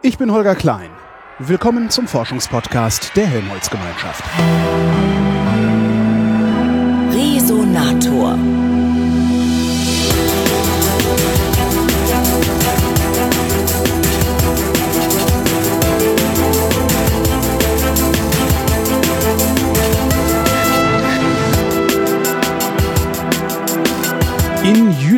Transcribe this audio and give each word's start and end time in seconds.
Ich 0.00 0.16
bin 0.16 0.30
Holger 0.30 0.54
Klein. 0.54 0.90
Willkommen 1.40 1.90
zum 1.90 2.06
Forschungspodcast 2.06 3.16
der 3.16 3.26
Helmholtz-Gemeinschaft. 3.26 4.22
Resonator. 7.12 8.38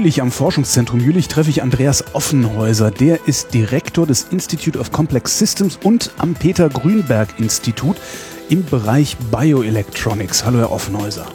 Jülich 0.00 0.22
am 0.22 0.30
Forschungszentrum 0.32 0.98
Jülich 0.98 1.28
treffe 1.28 1.50
ich 1.50 1.62
Andreas 1.62 2.14
Offenhäuser. 2.14 2.90
Der 2.90 3.28
ist 3.28 3.52
Direktor 3.52 4.06
des 4.06 4.28
Institute 4.30 4.78
of 4.78 4.92
Complex 4.92 5.38
Systems 5.38 5.78
und 5.84 6.10
am 6.16 6.32
Peter 6.32 6.70
Grünberg 6.70 7.38
Institut 7.38 7.98
im 8.48 8.64
Bereich 8.64 9.18
Bioelectronics. 9.30 10.46
Hallo, 10.46 10.56
Herr 10.60 10.72
Offenhäuser. 10.72 11.26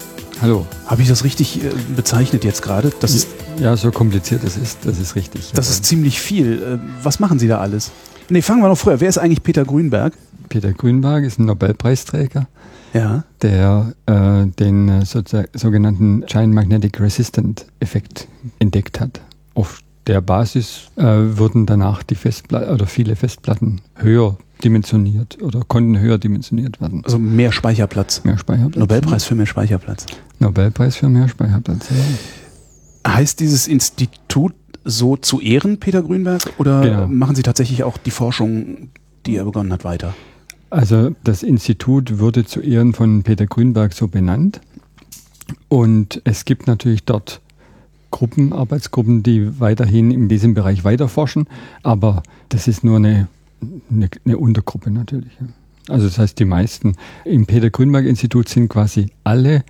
Hallo. 0.41 0.65
Habe 0.87 1.03
ich 1.03 1.07
das 1.07 1.23
richtig 1.23 1.63
äh, 1.63 1.69
bezeichnet 1.95 2.43
jetzt 2.43 2.63
gerade? 2.63 2.91
Das 3.01 3.13
ist, 3.13 3.27
Ja, 3.59 3.77
so 3.77 3.91
kompliziert 3.91 4.43
es 4.43 4.57
ist, 4.57 4.79
das 4.83 4.97
ist 4.97 5.15
richtig. 5.15 5.51
das 5.53 5.69
ist 5.69 5.85
ziemlich 5.85 6.19
viel. 6.19 6.79
Äh, 6.81 7.03
Was 7.03 7.19
machen 7.19 7.37
Sie 7.37 7.47
da 7.47 7.59
alles? 7.59 7.91
Nee, 8.29 8.41
fangen 8.41 8.63
wir 8.63 8.69
noch 8.69 8.79
früher. 8.79 8.99
Wer 8.99 9.09
ist 9.09 9.19
eigentlich 9.19 9.43
Peter 9.43 9.63
Grünberg? 9.63 10.13
Peter 10.49 10.73
Grünberg 10.73 11.23
ist 11.23 11.39
ein 11.39 11.45
Nobelpreisträger, 11.45 12.47
Ja. 12.93 13.23
der 13.41 13.93
äh, 14.05 14.45
den 14.47 14.89
äh, 14.89 15.03
sogenannten 15.53 16.25
Giant 16.27 16.53
Magnetic 16.53 16.99
Resistant 16.99 17.65
Effekt 17.79 18.27
entdeckt 18.59 18.99
hat. 18.99 19.21
Auf 19.53 19.79
der 20.07 20.21
Basis 20.21 20.91
äh, 20.97 21.03
wurden 21.03 21.65
danach 21.65 22.03
die 22.03 22.15
Festplatten 22.15 22.71
oder 22.71 22.85
viele 22.85 23.15
Festplatten 23.15 23.81
höher 23.95 24.37
dimensioniert 24.63 25.41
oder 25.41 25.61
konnten 25.67 25.99
höher 25.99 26.17
dimensioniert 26.17 26.79
werden. 26.79 27.01
Also 27.03 27.17
mehr 27.19 27.51
Speicherplatz. 27.51 28.23
Mehr 28.23 28.37
Speicherplatz. 28.37 28.77
Nobelpreis 28.79 29.23
für 29.25 29.35
mehr 29.35 29.45
Speicherplatz. 29.47 30.05
Nobelpreis 30.39 30.95
für 30.95 31.09
mehr 31.09 31.27
Speicherplatz. 31.27 31.87
Ja. 31.89 33.11
Heißt 33.13 33.39
dieses 33.39 33.67
Institut 33.67 34.53
so 34.83 35.17
zu 35.17 35.41
Ehren 35.41 35.79
Peter 35.79 36.01
Grünberg 36.03 36.41
oder 36.59 36.81
Genau. 36.81 37.07
machen 37.07 37.35
Sie 37.35 37.41
tatsächlich 37.43 37.83
auch 37.83 37.97
die 37.97 38.11
Forschung, 38.11 38.89
die 39.25 39.35
er 39.37 39.45
begonnen 39.45 39.73
hat, 39.73 39.83
weiter? 39.83 40.13
Also 40.69 41.11
das 41.23 41.43
Institut 41.43 42.19
wurde 42.19 42.45
zu 42.45 42.61
Ehren 42.61 42.93
von 42.93 43.23
Peter 43.23 43.45
Grünberg 43.45 43.93
so 43.93 44.07
benannt. 44.07 44.61
Und 45.69 46.21
es 46.23 46.45
gibt 46.45 46.67
natürlich 46.67 47.03
dort 47.03 47.41
Gruppen, 48.11 48.53
Arbeitsgruppen, 48.53 49.23
die 49.23 49.59
weiterhin 49.59 50.11
in 50.11 50.29
diesem 50.29 50.53
Bereich 50.53 50.83
weiterforschen. 50.83 51.47
Aber 51.83 52.23
das 52.49 52.67
ist 52.67 52.83
nur 52.83 52.97
eine, 52.97 53.27
eine, 53.91 54.09
eine 54.25 54.37
Untergruppe 54.37 54.89
natürlich. 54.89 55.33
Also 55.87 56.07
das 56.07 56.17
heißt, 56.17 56.39
die 56.39 56.45
meisten 56.45 56.95
im 57.25 57.45
Peter 57.45 57.69
Grünberg 57.69 58.05
Institut 58.05 58.49
sind 58.49 58.69
quasi 58.69 59.11
alle 59.23 59.63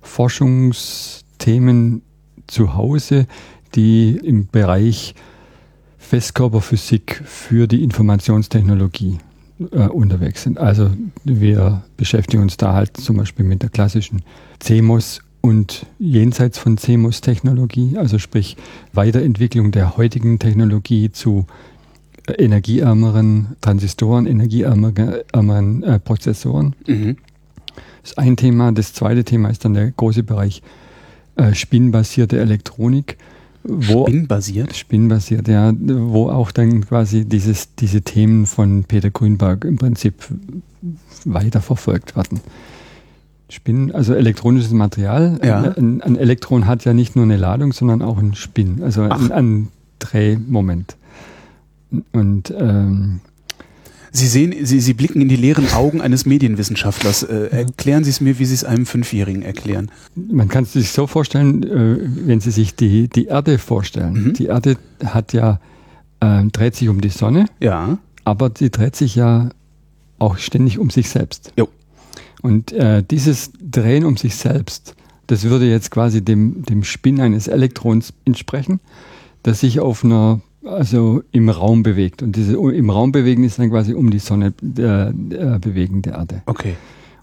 Forschungsthemen 0.00 2.02
zu 2.46 2.74
Hause, 2.74 3.26
die 3.74 4.16
im 4.22 4.46
Bereich 4.46 5.16
Festkörperphysik 5.98 7.20
für 7.24 7.66
die 7.66 7.82
Informationstechnologie 7.82 9.18
äh, 9.58 9.88
unterwegs 9.88 10.42
sind. 10.42 10.58
Also 10.58 10.90
wir 11.24 11.82
beschäftigen 11.96 12.42
uns 12.42 12.56
da 12.56 12.74
halt 12.74 12.96
zum 12.96 13.16
Beispiel 13.16 13.44
mit 13.44 13.62
der 13.62 13.70
klassischen 13.70 14.22
CMOS 14.58 15.20
und 15.40 15.86
jenseits 15.98 16.58
von 16.58 16.76
CMOS-Technologie, 16.76 17.98
also 17.98 18.18
sprich 18.18 18.56
Weiterentwicklung 18.92 19.70
der 19.70 19.96
heutigen 19.96 20.38
Technologie 20.38 21.10
zu 21.12 21.46
energieärmeren 22.26 23.56
Transistoren, 23.60 24.26
energieärmeren 24.26 25.82
äh, 25.84 25.98
Prozessoren. 26.00 26.74
Mhm. 26.86 27.16
Das 28.02 28.12
ist 28.12 28.18
ein 28.18 28.36
Thema. 28.36 28.72
Das 28.72 28.92
zweite 28.92 29.24
Thema 29.24 29.48
ist 29.50 29.64
dann 29.64 29.74
der 29.74 29.90
große 29.90 30.22
Bereich 30.22 30.62
äh, 31.36 31.54
spinnbasierte 31.54 32.38
Elektronik. 32.38 33.16
Wo, 33.68 34.06
Spinnbasiert? 34.06 34.76
Spinnbasiert, 34.76 35.48
ja, 35.48 35.72
wo 35.76 36.30
auch 36.30 36.52
dann 36.52 36.86
quasi 36.86 37.24
dieses, 37.24 37.74
diese 37.74 38.02
Themen 38.02 38.46
von 38.46 38.84
Peter 38.84 39.10
Grünberg 39.10 39.64
im 39.64 39.76
Prinzip 39.76 40.14
weiterverfolgt 41.24 42.16
werden. 42.16 42.40
Spinn, 43.48 43.92
also 43.92 44.14
elektronisches 44.14 44.72
Material. 44.72 45.38
Ja. 45.44 45.74
Ein, 45.76 46.00
ein 46.02 46.16
Elektron 46.16 46.66
hat 46.66 46.84
ja 46.84 46.92
nicht 46.92 47.16
nur 47.16 47.24
eine 47.24 47.36
Ladung, 47.36 47.72
sondern 47.72 48.02
auch 48.02 48.18
einen 48.18 48.34
Spin, 48.34 48.82
also 48.82 49.02
Ach. 49.08 49.20
ein, 49.20 49.32
ein 49.32 49.68
Drehmoment. 49.98 50.96
Und 52.12 52.52
ähm, 52.56 53.20
Sie 54.16 54.26
sehen, 54.26 54.54
Sie, 54.64 54.80
Sie 54.80 54.94
blicken 54.94 55.20
in 55.20 55.28
die 55.28 55.36
leeren 55.36 55.70
Augen 55.74 56.00
eines 56.00 56.24
Medienwissenschaftlers. 56.26 57.22
Äh, 57.24 57.48
erklären 57.50 58.02
Sie 58.04 58.10
es 58.10 58.20
mir, 58.20 58.38
wie 58.38 58.44
Sie 58.46 58.54
es 58.54 58.64
einem 58.64 58.86
Fünfjährigen 58.86 59.42
erklären. 59.42 59.90
Man 60.14 60.48
kann 60.48 60.64
es 60.64 60.72
sich 60.72 60.90
so 60.90 61.06
vorstellen, 61.06 61.62
äh, 61.64 61.98
wenn 62.26 62.40
Sie 62.40 62.50
sich 62.50 62.74
die, 62.74 63.08
die 63.08 63.26
Erde 63.26 63.58
vorstellen. 63.58 64.28
Mhm. 64.28 64.32
Die 64.34 64.46
Erde 64.46 64.76
hat 65.04 65.32
ja, 65.32 65.60
äh, 66.20 66.44
dreht 66.46 66.76
sich 66.76 66.88
um 66.88 67.00
die 67.00 67.10
Sonne, 67.10 67.46
Ja. 67.60 67.98
aber 68.24 68.50
sie 68.56 68.70
dreht 68.70 68.96
sich 68.96 69.14
ja 69.16 69.50
auch 70.18 70.38
ständig 70.38 70.78
um 70.78 70.88
sich 70.90 71.10
selbst. 71.10 71.52
Jo. 71.58 71.68
Und 72.42 72.72
äh, 72.72 73.02
dieses 73.02 73.50
Drehen 73.60 74.04
um 74.04 74.16
sich 74.16 74.36
selbst, 74.36 74.94
das 75.26 75.44
würde 75.44 75.68
jetzt 75.68 75.90
quasi 75.90 76.22
dem, 76.22 76.62
dem 76.64 76.84
Spin 76.84 77.20
eines 77.20 77.48
Elektrons 77.48 78.12
entsprechen, 78.24 78.80
das 79.42 79.60
sich 79.60 79.80
auf 79.80 80.04
einer, 80.04 80.40
also 80.66 81.22
im 81.32 81.48
Raum 81.48 81.82
bewegt. 81.82 82.22
Und 82.22 82.36
diese 82.36 82.54
im 82.54 82.90
Raum 82.90 83.12
bewegen 83.12 83.44
ist 83.44 83.58
dann 83.58 83.70
quasi 83.70 83.94
um 83.94 84.10
die 84.10 84.18
Sonne 84.18 84.52
äh, 84.78 85.08
äh, 85.08 85.58
bewegen 85.58 86.02
der 86.02 86.14
Erde. 86.14 86.42
Okay. 86.46 86.74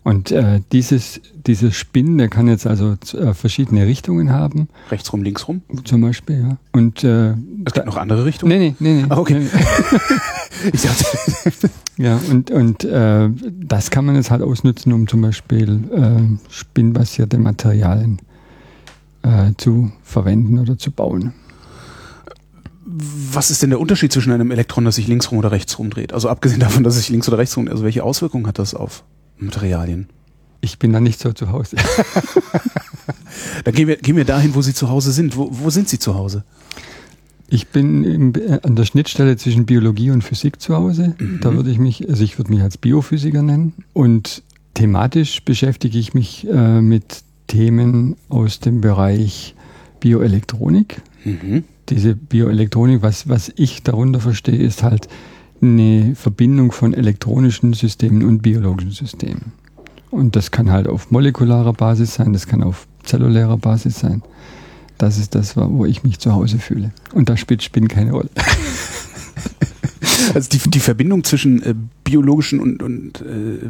Und 0.06 0.32
äh, 0.32 0.60
dieses, 0.74 1.22
dieses 1.48 1.76
Spin, 1.76 2.18
der 2.18 2.28
kann 2.28 2.50
jetzt 2.50 2.68
also 2.68 2.96
äh, 3.18 3.34
verschiedene 3.34 3.86
Richtungen 3.88 4.32
haben, 4.32 4.68
Rechts 4.92 5.14
rum, 5.14 5.24
links 5.24 5.48
rum. 5.48 5.62
zum 5.86 6.02
Beispiel, 6.02 6.42
ja. 6.42 6.58
Und 6.74 7.06
äh, 7.06 7.32
Es 7.66 7.72
gibt 7.74 7.86
noch 7.86 7.96
andere 7.96 8.26
Richtungen. 8.26 8.50
nee, 8.60 8.76
nee, 8.80 8.94
nee, 8.96 9.02
nee. 9.02 9.06
Ah, 9.08 9.18
okay. 9.18 9.40
Nee, 9.40 10.70
Ich 10.74 10.82
dachte, 10.82 11.70
Ja, 11.98 12.20
und, 12.30 12.52
und 12.52 12.84
äh, 12.84 13.30
das 13.62 13.92
kann 13.92 14.04
man 14.06 14.16
jetzt 14.16 14.30
halt 14.30 14.42
ausnutzen, 14.42 14.92
um 14.92 15.08
zum 15.08 15.22
Beispiel 15.22 15.80
äh, 15.94 16.22
spinnbasierte 16.50 17.38
Materialien 17.38 18.18
äh, 19.22 19.52
zu 19.58 19.92
verwenden 20.04 20.60
oder 20.60 20.78
zu 20.78 20.92
bauen. 20.92 21.34
Was 22.86 23.50
ist 23.50 23.62
denn 23.62 23.70
der 23.70 23.80
Unterschied 23.80 24.12
zwischen 24.12 24.32
einem 24.32 24.52
Elektron, 24.52 24.86
das 24.86 24.96
sich 24.96 25.08
links 25.08 25.32
rum 25.32 25.38
oder 25.38 25.52
rechts 25.52 25.80
rum 25.80 25.90
dreht? 25.90 26.14
Also 26.14 26.30
abgesehen 26.30 26.60
davon, 26.60 26.84
dass 26.84 26.96
es 26.96 27.02
sich 27.02 27.10
links 27.10 27.28
oder 27.28 27.38
rechts 27.38 27.56
rum, 27.56 27.68
also 27.68 27.84
welche 27.84 28.04
Auswirkungen 28.04 28.48
hat 28.48 28.60
das 28.60 28.74
auf 28.74 29.04
Materialien? 29.38 30.10
Ich 30.62 30.80
bin 30.80 30.94
da 30.94 31.00
nicht 31.00 31.20
so 31.20 31.34
zu 31.34 31.52
Hause. 31.52 31.76
Dann 33.66 33.74
gehen 33.74 33.88
wir, 33.88 33.98
gehen 33.98 34.16
wir 34.16 34.26
dahin, 34.26 34.56
wo 34.56 34.62
Sie 34.62 34.74
zu 34.74 34.90
Hause 34.90 35.12
sind. 35.12 35.36
Wo, 35.36 35.50
wo 35.52 35.70
sind 35.70 35.90
Sie 35.90 36.00
zu 36.00 36.16
Hause? 36.16 36.46
Ich 37.50 37.68
bin 37.68 38.04
im, 38.04 38.34
äh, 38.36 38.60
an 38.64 38.76
der 38.76 38.86
Schnittstelle 38.86 39.36
zwischen 39.36 39.66
Biologie 39.66 40.12
und 40.12 40.24
Physik 40.24 40.62
zu 40.62 40.76
Hause. 40.76 41.16
Da 41.42 41.54
würde 41.54 41.70
ich 41.70 41.80
mich, 41.80 42.10
also 42.10 42.24
ich 42.24 42.38
würde 42.38 42.52
mich 42.52 42.62
als 42.62 42.78
Biophysiker 42.78 43.42
nennen. 43.42 43.74
Und 43.92 44.42
thematisch 44.74 45.44
beschäftige 45.44 46.00
ich 46.00 46.14
mich 46.14 46.48
äh, 46.50 46.82
mit 46.82 47.24
Themen 47.48 48.16
aus 48.30 48.60
dem 48.60 48.80
Bereich 48.82 49.56
Bioelektronik. 50.00 51.02
Mhm. 51.26 51.66
Diese 51.90 52.16
Bioelektronik, 52.16 53.02
was, 53.02 53.28
was 53.28 53.52
ich 53.56 53.84
darunter 53.84 54.20
verstehe, 54.20 54.58
ist 54.58 54.84
halt 54.84 55.08
eine 55.62 56.16
Verbindung 56.16 56.72
von 56.72 56.94
elektronischen 56.94 57.74
Systemen 57.74 58.24
und 58.24 58.42
biologischen 58.42 58.92
Systemen. 58.92 59.54
Und 60.12 60.36
das 60.36 60.52
kann 60.52 60.72
halt 60.72 60.88
auf 60.88 61.12
molekularer 61.12 61.74
Basis 61.74 62.16
sein, 62.16 62.34
das 62.34 62.48
kann 62.48 62.62
auf 62.62 62.88
zellulärer 63.04 63.58
Basis 63.58 64.00
sein. 64.00 64.22
Das 64.98 65.18
ist 65.18 65.36
das, 65.36 65.58
wo 65.58 65.86
ich 65.86 66.04
mich 66.04 66.20
zu 66.20 66.34
Hause 66.34 66.60
fühle. 66.60 66.92
Und 67.14 67.30
da 67.30 67.38
spielt 67.38 67.64
Spinn 67.64 67.88
keine 67.88 68.12
Rolle. 68.12 68.30
Also 70.34 70.50
die, 70.50 70.70
die 70.70 70.80
Verbindung 70.80 71.24
zwischen 71.24 71.62
äh, 71.64 71.76
biologischen 72.14 72.60
und, 72.60 72.84
und 72.84 73.22
äh, 73.22 73.68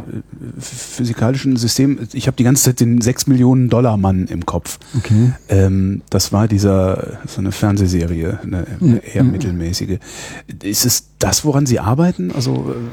physikalischen 0.59 1.55
Systemen, 1.55 2.09
ich 2.11 2.27
habe 2.27 2.35
die 2.35 2.43
ganze 2.43 2.65
Zeit 2.65 2.81
den 2.81 2.99
6 2.99 3.27
Millionen 3.27 3.69
Dollar 3.69 3.95
Mann 3.95 4.27
im 4.27 4.45
Kopf. 4.45 4.79
Okay. 4.97 5.33
Ähm, 5.47 6.01
das 6.09 6.33
war 6.33 6.49
dieser, 6.49 7.19
so 7.25 7.39
eine 7.39 7.53
Fernsehserie, 7.53 8.39
eine 8.43 9.01
eher 9.05 9.23
mittelmäßige. 9.23 9.99
Ist 10.61 10.85
es 10.85 11.07
das, 11.19 11.45
woran 11.45 11.65
Sie 11.65 11.79
arbeiten? 11.79 12.31
Also 12.31 12.71
äh, 12.71 12.89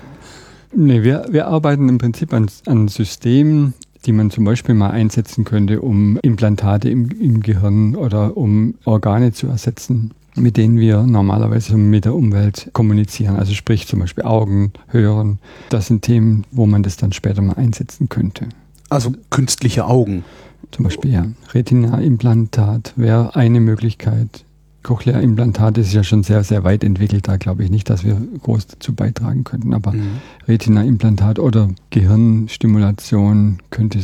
Nee, 0.72 1.02
wir, 1.02 1.26
wir 1.30 1.48
arbeiten 1.48 1.88
im 1.88 1.98
Prinzip 1.98 2.32
an, 2.32 2.48
an 2.66 2.86
Systemen, 2.86 3.74
die 4.06 4.12
man 4.12 4.30
zum 4.30 4.44
Beispiel 4.44 4.74
mal 4.74 4.90
einsetzen 4.90 5.44
könnte, 5.44 5.80
um 5.80 6.16
Implantate 6.22 6.88
im, 6.88 7.10
im 7.10 7.40
Gehirn 7.40 7.96
oder 7.96 8.36
um 8.36 8.74
Organe 8.84 9.32
zu 9.32 9.48
ersetzen, 9.48 10.12
mit 10.36 10.56
denen 10.56 10.78
wir 10.78 11.02
normalerweise 11.02 11.76
mit 11.76 12.04
der 12.04 12.14
Umwelt 12.14 12.70
kommunizieren. 12.72 13.36
Also 13.36 13.54
sprich 13.54 13.86
zum 13.86 14.00
Beispiel 14.00 14.24
Augen, 14.24 14.72
Hören. 14.88 15.38
Das 15.70 15.86
sind 15.86 16.02
Themen, 16.02 16.44
wo 16.50 16.66
man 16.66 16.82
das 16.82 16.96
dann 16.96 17.12
später 17.12 17.42
mal 17.42 17.54
einsetzen 17.54 18.08
könnte. 18.08 18.48
Also 18.88 19.12
künstliche 19.30 19.86
Augen. 19.86 20.24
Zum 20.70 20.84
Beispiel 20.84 21.12
ja, 21.12 21.26
Retina-Implantat 21.52 22.92
wäre 22.96 23.34
eine 23.34 23.60
Möglichkeit. 23.60 24.44
Cochlea-Implantat 24.82 25.78
ist 25.78 25.92
ja 25.92 26.02
schon 26.02 26.22
sehr, 26.22 26.42
sehr 26.42 26.64
weit 26.64 26.84
entwickelt. 26.84 27.28
Da 27.28 27.36
glaube 27.36 27.64
ich 27.64 27.70
nicht, 27.70 27.90
dass 27.90 28.04
wir 28.04 28.16
groß 28.42 28.68
dazu 28.68 28.94
beitragen 28.94 29.44
könnten. 29.44 29.74
Aber 29.74 29.92
mhm. 29.92 30.20
Retina-Implantat 30.48 31.38
oder 31.38 31.68
Gehirnstimulation 31.90 33.58
könnte 33.70 34.00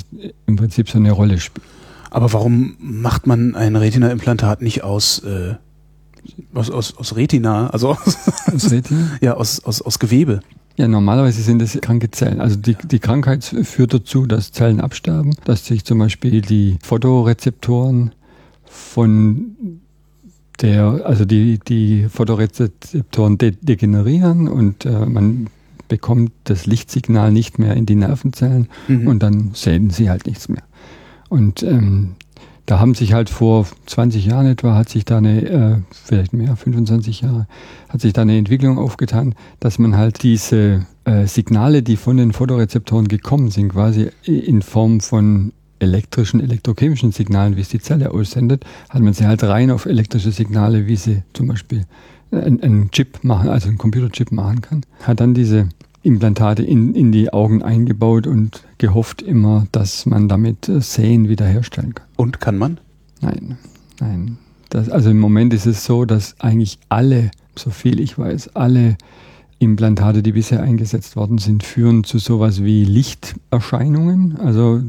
im 0.46 0.56
Prinzip 0.56 0.90
so 0.90 0.98
eine 0.98 1.12
Rolle 1.12 1.38
spielen. 1.40 1.66
Aber 2.10 2.32
warum 2.32 2.76
macht 2.78 3.26
man 3.26 3.54
ein 3.54 3.76
Retina-Implantat 3.76 4.62
nicht 4.62 4.84
aus, 4.84 5.18
äh, 5.20 5.54
aus, 6.54 6.70
aus, 6.70 6.96
aus 6.96 7.16
Retina? 7.16 7.68
Also 7.68 7.90
aus, 7.90 8.16
aus 8.52 8.70
Retina? 8.70 9.10
ja, 9.20 9.34
aus, 9.34 9.64
aus, 9.64 9.82
aus 9.82 9.98
Gewebe. 9.98 10.40
Ja, 10.76 10.88
normalerweise 10.88 11.40
sind 11.40 11.62
es 11.62 11.78
kranke 11.80 12.10
Zellen. 12.10 12.40
Also 12.40 12.56
die, 12.56 12.74
die 12.74 12.98
Krankheit 12.98 13.44
führt 13.44 13.94
dazu, 13.94 14.26
dass 14.26 14.52
Zellen 14.52 14.80
absterben, 14.80 15.34
dass 15.44 15.64
sich 15.64 15.84
zum 15.84 15.98
Beispiel 15.98 16.42
die 16.42 16.76
Photorezeptoren 16.82 18.12
von 18.64 19.80
der, 20.60 21.02
also 21.04 21.24
die, 21.24 21.58
die 21.58 22.06
Photorezeptoren 22.08 23.38
de 23.38 23.52
degenerieren 23.60 24.48
und 24.48 24.84
äh, 24.84 25.06
man 25.06 25.48
bekommt 25.88 26.32
das 26.44 26.66
Lichtsignal 26.66 27.32
nicht 27.32 27.58
mehr 27.58 27.74
in 27.74 27.86
die 27.86 27.94
Nervenzellen 27.94 28.68
mhm. 28.88 29.06
und 29.06 29.22
dann 29.22 29.50
sehen 29.54 29.90
sie 29.90 30.10
halt 30.10 30.26
nichts 30.26 30.48
mehr. 30.48 30.62
Und 31.28 31.62
ähm, 31.62 32.16
da 32.66 32.80
haben 32.80 32.94
sich 32.94 33.12
halt 33.12 33.30
vor 33.30 33.66
20 33.86 34.26
Jahren 34.26 34.46
etwa, 34.46 34.74
hat 34.74 34.88
sich 34.88 35.04
da 35.04 35.18
eine, 35.18 35.42
äh, 35.42 35.76
vielleicht 36.04 36.32
mehr, 36.32 36.56
25 36.56 37.22
Jahre, 37.22 37.46
hat 37.88 38.00
sich 38.00 38.12
da 38.12 38.22
eine 38.22 38.36
Entwicklung 38.36 38.78
aufgetan, 38.78 39.34
dass 39.60 39.78
man 39.78 39.96
halt 39.96 40.22
diese 40.22 40.86
äh, 41.04 41.26
Signale, 41.26 41.82
die 41.82 41.96
von 41.96 42.16
den 42.16 42.32
Photorezeptoren 42.32 43.08
gekommen 43.08 43.50
sind, 43.50 43.70
quasi 43.70 44.10
in 44.24 44.62
Form 44.62 45.00
von 45.00 45.52
elektrischen, 45.78 46.40
elektrochemischen 46.40 47.12
Signalen, 47.12 47.56
wie 47.56 47.60
es 47.60 47.68
die 47.68 47.80
Zelle 47.80 48.10
aussendet, 48.10 48.64
hat 48.88 49.02
man 49.02 49.12
sie 49.12 49.26
halt 49.26 49.44
rein 49.44 49.70
auf 49.70 49.86
elektrische 49.86 50.32
Signale, 50.32 50.86
wie 50.86 50.96
sie 50.96 51.22
zum 51.32 51.48
Beispiel 51.48 51.84
einen 52.32 52.90
Chip 52.90 53.22
machen, 53.22 53.48
also 53.48 53.68
einen 53.68 53.78
Computerchip 53.78 54.32
machen 54.32 54.60
kann. 54.60 54.82
Hat 55.02 55.20
dann 55.20 55.34
diese 55.34 55.68
Implantate 56.06 56.62
in, 56.62 56.94
in 56.94 57.10
die 57.10 57.32
Augen 57.32 57.62
eingebaut 57.62 58.26
und 58.26 58.62
gehofft 58.78 59.22
immer, 59.22 59.66
dass 59.72 60.06
man 60.06 60.28
damit 60.28 60.68
äh, 60.68 60.80
Sehen 60.80 61.28
wiederherstellen 61.28 61.94
kann. 61.94 62.06
Und 62.16 62.40
kann 62.40 62.56
man? 62.56 62.78
Nein, 63.20 63.58
nein. 64.00 64.38
Das, 64.70 64.88
also 64.88 65.10
im 65.10 65.18
Moment 65.18 65.52
ist 65.52 65.66
es 65.66 65.84
so, 65.84 66.04
dass 66.04 66.36
eigentlich 66.40 66.78
alle, 66.88 67.30
so 67.56 67.70
viel 67.70 68.00
ich 68.00 68.18
weiß, 68.18 68.54
alle 68.54 68.96
Implantate, 69.58 70.22
die 70.22 70.32
bisher 70.32 70.62
eingesetzt 70.62 71.16
worden 71.16 71.38
sind, 71.38 71.62
führen 71.62 72.04
zu 72.04 72.18
sowas 72.18 72.62
wie 72.62 72.84
Lichterscheinungen. 72.84 74.36
Also, 74.38 74.82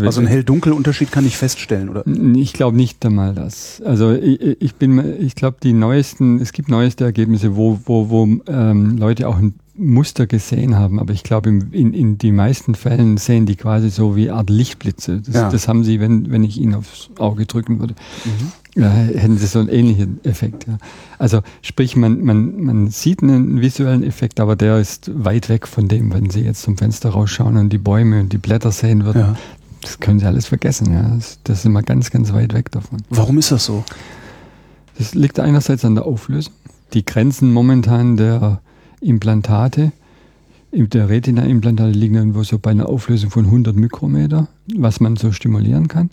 also 0.00 0.20
einen 0.20 0.28
Hell-Dunkel-Unterschied 0.28 1.12
kann 1.12 1.24
ich 1.26 1.36
feststellen, 1.36 1.88
oder? 1.88 2.04
Ich 2.34 2.52
glaube 2.52 2.76
nicht 2.76 3.04
einmal 3.06 3.34
das. 3.34 3.80
Also 3.84 4.12
ich, 4.12 4.60
ich 4.60 4.74
bin, 4.74 5.20
ich 5.20 5.36
glaube, 5.36 5.58
die 5.62 5.72
neuesten, 5.72 6.40
es 6.40 6.52
gibt 6.52 6.68
neueste 6.68 7.04
Ergebnisse, 7.04 7.56
wo, 7.56 7.78
wo, 7.84 8.10
wo 8.10 8.28
ähm, 8.48 8.98
Leute 8.98 9.28
auch 9.28 9.38
ein 9.38 9.54
Muster 9.80 10.26
gesehen 10.26 10.76
haben, 10.76 11.00
aber 11.00 11.12
ich 11.14 11.22
glaube, 11.22 11.48
in, 11.48 11.94
in 11.94 12.18
die 12.18 12.32
meisten 12.32 12.74
Fällen 12.74 13.16
sehen 13.16 13.46
die 13.46 13.56
quasi 13.56 13.88
so 13.88 14.14
wie 14.14 14.30
Art 14.30 14.50
Lichtblitze. 14.50 15.20
Das, 15.20 15.34
ja. 15.34 15.50
das 15.50 15.68
haben 15.68 15.84
sie, 15.84 16.00
wenn, 16.00 16.30
wenn 16.30 16.44
ich 16.44 16.58
ihnen 16.58 16.74
aufs 16.74 17.08
Auge 17.18 17.46
drücken 17.46 17.80
würde. 17.80 17.94
Mhm. 18.24 18.82
Ja, 18.82 18.90
hätten 18.90 19.38
sie 19.38 19.46
so 19.46 19.58
einen 19.58 19.68
ähnlichen 19.68 20.22
Effekt. 20.24 20.66
Ja. 20.68 20.78
Also 21.18 21.40
sprich, 21.62 21.96
man, 21.96 22.22
man, 22.22 22.62
man 22.62 22.88
sieht 22.88 23.22
einen 23.22 23.60
visuellen 23.60 24.04
Effekt, 24.04 24.38
aber 24.38 24.54
der 24.54 24.78
ist 24.78 25.10
weit 25.12 25.48
weg 25.48 25.66
von 25.66 25.88
dem, 25.88 26.12
wenn 26.12 26.30
Sie 26.30 26.42
jetzt 26.42 26.62
zum 26.62 26.76
Fenster 26.76 27.10
rausschauen 27.10 27.56
und 27.56 27.70
die 27.70 27.78
Bäume 27.78 28.20
und 28.20 28.32
die 28.32 28.38
Blätter 28.38 28.70
sehen 28.70 29.04
würden. 29.04 29.20
Ja. 29.20 29.36
Das 29.80 29.98
können 29.98 30.20
Sie 30.20 30.26
alles 30.26 30.46
vergessen. 30.46 30.92
Ja. 30.92 31.02
Das, 31.02 31.38
das 31.42 31.60
ist 31.60 31.64
immer 31.64 31.82
ganz, 31.82 32.10
ganz 32.10 32.32
weit 32.32 32.52
weg 32.52 32.70
davon. 32.70 33.02
Warum 33.08 33.38
ist 33.38 33.50
das 33.50 33.64
so? 33.64 33.82
Das 34.98 35.14
liegt 35.14 35.40
einerseits 35.40 35.84
an 35.84 35.94
der 35.94 36.04
Auflösung. 36.04 36.52
Die 36.92 37.04
Grenzen 37.04 37.52
momentan 37.52 38.16
der 38.16 38.60
Implantate. 39.00 39.92
Der 40.72 41.08
Retina-Implantate 41.08 41.90
liegen 41.90 42.14
irgendwo 42.14 42.42
so 42.44 42.58
bei 42.58 42.70
einer 42.70 42.88
Auflösung 42.88 43.30
von 43.30 43.46
100 43.46 43.74
Mikrometer, 43.74 44.48
was 44.76 45.00
man 45.00 45.16
so 45.16 45.32
stimulieren 45.32 45.88
kann. 45.88 46.10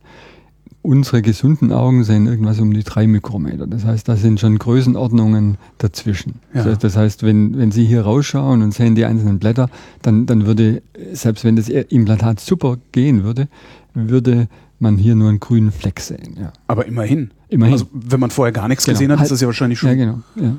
Unsere 0.82 1.22
gesunden 1.22 1.72
Augen 1.74 2.04
sehen 2.04 2.28
irgendwas 2.28 2.60
um 2.60 2.74
die 2.74 2.84
3 2.84 3.08
Mikrometer. 3.08 3.68
Das 3.68 3.84
heißt, 3.84 4.08
da 4.08 4.16
sind 4.16 4.40
schon 4.40 4.58
Größenordnungen 4.58 5.58
dazwischen. 5.78 6.36
Ja. 6.54 6.64
Das 6.76 6.96
heißt, 6.96 7.24
wenn, 7.24 7.58
wenn 7.58 7.72
Sie 7.72 7.86
hier 7.86 8.04
rausschauen 8.04 8.62
und 8.62 8.74
sehen 8.74 8.96
die 8.96 9.04
einzelnen 9.04 9.38
Blätter, 9.38 9.70
dann, 10.02 10.26
dann 10.26 10.46
würde, 10.46 10.82
selbst 11.12 11.44
wenn 11.44 11.56
das 11.58 11.68
Implantat 11.68 12.40
super 12.40 12.78
gehen 12.94 13.24
würde, 13.24 13.50
würde 13.94 14.48
man 14.80 14.98
hier 14.98 15.16
nur 15.16 15.30
einen 15.30 15.40
grünen 15.40 15.72
Fleck 15.72 16.00
sehen. 16.00 16.38
Ja. 16.40 16.54
Aber 16.68 16.86
immerhin. 16.86 17.32
Immerhin. 17.50 17.74
Also 17.74 17.88
wenn 17.92 18.20
man 18.20 18.30
vorher 18.30 18.54
gar 18.54 18.68
nichts 18.68 18.86
genau. 18.86 18.96
gesehen 18.96 19.12
hat, 19.12 19.22
ist 19.22 19.32
das 19.32 19.42
ja 19.42 19.48
wahrscheinlich 19.48 19.80
schon. 19.80 19.90
Ja, 19.90 19.96
genau. 19.96 20.20
Ja. 20.36 20.56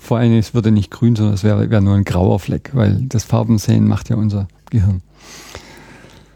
Vor 0.00 0.18
allem, 0.18 0.32
es 0.32 0.54
würde 0.54 0.70
nicht 0.70 0.90
grün, 0.90 1.14
sondern 1.14 1.34
es 1.34 1.44
wäre 1.44 1.70
wär 1.70 1.80
nur 1.80 1.94
ein 1.94 2.04
grauer 2.04 2.40
Fleck, 2.40 2.70
weil 2.72 3.02
das 3.02 3.24
Farbensehen 3.24 3.86
macht 3.86 4.08
ja 4.08 4.16
unser 4.16 4.48
Gehirn. 4.70 5.02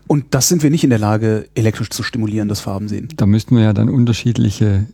Und 0.07 0.27
das 0.35 0.49
sind 0.49 0.63
wir 0.63 0.71
nicht 0.71 0.85
in 0.85 0.91
der 0.91 0.99
Lage, 0.99 1.49
elektrisch 1.55 1.91
zu 1.91 2.03
stimulieren, 2.03 2.49
das 2.49 2.61
Farbensehen. 2.61 3.09
Da 3.17 3.27
müssten 3.27 3.57
wir 3.57 3.65
ja 3.65 3.73
dann 3.73 3.89
unterschiedliche 3.89 4.87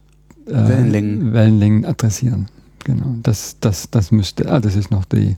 äh, 0.46 0.52
Wellenlängen. 0.52 1.32
Wellenlängen 1.32 1.84
adressieren. 1.84 2.46
Genau. 2.84 3.16
Das, 3.22 3.56
das, 3.60 3.90
das 3.90 4.12
müsste, 4.12 4.50
ah, 4.50 4.60
das 4.60 4.76
ist 4.76 4.90
noch 4.90 5.04
die 5.04 5.36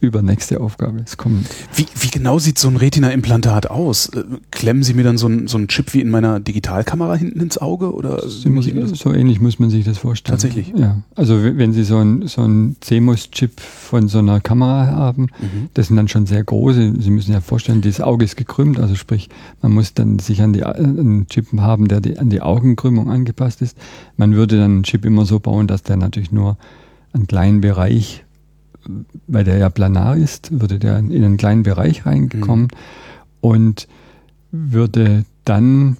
übernächste 0.00 0.60
Aufgabe. 0.60 1.00
Es 1.04 1.16
kommen. 1.16 1.44
Wie, 1.74 1.86
wie 2.00 2.08
genau 2.08 2.38
sieht 2.38 2.58
so 2.58 2.68
ein 2.68 2.76
Retina-Implantat 2.76 3.70
aus? 3.70 4.08
Äh, 4.08 4.24
klemmen 4.50 4.82
Sie 4.82 4.94
mir 4.94 5.04
dann 5.04 5.18
so 5.18 5.26
einen 5.26 5.48
so 5.48 5.58
Chip 5.66 5.94
wie 5.94 6.00
in 6.00 6.10
meiner 6.10 6.40
Digitalkamera 6.40 7.14
hinten 7.14 7.40
ins 7.40 7.58
Auge? 7.58 7.94
Oder 7.94 8.28
so 8.28 9.12
ähnlich 9.12 9.40
muss 9.40 9.58
man 9.58 9.70
sich 9.70 9.84
das 9.84 9.98
vorstellen. 9.98 10.34
Tatsächlich? 10.34 10.72
Ja. 10.76 11.02
Also 11.14 11.42
wenn 11.42 11.72
Sie 11.72 11.84
so 11.84 11.98
ein, 11.98 12.26
so 12.26 12.42
ein 12.42 12.76
CMOS-Chip 12.80 13.60
von 13.60 14.08
so 14.08 14.18
einer 14.18 14.40
Kamera 14.40 14.86
haben, 14.86 15.28
mhm. 15.40 15.68
das 15.74 15.88
sind 15.88 15.96
dann 15.96 16.08
schon 16.08 16.26
sehr 16.26 16.44
große. 16.44 16.94
Sie 16.98 17.10
müssen 17.10 17.32
ja 17.32 17.40
vorstellen, 17.40 17.80
das 17.80 18.00
Auge 18.00 18.24
ist 18.24 18.36
gekrümmt, 18.36 18.78
also 18.78 18.94
sprich, 18.94 19.28
man 19.62 19.72
muss 19.72 19.94
dann 19.94 20.18
sich 20.18 20.42
an 20.42 20.52
die, 20.52 20.64
einen 20.64 21.26
Chip 21.28 21.46
haben, 21.58 21.88
der 21.88 22.00
die, 22.00 22.18
an 22.18 22.30
die 22.30 22.40
Augenkrümmung 22.40 23.10
angepasst 23.10 23.62
ist. 23.62 23.76
Man 24.16 24.34
würde 24.34 24.56
dann 24.56 24.70
einen 24.70 24.82
Chip 24.84 25.04
immer 25.04 25.24
so 25.24 25.40
bauen, 25.40 25.66
dass 25.66 25.82
der 25.82 25.96
natürlich 25.96 26.32
nur 26.32 26.56
einen 27.12 27.26
kleinen 27.26 27.60
Bereich 27.60 28.24
weil 29.26 29.44
der 29.44 29.58
ja 29.58 29.70
planar 29.70 30.16
ist, 30.16 30.60
würde 30.60 30.78
der 30.78 30.98
in 30.98 31.12
einen 31.12 31.36
kleinen 31.36 31.62
Bereich 31.62 32.06
reingekommen 32.06 32.64
mhm. 32.64 32.68
und 33.40 33.88
würde 34.50 35.24
dann 35.44 35.96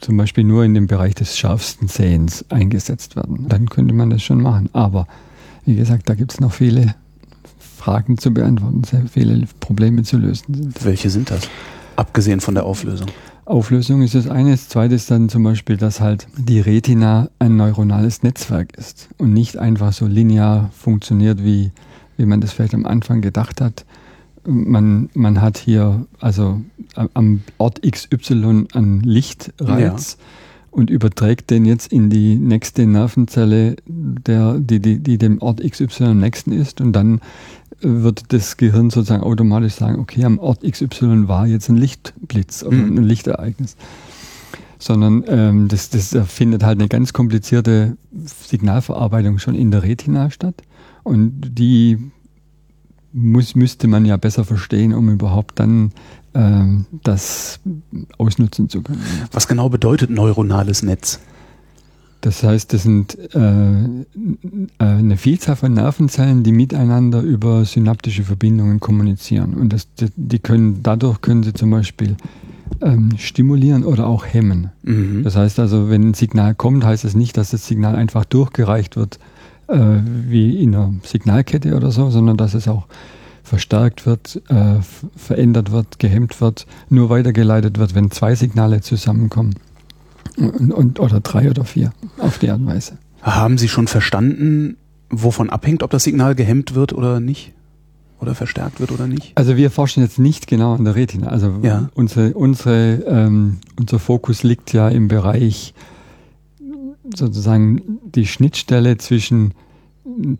zum 0.00 0.16
Beispiel 0.16 0.44
nur 0.44 0.64
in 0.64 0.74
dem 0.74 0.86
Bereich 0.86 1.14
des 1.14 1.38
scharfsten 1.38 1.88
Sehens 1.88 2.44
eingesetzt 2.50 3.16
werden. 3.16 3.46
Dann 3.48 3.68
könnte 3.68 3.94
man 3.94 4.10
das 4.10 4.22
schon 4.22 4.42
machen. 4.42 4.68
Aber 4.72 5.06
wie 5.64 5.74
gesagt, 5.74 6.08
da 6.08 6.14
gibt 6.14 6.32
es 6.32 6.40
noch 6.40 6.52
viele 6.52 6.94
Fragen 7.58 8.18
zu 8.18 8.32
beantworten, 8.32 8.84
sehr 8.84 9.06
viele 9.06 9.46
Probleme 9.60 10.02
zu 10.02 10.18
lösen. 10.18 10.74
Welche 10.82 11.10
sind 11.10 11.30
das? 11.30 11.48
Abgesehen 11.96 12.40
von 12.40 12.54
der 12.54 12.64
Auflösung. 12.64 13.08
Auflösung 13.46 14.02
ist 14.02 14.14
das 14.14 14.28
eine. 14.28 14.50
Das 14.50 14.68
zweite 14.68 14.94
ist 14.96 15.10
dann 15.10 15.28
zum 15.28 15.44
Beispiel, 15.44 15.76
dass 15.76 16.00
halt 16.00 16.26
die 16.36 16.60
Retina 16.60 17.30
ein 17.38 17.56
neuronales 17.56 18.22
Netzwerk 18.22 18.76
ist 18.76 19.08
und 19.18 19.32
nicht 19.32 19.56
einfach 19.56 19.92
so 19.92 20.06
linear 20.06 20.70
funktioniert 20.76 21.42
wie 21.42 21.70
wie 22.16 22.26
man 22.26 22.40
das 22.40 22.52
vielleicht 22.52 22.74
am 22.74 22.86
Anfang 22.86 23.20
gedacht 23.20 23.60
hat. 23.60 23.84
Man, 24.44 25.10
man 25.14 25.40
hat 25.40 25.58
hier 25.58 26.06
also 26.20 26.60
am 27.14 27.42
Ort 27.58 27.82
XY 27.82 28.66
einen 28.72 29.00
Lichtreiz 29.00 30.18
ja. 30.18 30.24
und 30.70 30.88
überträgt 30.88 31.50
den 31.50 31.64
jetzt 31.64 31.92
in 31.92 32.10
die 32.10 32.36
nächste 32.36 32.86
Nervenzelle, 32.86 33.76
der, 33.86 34.58
die, 34.58 34.80
die, 34.80 35.00
die 35.00 35.18
dem 35.18 35.42
Ort 35.42 35.60
XY 35.68 36.04
am 36.04 36.20
nächsten 36.20 36.52
ist. 36.52 36.80
Und 36.80 36.92
dann 36.92 37.20
wird 37.80 38.32
das 38.32 38.56
Gehirn 38.56 38.90
sozusagen 38.90 39.22
automatisch 39.22 39.74
sagen, 39.74 39.98
okay, 39.98 40.24
am 40.24 40.38
Ort 40.38 40.62
XY 40.62 41.28
war 41.28 41.46
jetzt 41.46 41.68
ein 41.68 41.76
Lichtblitz, 41.76 42.62
also 42.62 42.76
mhm. 42.76 42.98
ein 42.98 43.04
Lichtereignis. 43.04 43.76
Sondern 44.78 45.24
ähm, 45.26 45.68
das, 45.68 45.90
das 45.90 46.16
findet 46.28 46.62
halt 46.62 46.78
eine 46.78 46.88
ganz 46.88 47.12
komplizierte 47.12 47.96
Signalverarbeitung 48.12 49.38
schon 49.38 49.54
in 49.54 49.70
der 49.70 49.82
Retina 49.82 50.30
statt. 50.30 50.62
Und 51.06 51.56
die 51.56 51.98
muss, 53.12 53.54
müsste 53.54 53.86
man 53.86 54.04
ja 54.06 54.16
besser 54.16 54.44
verstehen, 54.44 54.92
um 54.92 55.08
überhaupt 55.08 55.60
dann 55.60 55.92
ähm, 56.34 56.86
das 57.04 57.60
ausnutzen 58.18 58.68
zu 58.68 58.82
können. 58.82 59.00
Was 59.30 59.46
genau 59.46 59.68
bedeutet 59.68 60.10
neuronales 60.10 60.82
Netz? 60.82 61.20
Das 62.22 62.42
heißt, 62.42 62.72
das 62.72 62.82
sind 62.82 63.16
äh, 63.36 63.38
äh, 63.38 63.88
eine 64.78 65.16
Vielzahl 65.16 65.54
von 65.54 65.74
Nervenzellen, 65.74 66.42
die 66.42 66.50
miteinander 66.50 67.20
über 67.20 67.64
synaptische 67.64 68.24
Verbindungen 68.24 68.80
kommunizieren. 68.80 69.54
Und 69.54 69.72
das, 69.72 69.86
die 70.16 70.40
können, 70.40 70.82
dadurch 70.82 71.20
können 71.20 71.44
sie 71.44 71.52
zum 71.52 71.70
Beispiel 71.70 72.16
ähm, 72.80 73.10
stimulieren 73.16 73.84
oder 73.84 74.08
auch 74.08 74.26
hemmen. 74.26 74.72
Mhm. 74.82 75.22
Das 75.22 75.36
heißt 75.36 75.60
also, 75.60 75.88
wenn 75.88 76.10
ein 76.10 76.14
Signal 76.14 76.56
kommt, 76.56 76.84
heißt 76.84 77.04
es 77.04 77.12
das 77.12 77.16
nicht, 77.16 77.36
dass 77.36 77.50
das 77.50 77.64
Signal 77.64 77.94
einfach 77.94 78.24
durchgereicht 78.24 78.96
wird 78.96 79.20
äh, 79.68 79.78
wie 80.28 80.62
in 80.62 80.74
einer 80.74 80.92
Signalkette 81.02 81.74
oder 81.76 81.90
so, 81.90 82.10
sondern 82.10 82.36
dass 82.36 82.54
es 82.54 82.68
auch 82.68 82.86
verstärkt 83.42 84.06
wird, 84.06 84.42
äh, 84.48 84.76
verändert 85.16 85.70
wird, 85.70 85.98
gehemmt 85.98 86.40
wird, 86.40 86.66
nur 86.88 87.10
weitergeleitet 87.10 87.78
wird, 87.78 87.94
wenn 87.94 88.10
zwei 88.10 88.34
Signale 88.34 88.80
zusammenkommen. 88.80 89.54
Und, 90.36 90.72
und, 90.72 91.00
oder 91.00 91.20
drei 91.20 91.48
oder 91.48 91.64
vier, 91.64 91.92
auf 92.18 92.38
die 92.38 92.50
Art 92.50 92.58
und 92.60 92.66
Weise. 92.66 92.98
Haben 93.22 93.56
Sie 93.56 93.68
schon 93.68 93.86
verstanden, 93.86 94.76
wovon 95.08 95.48
abhängt, 95.48 95.82
ob 95.82 95.90
das 95.90 96.04
Signal 96.04 96.34
gehemmt 96.34 96.74
wird 96.74 96.92
oder 96.92 97.20
nicht? 97.20 97.52
Oder 98.20 98.34
verstärkt 98.34 98.80
wird 98.80 98.90
oder 98.92 99.06
nicht? 99.06 99.32
Also 99.36 99.56
wir 99.56 99.70
forschen 99.70 100.02
jetzt 100.02 100.18
nicht 100.18 100.46
genau 100.46 100.74
an 100.74 100.84
der 100.84 100.94
Retina. 100.96 101.28
Also 101.28 101.60
Ja. 101.62 101.88
unsere, 101.94 102.32
unsere, 102.34 102.94
ähm, 103.06 103.58
unser 103.78 103.98
Fokus 103.98 104.42
liegt 104.42 104.72
ja 104.72 104.88
im 104.88 105.06
Bereich 105.08 105.74
sozusagen 107.14 107.98
die 108.14 108.26
Schnittstelle 108.26 108.98
zwischen 108.98 109.52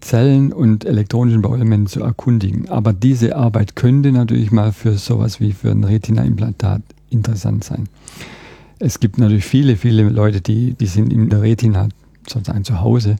Zellen 0.00 0.52
und 0.52 0.84
elektronischen 0.84 1.42
Bauelementen 1.42 1.88
zu 1.88 2.00
erkundigen. 2.00 2.68
Aber 2.68 2.92
diese 2.92 3.36
Arbeit 3.36 3.74
könnte 3.74 4.12
natürlich 4.12 4.52
mal 4.52 4.72
für 4.72 4.96
sowas 4.96 5.40
wie 5.40 5.52
für 5.52 5.70
ein 5.70 5.84
Retina-Implantat 5.84 6.82
interessant 7.10 7.64
sein. 7.64 7.88
Es 8.78 9.00
gibt 9.00 9.18
natürlich 9.18 9.44
viele, 9.44 9.76
viele 9.76 10.08
Leute, 10.08 10.40
die, 10.40 10.74
die 10.74 10.86
sind 10.86 11.12
in 11.12 11.30
der 11.30 11.42
Retina 11.42 11.88
sozusagen 12.28 12.64
zu 12.64 12.80
Hause. 12.80 13.16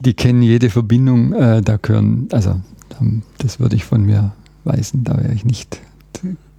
Die 0.00 0.14
kennen 0.14 0.42
jede 0.42 0.70
Verbindung, 0.70 1.32
äh, 1.32 1.62
da 1.62 1.76
gehören, 1.76 2.28
also 2.32 2.60
ähm, 3.00 3.22
das 3.38 3.60
würde 3.60 3.76
ich 3.76 3.84
von 3.84 4.04
mir 4.04 4.32
weisen, 4.64 5.04
da 5.04 5.16
wäre 5.16 5.32
ich 5.32 5.44
nicht 5.44 5.80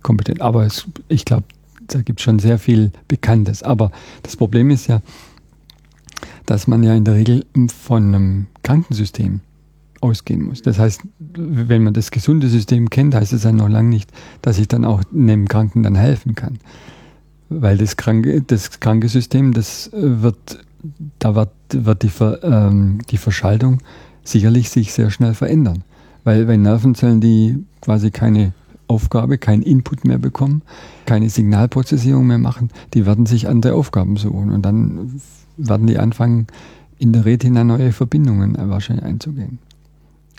kompetent. 0.01 0.42
Aber 0.42 0.65
es, 0.65 0.86
ich 1.08 1.25
glaube, 1.25 1.44
da 1.88 2.01
gibt 2.01 2.20
es 2.20 2.24
schon 2.24 2.39
sehr 2.39 2.60
viel 2.60 2.92
Bekanntes. 3.08 3.63
Aber 3.63 3.92
das 4.24 4.36
Problem 4.36 4.70
ist 4.70 4.88
ja, 4.88 5.01
dass 6.45 6.67
man 6.67 6.83
ja 6.83 6.93
in 6.93 7.03
der 7.03 7.15
Regel 7.15 7.45
von 7.67 8.13
einem 8.13 8.47
Krankensystem 8.63 9.41
ausgehen 10.01 10.43
muss. 10.43 10.61
Das 10.61 10.79
heißt, 10.79 11.01
wenn 11.35 11.83
man 11.83 11.93
das 11.93 12.11
gesunde 12.11 12.47
System 12.47 12.89
kennt, 12.89 13.15
heißt 13.15 13.33
es 13.33 13.43
ja 13.43 13.51
noch 13.51 13.69
lange 13.69 13.89
nicht, 13.89 14.11
dass 14.41 14.59
ich 14.59 14.67
dann 14.67 14.85
auch 14.85 15.01
einem 15.13 15.47
Kranken 15.47 15.83
dann 15.83 15.95
helfen 15.95 16.35
kann. 16.35 16.59
Weil 17.49 17.77
das 17.77 17.97
kranke, 17.97 18.41
das 18.41 18.79
kranke 18.79 19.07
System, 19.07 19.53
das 19.53 19.89
wird, 19.93 20.63
da 21.19 21.35
wird, 21.35 21.51
wird 21.71 22.03
die, 22.03 22.09
Ver, 22.09 22.43
ähm, 22.43 22.99
die 23.09 23.17
Verschaltung 23.17 23.79
sicherlich 24.23 24.69
sich 24.69 24.93
sehr 24.93 25.11
schnell 25.11 25.33
verändern. 25.33 25.83
Weil 26.23 26.45
bei 26.45 26.57
Nervenzellen, 26.57 27.21
die 27.21 27.63
quasi 27.81 28.09
keine 28.11 28.53
Aufgabe, 28.87 29.37
keinen 29.37 29.63
Input 29.63 30.05
mehr 30.05 30.17
bekommen, 30.17 30.61
keine 31.05 31.29
Signalprozessierung 31.29 32.25
mehr 32.25 32.37
machen, 32.37 32.69
die 32.93 33.05
werden 33.05 33.25
sich 33.25 33.47
andere 33.47 33.73
Aufgaben 33.73 34.17
suchen 34.17 34.51
und 34.51 34.63
dann 34.63 35.21
werden 35.57 35.88
die 35.88 35.97
anfangen, 35.97 36.47
in 36.97 37.13
der 37.13 37.25
Retina 37.25 37.63
neue 37.63 37.91
Verbindungen 37.91 38.57
wahrscheinlich 38.69 39.05
einzugehen. 39.05 39.59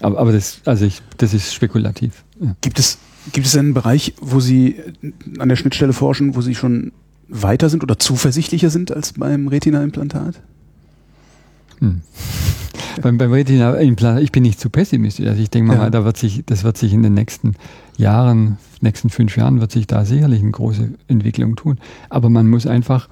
Aber, 0.00 0.18
aber 0.18 0.32
das, 0.32 0.60
also 0.64 0.84
ich, 0.84 1.02
das 1.16 1.34
ist 1.34 1.54
spekulativ. 1.54 2.24
Ja. 2.40 2.54
Gibt 2.60 2.78
es, 2.78 2.98
gibt 3.32 3.46
es 3.46 3.56
einen 3.56 3.74
Bereich, 3.74 4.14
wo 4.20 4.40
Sie 4.40 4.76
an 5.38 5.48
der 5.48 5.56
Schnittstelle 5.56 5.92
forschen, 5.92 6.34
wo 6.34 6.40
Sie 6.40 6.54
schon 6.54 6.92
weiter 7.28 7.68
sind 7.68 7.82
oder 7.82 7.98
zuversichtlicher 7.98 8.70
sind 8.70 8.94
als 8.94 9.14
beim 9.14 9.48
Retina-Implantat? 9.48 10.40
Hm. 11.78 12.02
beim, 13.02 13.18
beim 13.18 13.32
Retina-Implantat, 13.32 14.22
ich 14.22 14.32
bin 14.32 14.42
nicht 14.42 14.60
zu 14.60 14.70
pessimistisch. 14.70 15.26
Also 15.26 15.42
ich 15.42 15.50
denke 15.50 15.68
mal, 15.68 15.78
Ja. 15.78 15.90
da 15.90 16.04
wird 16.04 16.16
sich, 16.18 16.42
das 16.44 16.62
wird 16.62 16.76
sich 16.76 16.92
in 16.92 17.02
den 17.02 17.14
nächsten 17.14 17.54
Jahren, 17.96 18.58
nächsten 18.80 19.08
fünf 19.08 19.36
Jahren, 19.36 19.60
wird 19.60 19.72
sich 19.72 19.86
da 19.86 20.04
sicherlich 20.04 20.42
eine 20.42 20.50
große 20.50 20.90
Entwicklung 21.08 21.56
tun. 21.56 21.78
Aber 22.10 22.28
man 22.28 22.48
muss 22.48 22.66
einfach 22.66 23.08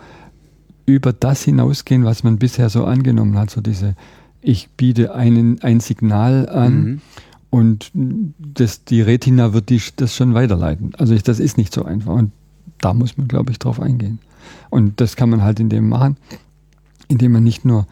über 0.87 1.13
das 1.13 1.43
hinausgehen, 1.43 2.05
was 2.05 2.25
man 2.25 2.39
bisher 2.39 2.69
so 2.69 2.85
angenommen 2.85 3.39
hat. 3.39 3.51
So 3.51 3.61
diese, 3.61 3.95
ich 4.41 4.69
biete 4.77 5.15
einen, 5.15 5.63
ein 5.63 5.81
Signal 5.81 6.49
an 6.49 6.75
Mhm. 6.85 7.01
und 7.51 7.91
das, 7.95 8.85
die 8.85 9.01
Retina 9.01 9.53
wird 9.53 9.71
die, 9.71 9.81
das 9.97 10.15
schon 10.15 10.35
weiterleiten. 10.35 10.93
Also 10.97 11.15
ich, 11.15 11.23
das 11.23 11.41
ist 11.41 11.57
nicht 11.57 11.73
so 11.73 11.85
einfach. 11.85 12.13
Und 12.15 12.33
da 12.81 12.93
muss 12.93 13.17
man, 13.17 13.29
glaube 13.29 13.51
ich, 13.53 13.59
drauf 13.59 13.81
eingehen. 13.81 14.19
Und 14.71 15.01
das 15.01 15.17
kann 15.17 15.31
man 15.31 15.43
halt 15.43 15.59
in 15.61 15.69
dem 15.71 15.89
machen, 15.89 16.17
indem 17.09 17.33
man 17.33 17.45
nicht 17.45 17.65
nur 17.65 17.87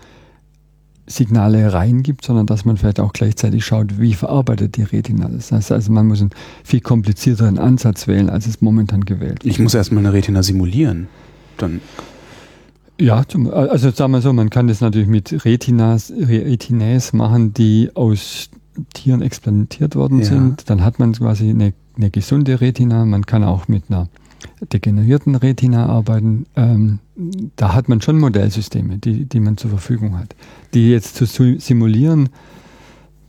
Signale 1.06 1.72
reingibt, 1.72 2.24
sondern 2.24 2.46
dass 2.46 2.64
man 2.64 2.76
vielleicht 2.76 3.00
auch 3.00 3.12
gleichzeitig 3.12 3.64
schaut, 3.64 3.98
wie 3.98 4.14
verarbeitet 4.14 4.76
die 4.76 4.82
Retina 4.82 5.28
das. 5.28 5.50
Heißt 5.50 5.72
also, 5.72 5.90
man 5.92 6.06
muss 6.06 6.20
einen 6.20 6.30
viel 6.62 6.80
komplizierteren 6.80 7.58
Ansatz 7.58 8.06
wählen, 8.06 8.30
als 8.30 8.46
es 8.46 8.60
momentan 8.60 9.04
gewählt 9.04 9.44
wird. 9.44 9.46
Ich 9.46 9.58
muss 9.58 9.74
erstmal 9.74 10.04
eine 10.04 10.12
Retina 10.12 10.42
simulieren. 10.42 11.08
Dann 11.58 11.80
Ja, 13.02 13.24
zum, 13.26 13.50
also 13.50 13.90
sagen 13.90 14.12
wir 14.12 14.20
so, 14.20 14.32
man 14.32 14.50
kann 14.50 14.68
das 14.68 14.80
natürlich 14.80 15.08
mit 15.08 15.44
Retinas, 15.44 16.12
Retinäs 16.16 17.12
machen, 17.12 17.52
die 17.52 17.90
aus 17.94 18.48
Tieren 18.94 19.22
experimentiert 19.22 19.96
worden 19.96 20.20
Ja. 20.20 20.24
sind. 20.26 20.70
Dann 20.70 20.82
hat 20.84 20.98
man 20.98 21.12
quasi 21.12 21.50
eine, 21.50 21.72
eine 21.96 22.10
gesunde 22.10 22.60
Retina. 22.60 23.04
Man 23.04 23.26
kann 23.26 23.44
auch 23.44 23.68
mit 23.68 23.84
einer 23.88 24.08
degenerierten 24.72 25.34
Retina 25.34 25.86
arbeiten. 25.86 26.46
Ähm, 26.56 26.98
da 27.56 27.74
hat 27.74 27.88
man 27.88 28.00
schon 28.00 28.18
Modellsysteme, 28.18 28.98
die, 28.98 29.24
die 29.26 29.40
man 29.40 29.56
zur 29.56 29.70
Verfügung 29.70 30.18
hat. 30.18 30.34
Die 30.74 30.90
jetzt 30.90 31.16
zu 31.16 31.26
simulieren, 31.58 32.28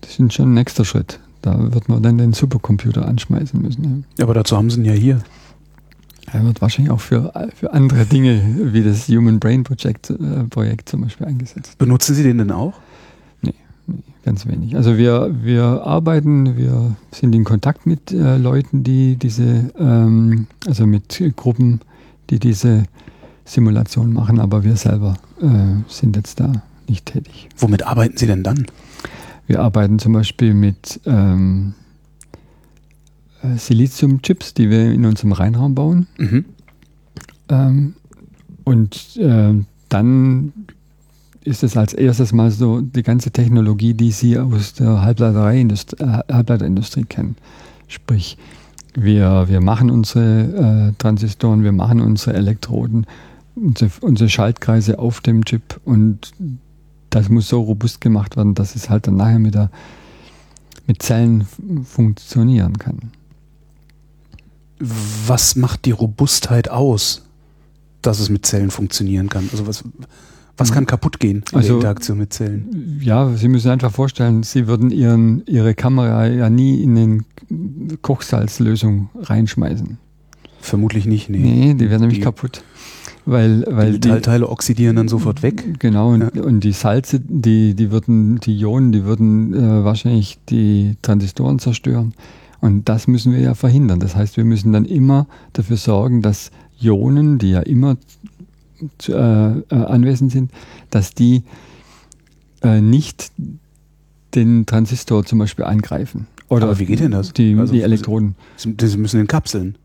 das 0.01 0.15
sind 0.15 0.33
schon 0.33 0.51
ein 0.51 0.53
nächster 0.53 0.85
Schritt. 0.85 1.19
Da 1.41 1.73
wird 1.73 1.89
man 1.89 2.01
dann 2.01 2.17
den 2.17 2.33
Supercomputer 2.33 3.05
anschmeißen 3.07 3.61
müssen. 3.61 4.05
Ja. 4.17 4.23
aber 4.25 4.33
dazu 4.33 4.55
haben 4.55 4.69
Sie 4.69 4.79
ihn 4.79 4.85
ja 4.85 4.93
hier. 4.93 5.19
Er 6.31 6.43
wird 6.45 6.61
wahrscheinlich 6.61 6.91
auch 6.91 7.01
für, 7.01 7.33
für 7.55 7.73
andere 7.73 8.05
Dinge 8.05 8.41
wie 8.73 8.83
das 8.83 9.07
Human 9.07 9.39
Brain 9.39 9.63
Project, 9.63 10.09
äh, 10.09 10.43
Projekt 10.49 10.89
zum 10.89 11.01
Beispiel 11.01 11.27
eingesetzt. 11.27 11.77
Benutzen 11.77 12.15
Sie 12.15 12.23
den 12.23 12.37
denn 12.37 12.51
auch? 12.51 12.73
Nee, 13.41 13.53
ganz 14.23 14.47
wenig. 14.47 14.75
Also 14.75 14.97
wir, 14.97 15.35
wir 15.43 15.63
arbeiten, 15.63 16.57
wir 16.57 16.95
sind 17.11 17.35
in 17.35 17.43
Kontakt 17.43 17.85
mit 17.85 18.11
äh, 18.11 18.37
Leuten, 18.37 18.83
die 18.83 19.17
diese, 19.17 19.71
ähm, 19.77 20.47
also 20.65 20.87
mit 20.87 21.21
Gruppen, 21.35 21.81
die 22.29 22.39
diese 22.39 22.83
Simulation 23.45 24.13
machen, 24.13 24.39
aber 24.39 24.63
wir 24.63 24.77
selber 24.77 25.15
äh, 25.41 25.47
sind 25.87 26.15
jetzt 26.15 26.39
da 26.39 26.63
nicht 26.87 27.05
tätig. 27.05 27.49
Womit 27.57 27.83
arbeiten 27.83 28.17
Sie 28.17 28.27
denn 28.27 28.43
dann? 28.43 28.65
Wir 29.45 29.59
arbeiten 29.59 29.99
zum 29.99 30.13
Beispiel 30.13 30.53
mit 30.53 31.01
ähm, 31.05 31.73
äh, 33.43 33.57
Silizium-Chips, 33.57 34.53
die 34.53 34.69
wir 34.69 34.91
in 34.91 35.05
unserem 35.05 35.33
Reinraum 35.33 35.75
bauen. 35.75 36.07
Mhm. 36.17 36.45
Ähm, 37.49 37.93
und 38.63 39.17
ähm, 39.17 39.65
dann 39.89 40.53
ist 41.43 41.63
es 41.63 41.75
als 41.75 41.93
erstes 41.93 42.31
mal 42.31 42.51
so 42.51 42.81
die 42.81 43.03
ganze 43.03 43.31
Technologie, 43.31 43.93
die 43.93 44.11
Sie 44.11 44.39
aus 44.39 44.73
der 44.73 44.87
äh, 44.87 44.97
Halbleiterindustrie 46.33 47.03
kennen. 47.03 47.35
Sprich, 47.87 48.37
wir, 48.95 49.45
wir 49.49 49.61
machen 49.61 49.89
unsere 49.89 50.89
äh, 50.89 50.93
Transistoren, 50.97 51.63
wir 51.63 51.71
machen 51.71 51.99
unsere 51.99 52.35
Elektroden, 52.35 53.05
unsere, 53.55 53.91
unsere 54.01 54.29
Schaltkreise 54.29 54.99
auf 54.99 55.21
dem 55.21 55.43
Chip 55.45 55.79
und 55.83 56.31
das 57.09 57.29
muss 57.29 57.49
so 57.49 57.61
robust 57.61 58.01
gemacht 58.01 58.37
werden, 58.37 58.55
dass 58.55 58.75
es 58.75 58.89
halt 58.89 59.07
dann 59.07 59.17
nachher 59.17 59.39
mit, 59.39 59.53
der, 59.53 59.69
mit 60.87 61.01
Zellen 61.01 61.45
funktionieren 61.83 62.77
kann. 62.77 63.11
Was 65.27 65.55
macht 65.55 65.85
die 65.85 65.91
Robustheit 65.91 66.69
aus, 66.69 67.23
dass 68.01 68.19
es 68.19 68.29
mit 68.29 68.45
Zellen 68.45 68.69
funktionieren 68.71 69.29
kann? 69.29 69.47
Also 69.51 69.65
was, 69.67 69.83
was 70.57 70.71
kann 70.71 70.85
kaputt 70.85 71.19
gehen 71.19 71.43
in 71.51 71.57
Also- 71.57 71.67
der 71.69 71.75
Interaktion 71.77 72.17
mit 72.17 72.33
Zellen? 72.33 72.99
Ja, 73.01 73.31
Sie 73.35 73.47
müssen 73.47 73.71
einfach 73.71 73.91
vorstellen, 73.91 74.43
Sie 74.43 74.67
würden 74.67 74.91
Ihren, 74.91 75.43
Ihre 75.47 75.73
Kamera 75.73 76.27
ja 76.27 76.49
nie 76.49 76.81
in 76.83 76.95
den 76.95 77.25
Kochsalzlösung 78.01 79.09
reinschmeißen. 79.15 79.97
Vermutlich 80.61 81.05
nicht, 81.05 81.29
nee. 81.29 81.39
Nee, 81.39 81.73
die 81.73 81.89
wäre 81.89 81.99
nämlich 81.99 82.19
Die- 82.19 82.23
kaputt. 82.23 82.63
Weil, 83.25 83.63
weil 83.69 83.99
die 83.99 84.09
Metallteile 84.09 84.49
oxidieren 84.49 84.97
dann 84.97 85.07
sofort 85.07 85.43
weg. 85.43 85.79
Genau, 85.79 86.09
und, 86.11 86.37
und 86.37 86.59
die 86.59 86.73
Salze, 86.73 87.21
die, 87.21 87.73
die 87.73 87.89
würden, 87.89 88.41
die 88.41 88.53
Ionen, 88.57 88.91
die 88.91 89.05
würden 89.05 89.53
äh, 89.53 89.85
wahrscheinlich 89.85 90.39
die 90.49 90.97
Transistoren 91.01 91.57
zerstören. 91.57 92.13
Und 92.63 92.87
das 92.87 93.07
müssen 93.07 93.33
wir 93.33 93.41
ja 93.41 93.55
verhindern. 93.55 93.99
Das 93.99 94.15
heißt, 94.15 94.37
wir 94.37 94.45
müssen 94.45 94.71
dann 94.71 94.85
immer 94.85 95.27
dafür 95.51 95.75
sorgen, 95.75 96.21
dass 96.21 96.49
Ionen, 96.79 97.37
die 97.37 97.49
ja 97.51 97.59
immer 97.59 97.97
zu, 98.99 99.11
äh, 99.13 99.17
äh, 99.59 99.63
anwesend 99.75 100.31
sind, 100.31 100.49
dass 100.89 101.13
die 101.13 101.43
äh, 102.61 102.79
nicht 102.79 103.33
den 104.33 104.65
Transistor 104.65 105.25
zum 105.25 105.39
Beispiel 105.39 105.65
angreifen. 105.65 106.27
Oder 106.47 106.67
Aber 106.67 106.79
wie 106.79 106.85
geht 106.85 107.01
denn 107.01 107.11
das? 107.11 107.33
Die, 107.33 107.53
Also- 107.59 107.73
die 107.73 107.81
Elektroden. 107.81 108.35
Sie 108.55 108.73
sie 108.81 108.97
müssen 108.97 109.19
in 109.19 109.27
Kapseln. 109.27 109.75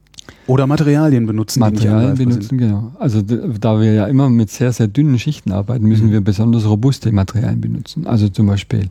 Oder 0.47 0.67
Materialien 0.69 1.27
benutzen, 1.27 1.55
die 1.59 1.71
Materialien 1.71 2.15
benutzen, 2.17 2.59
genau. 2.59 2.93
Also 3.01 3.23
da 3.23 3.81
wir 3.81 3.93
ja 3.95 4.07
immer 4.07 4.29
mit 4.31 4.51
sehr, 4.51 4.73
sehr 4.73 4.87
dünnen 4.87 5.19
Schichten 5.19 5.51
arbeiten, 5.53 5.85
müssen 5.87 6.09
Mhm. 6.09 6.13
wir 6.13 6.21
besonders 6.21 6.65
robuste 6.65 7.11
Materialien 7.11 7.61
benutzen. 7.61 8.07
Also 8.07 8.29
zum 8.29 8.47
Beispiel 8.47 8.89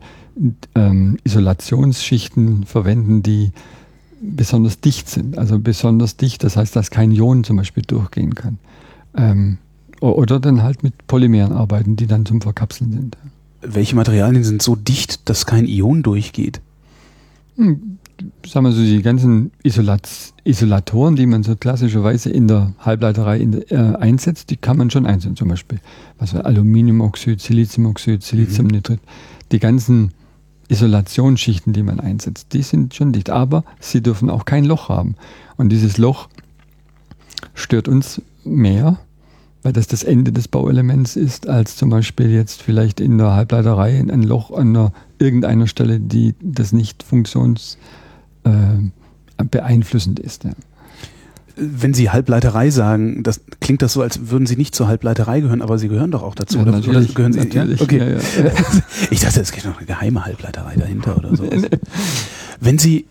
ähm, 0.76 1.18
Isolationsschichten 1.24 2.66
verwenden, 2.66 3.24
die 3.24 3.52
besonders 4.22 4.80
dicht 4.80 5.10
sind. 5.10 5.38
Also 5.38 5.60
besonders 5.60 6.18
dicht, 6.18 6.44
das 6.44 6.58
heißt, 6.58 6.76
dass 6.76 6.92
kein 6.92 7.12
Ion 7.12 7.44
zum 7.44 7.58
Beispiel 7.58 7.84
durchgehen 7.84 8.36
kann. 8.36 8.58
Ähm, 9.16 9.58
oder 10.00 10.40
dann 10.40 10.62
halt 10.62 10.84
mit 10.84 11.08
Polymeren 11.08 11.54
arbeiten, 11.54 11.96
die 11.96 12.08
dann 12.08 12.26
zum 12.26 12.42
Verkapseln 12.42 12.92
sind. 12.92 13.18
sind. 13.22 13.76
Welche 13.76 13.96
Materialien 13.96 14.44
sind 14.44 14.62
so 14.62 14.76
dicht, 14.76 15.28
dass 15.30 15.46
kein 15.46 15.66
Ion 15.66 16.04
durchgeht? 16.04 16.62
Hm, 17.56 17.98
sagen 18.46 18.66
wir 18.66 18.72
so, 18.72 18.82
die 18.82 19.02
ganzen 19.02 19.52
Isolat 19.64 20.08
Isolatoren, 20.44 21.16
die 21.16 21.26
man 21.26 21.44
so 21.44 21.56
klassischerweise 21.56 22.30
in 22.30 22.48
der 22.48 22.74
Halbleiterei 22.80 23.40
in 23.40 23.52
der, 23.52 23.72
äh, 23.72 23.96
einsetzt, 23.98 24.50
die 24.52 24.58
kann 24.58 24.78
man 24.78 24.92
schon 24.92 25.06
einsetzen. 25.06 25.36
Zum 25.36 25.50
Beispiel 25.50 25.80
was 26.20 26.36
Aluminiumoxid, 26.36 27.42
Siliziumoxid, 27.42 28.24
Siliziumnitrit. 28.24 29.02
Mhm. 29.02 29.10
Die 29.52 29.60
ganzen 29.60 30.12
Isolationsschichten, 30.70 31.74
die 31.74 31.84
man 31.84 32.00
einsetzt, 32.00 32.54
die 32.54 32.62
sind 32.62 32.94
schon 32.94 33.14
dicht. 33.14 33.30
Aber 33.30 33.64
sie 33.80 34.02
dürfen 34.02 34.30
auch 34.30 34.46
kein 34.46 34.66
Loch 34.66 34.90
haben. 34.90 35.16
Und 35.56 35.70
dieses 35.70 35.98
Loch 35.98 36.30
stört 37.54 37.88
uns 37.88 38.22
mehr, 38.44 39.00
weil 39.64 39.74
das 39.74 39.88
das 39.88 40.04
Ende 40.04 40.32
des 40.32 40.48
Bauelements 40.48 41.16
ist, 41.16 41.48
als 41.48 41.76
zum 41.76 41.90
Beispiel 41.90 42.30
jetzt 42.30 42.62
vielleicht 42.62 43.00
in 43.00 43.18
der 43.18 43.34
Halbleiterei 43.34 44.00
ein 44.00 44.24
Loch 44.24 44.52
an 44.52 44.70
einer, 44.70 44.94
irgendeiner 45.20 45.68
Stelle, 45.68 46.00
die 46.00 46.36
das 46.42 46.74
nicht 46.74 47.04
funktions 47.04 47.78
äh, 48.44 48.50
ist. 50.20 50.44
Ja. 50.44 50.52
Wenn 51.58 51.94
Sie 51.94 52.10
Halbleiterei 52.10 52.70
sagen, 52.70 53.24
das 53.24 53.42
klingt 53.60 53.82
das 53.82 53.94
so, 53.94 54.02
als 54.02 54.30
würden 54.30 54.46
Sie 54.46 54.56
nicht 54.56 54.76
zur 54.76 54.88
Halbleiterei 54.88 55.40
gehören, 55.42 55.62
aber 55.62 55.78
Sie 55.78 55.88
gehören 55.88 56.12
doch 56.12 56.24
auch 56.24 56.36
dazu. 56.36 56.58
Ja, 56.58 56.64
oder, 56.64 56.72
natürlich, 56.74 57.16
gehören 57.16 57.34
Sie? 57.34 57.40
Natürlich, 57.40 57.80
ja? 57.80 57.84
Okay. 57.84 57.98
Ja, 57.98 58.08
ja. 58.10 58.52
Ich 59.12 59.20
dachte, 59.22 59.42
es 59.42 59.52
gibt 59.52 59.66
noch 59.66 59.78
eine 59.78 59.88
geheime 59.88 60.26
Halbleiterei 60.26 60.76
dahinter 60.76 61.18
oder 61.18 61.36
so. 61.36 61.50
Wenn 62.60 62.78
Sie 62.78 63.08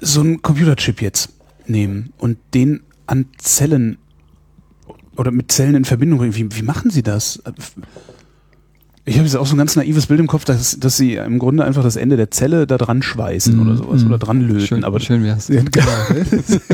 so 0.00 0.20
einen 0.20 0.42
Computerchip 0.42 1.02
jetzt 1.02 1.30
nehmen 1.66 2.12
und 2.18 2.38
den 2.54 2.80
an 3.06 3.26
Zellen 3.38 3.98
oder 5.16 5.30
mit 5.30 5.52
Zellen 5.52 5.74
in 5.74 5.84
Verbindung 5.84 6.18
bringen, 6.18 6.34
wie, 6.34 6.56
wie 6.56 6.62
machen 6.62 6.90
Sie 6.90 7.02
das? 7.02 7.42
Ich 9.10 9.16
habe 9.16 9.26
jetzt 9.26 9.34
auch 9.34 9.46
so 9.46 9.56
ein 9.56 9.58
ganz 9.58 9.74
naives 9.74 10.06
Bild 10.06 10.20
im 10.20 10.28
Kopf, 10.28 10.44
dass, 10.44 10.78
dass 10.78 10.96
sie 10.96 11.16
im 11.16 11.40
Grunde 11.40 11.64
einfach 11.64 11.82
das 11.82 11.96
Ende 11.96 12.16
der 12.16 12.30
Zelle 12.30 12.68
da 12.68 12.78
dran 12.78 13.02
schweißen 13.02 13.56
mm, 13.56 13.60
oder 13.60 13.76
sowas 13.76 14.04
mm. 14.04 14.06
oder 14.06 14.18
dran 14.18 14.40
löten. 14.40 14.66
Schön, 14.68 14.84
aber 14.84 15.00
schön 15.00 15.24
wär's. 15.24 15.48
Ja, 15.48 15.62
genau. 15.62 16.30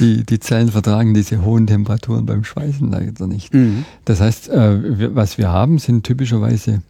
die, 0.00 0.24
die 0.24 0.40
Zellen 0.40 0.70
vertragen 0.70 1.14
diese 1.14 1.44
hohen 1.44 1.68
Temperaturen 1.68 2.26
beim 2.26 2.42
Schweißen 2.42 2.90
leider 2.90 3.28
nicht. 3.28 3.54
Mm. 3.54 3.84
Das 4.06 4.20
heißt, 4.20 4.48
äh, 4.48 4.98
wir, 4.98 5.14
was 5.14 5.38
wir 5.38 5.50
haben, 5.50 5.78
sind 5.78 6.02
typischerweise 6.02 6.82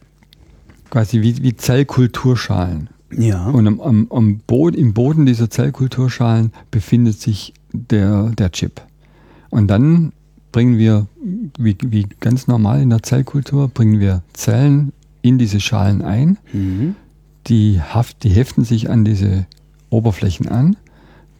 quasi 0.89 1.21
wie, 1.21 1.43
wie 1.43 1.55
Zellkulturschalen. 1.55 2.89
Ja. 3.15 3.45
Und 3.45 3.67
am, 3.67 3.79
am, 3.79 4.07
am 4.09 4.39
Boden, 4.39 4.75
im 4.75 4.93
Boden 4.93 5.27
dieser 5.27 5.51
Zellkulturschalen 5.51 6.51
befindet 6.71 7.21
sich 7.21 7.53
der, 7.73 8.31
der 8.31 8.51
Chip. 8.53 8.81
Und 9.51 9.67
dann 9.67 10.13
bringen 10.51 10.77
wir, 10.77 11.07
wie, 11.57 11.77
wie 11.81 12.07
ganz 12.19 12.47
normal 12.47 12.81
in 12.81 12.89
der 12.89 13.03
Zellkultur, 13.03 13.67
bringen 13.67 13.99
wir 13.99 14.23
Zellen 14.33 14.93
in 15.21 15.37
diese 15.37 15.59
Schalen 15.59 16.01
ein. 16.01 16.37
Mhm. 16.53 16.95
Die, 17.47 17.81
haft, 17.81 18.23
die 18.23 18.29
heften 18.29 18.63
sich 18.63 18.89
an 18.89 19.05
diese 19.05 19.45
Oberflächen 19.89 20.47
an, 20.47 20.75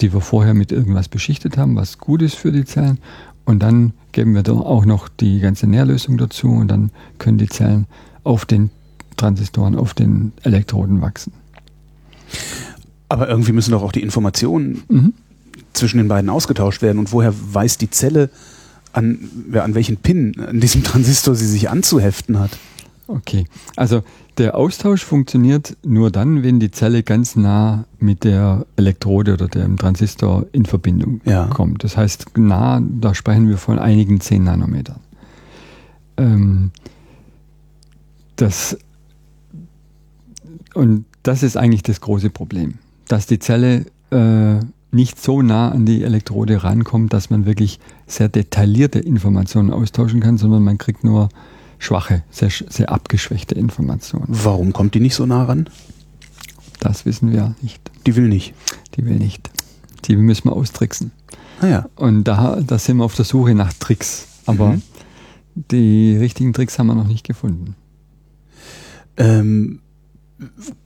die 0.01 0.13
wir 0.13 0.21
vorher 0.21 0.53
mit 0.53 0.71
irgendwas 0.71 1.07
beschichtet 1.07 1.57
haben, 1.57 1.75
was 1.75 1.97
gut 1.97 2.21
ist 2.21 2.35
für 2.35 2.51
die 2.51 2.65
Zellen. 2.65 2.99
Und 3.45 3.63
dann 3.63 3.93
geben 4.11 4.35
wir 4.35 4.43
da 4.43 4.53
auch 4.53 4.85
noch 4.85 5.07
die 5.07 5.39
ganze 5.39 5.67
Nährlösung 5.67 6.17
dazu 6.17 6.49
und 6.49 6.67
dann 6.69 6.91
können 7.17 7.37
die 7.37 7.49
Zellen 7.49 7.87
auf 8.23 8.45
den 8.45 8.69
Transistoren, 9.17 9.75
auf 9.75 9.93
den 9.93 10.33
Elektroden 10.43 11.01
wachsen. 11.01 11.33
Aber 13.09 13.27
irgendwie 13.27 13.51
müssen 13.51 13.71
doch 13.71 13.81
auch 13.81 13.91
die 13.91 14.03
Informationen 14.03 14.83
mhm. 14.87 15.13
zwischen 15.73 15.97
den 15.97 16.07
beiden 16.07 16.29
ausgetauscht 16.29 16.81
werden. 16.81 16.99
Und 16.99 17.11
woher 17.11 17.33
weiß 17.35 17.77
die 17.79 17.89
Zelle, 17.89 18.29
an, 18.93 19.29
an 19.53 19.75
welchen 19.75 19.97
Pin 19.97 20.39
an 20.39 20.59
diesem 20.59 20.83
Transistor 20.85 21.35
sie 21.35 21.47
sich 21.47 21.69
anzuheften 21.69 22.39
hat. 22.39 22.51
Okay, 23.07 23.45
also 23.75 24.03
der 24.37 24.55
Austausch 24.55 25.03
funktioniert 25.03 25.75
nur 25.83 26.11
dann, 26.11 26.43
wenn 26.43 26.59
die 26.59 26.69
Zelle 26.69 27.01
ganz 27.01 27.35
nah 27.35 27.85
mit 27.97 28.23
der 28.23 28.67
Elektrode 28.75 29.33
oder 29.33 29.47
dem 29.47 29.77
Transistor 29.77 30.45
in 30.51 30.65
Verbindung 30.65 31.19
ja. 31.25 31.47
kommt. 31.47 31.83
Das 31.83 31.97
heißt, 31.97 32.37
nah, 32.37 32.81
da 32.81 33.15
sprechen 33.15 33.49
wir 33.49 33.57
von 33.57 33.79
einigen 33.79 34.21
10 34.21 34.43
Nanometern. 34.43 34.99
Ähm, 36.17 36.71
das, 38.35 38.77
und 40.75 41.05
das 41.23 41.43
ist 41.43 41.57
eigentlich 41.57 41.83
das 41.83 41.99
große 41.99 42.29
Problem, 42.29 42.75
dass 43.07 43.25
die 43.25 43.39
Zelle 43.39 43.87
äh, 44.11 44.59
nicht 44.91 45.21
so 45.21 45.41
nah 45.41 45.71
an 45.71 45.85
die 45.85 46.03
Elektrode 46.03 46.63
rankommt, 46.63 47.13
dass 47.13 47.29
man 47.29 47.45
wirklich 47.45 47.79
sehr 48.07 48.29
detaillierte 48.29 48.99
Informationen 48.99 49.71
austauschen 49.71 50.19
kann, 50.19 50.37
sondern 50.37 50.63
man 50.63 50.77
kriegt 50.77 51.03
nur 51.03 51.29
schwache, 51.77 52.23
sehr, 52.31 52.49
sehr 52.49 52.89
abgeschwächte 52.89 53.55
Informationen. 53.55 54.27
Warum 54.29 54.73
kommt 54.73 54.95
die 54.95 54.99
nicht 54.99 55.15
so 55.15 55.25
nah 55.25 55.43
ran? 55.43 55.69
Das 56.79 57.05
wissen 57.05 57.31
wir 57.31 57.55
nicht. 57.61 57.81
Die 58.05 58.15
will 58.15 58.27
nicht. 58.27 58.53
Die 58.95 59.05
will 59.05 59.17
nicht. 59.17 59.49
Die 60.05 60.15
müssen 60.15 60.45
wir 60.45 60.53
austricksen. 60.53 61.11
Ah 61.61 61.67
ja. 61.67 61.89
Und 61.95 62.23
da, 62.23 62.59
da 62.61 62.79
sind 62.79 62.97
wir 62.97 63.05
auf 63.05 63.15
der 63.15 63.25
Suche 63.25 63.53
nach 63.53 63.73
Tricks. 63.73 64.27
Aber 64.45 64.69
mhm. 64.73 64.81
die 65.55 66.17
richtigen 66.17 66.53
Tricks 66.53 66.79
haben 66.79 66.87
wir 66.87 66.95
noch 66.95 67.07
nicht 67.07 67.27
gefunden. 67.27 67.75
Ähm, 69.17 69.81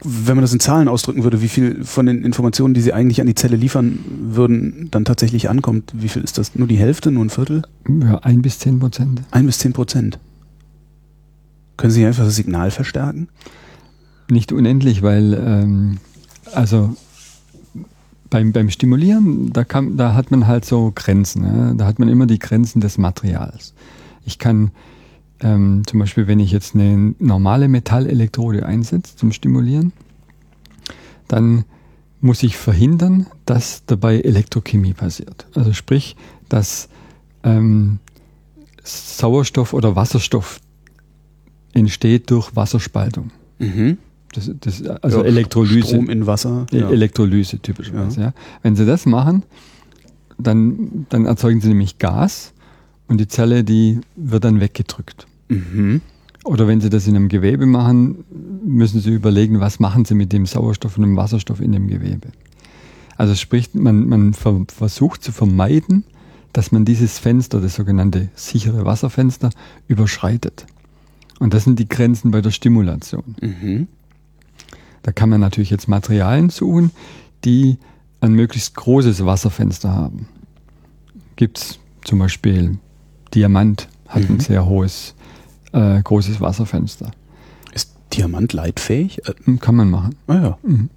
wenn 0.03 0.35
man 0.35 0.41
das 0.41 0.53
in 0.53 0.59
Zahlen 0.59 0.87
ausdrücken 0.87 1.23
würde, 1.23 1.41
wie 1.41 1.47
viel 1.47 1.83
von 1.83 2.07
den 2.07 2.23
Informationen, 2.23 2.73
die 2.73 2.81
sie 2.81 2.93
eigentlich 2.93 3.21
an 3.21 3.27
die 3.27 3.35
Zelle 3.35 3.55
liefern 3.55 3.99
würden, 4.07 4.87
dann 4.89 5.05
tatsächlich 5.05 5.49
ankommt, 5.49 5.91
wie 5.93 6.09
viel 6.09 6.23
ist 6.23 6.37
das? 6.37 6.55
Nur 6.55 6.67
die 6.67 6.77
Hälfte, 6.77 7.11
nur 7.11 7.23
ein 7.23 7.29
Viertel? 7.29 7.61
Ja, 7.87 8.19
ein 8.19 8.41
bis 8.41 8.59
zehn 8.59 8.79
Prozent. 8.79 9.21
Ein 9.31 9.45
bis 9.45 9.59
zehn 9.59 9.73
Prozent. 9.73 10.17
Können 11.77 11.91
Sie 11.91 12.05
einfach 12.05 12.25
das 12.25 12.35
Signal 12.35 12.71
verstärken? 12.71 13.27
Nicht 14.29 14.51
unendlich, 14.51 15.03
weil 15.03 15.33
ähm, 15.33 15.97
also 16.53 16.95
beim, 18.29 18.51
beim 18.51 18.69
Stimulieren, 18.71 19.53
da, 19.53 19.63
kann, 19.63 19.97
da 19.97 20.15
hat 20.15 20.31
man 20.31 20.47
halt 20.47 20.65
so 20.65 20.91
Grenzen. 20.93 21.43
Ja? 21.43 21.73
Da 21.75 21.85
hat 21.85 21.99
man 21.99 22.09
immer 22.09 22.25
die 22.25 22.39
Grenzen 22.39 22.81
des 22.81 22.97
Materials. 22.97 23.73
Ich 24.25 24.39
kann 24.39 24.71
ähm, 25.43 25.83
zum 25.85 25.99
Beispiel, 25.99 26.27
wenn 26.27 26.39
ich 26.39 26.51
jetzt 26.51 26.73
eine 26.73 27.13
normale 27.19 27.67
Metallelektrode 27.67 28.65
einsetze 28.65 29.15
zum 29.17 29.31
Stimulieren, 29.31 29.91
dann 31.27 31.65
muss 32.21 32.41
ich 32.41 32.55
verhindern, 32.55 33.27
dass 33.45 33.85
dabei 33.85 34.21
Elektrochemie 34.21 34.93
passiert. 34.93 35.45
Also 35.53 35.73
sprich, 35.73 36.15
dass 36.47 36.87
ähm, 37.43 37.99
Sauerstoff 38.83 39.73
oder 39.73 39.97
Wasserstoff 39.97 40.61
entsteht 41.73 42.31
durch 42.31 42.55
Wasserspaltung. 42.55 43.31
Mhm. 43.59 43.97
Das, 44.31 44.49
das, 44.61 44.81
also 45.01 45.19
ja, 45.19 45.25
Elektrolyse. 45.25 45.89
Strom 45.89 46.09
in 46.09 46.25
Wasser. 46.25 46.65
Ja. 46.71 46.89
Elektrolyse 46.89 47.59
typischerweise. 47.59 48.21
Ja. 48.21 48.33
Wenn 48.61 48.75
Sie 48.75 48.85
das 48.85 49.05
machen, 49.05 49.43
dann, 50.37 51.05
dann 51.09 51.25
erzeugen 51.25 51.59
Sie 51.59 51.67
nämlich 51.67 51.99
Gas 51.99 52.53
und 53.07 53.19
die 53.19 53.27
Zelle, 53.27 53.63
die 53.63 53.99
wird 54.15 54.45
dann 54.45 54.61
weggedrückt. 54.61 55.27
Mhm. 55.47 56.01
Oder 56.43 56.67
wenn 56.67 56.81
Sie 56.81 56.89
das 56.89 57.07
in 57.07 57.15
einem 57.15 57.29
Gewebe 57.29 57.65
machen, 57.65 58.25
müssen 58.65 58.99
Sie 58.99 59.11
überlegen, 59.11 59.59
was 59.59 59.79
machen 59.79 60.03
Sie 60.05 60.13
mit 60.13 60.33
dem 60.33 60.45
Sauerstoff 60.45 60.97
und 60.97 61.03
dem 61.03 61.15
Wasserstoff 61.15 61.61
in 61.61 61.71
dem 61.71 61.87
Gewebe. 61.87 62.29
Also 63.15 63.35
sprich, 63.35 63.73
man, 63.73 64.07
man 64.07 64.33
ver 64.33 64.65
versucht 64.67 65.23
zu 65.23 65.31
vermeiden, 65.31 66.03
dass 66.51 66.71
man 66.71 66.85
dieses 66.85 67.17
Fenster, 67.17 67.61
das 67.61 67.75
sogenannte 67.75 68.29
sichere 68.35 68.85
Wasserfenster, 68.85 69.51
überschreitet. 69.87 70.65
Und 71.39 71.53
das 71.53 71.63
sind 71.63 71.79
die 71.79 71.87
Grenzen 71.87 72.31
bei 72.31 72.41
der 72.41 72.51
Stimulation. 72.51 73.35
Mhm. 73.41 73.87
Da 75.01 75.11
kann 75.11 75.29
man 75.29 75.41
natürlich 75.41 75.69
jetzt 75.69 75.87
Materialien 75.87 76.49
suchen, 76.49 76.91
die 77.43 77.77
ein 78.21 78.33
möglichst 78.33 78.75
großes 78.75 79.25
Wasserfenster 79.25 79.93
haben. 79.93 80.27
Gibt 81.35 81.57
es 81.57 81.79
zum 82.03 82.19
Beispiel 82.19 82.77
Diamant, 83.33 83.89
hat 84.07 84.29
mhm. 84.29 84.35
ein 84.35 84.39
sehr 84.39 84.65
hohes 84.65 85.15
äh, 85.73 86.01
großes 86.01 86.39
Wasserfenster. 86.39 87.11
Ist 87.73 87.93
Diamant 88.13 88.53
leitfähig? 88.53 89.27
Äh, 89.27 89.33
hm, 89.43 89.59
kann 89.59 89.75
man 89.75 89.89
machen. 89.89 90.15
Ah 90.27 90.35
ja. 90.35 90.57
Mhm. 90.63 90.89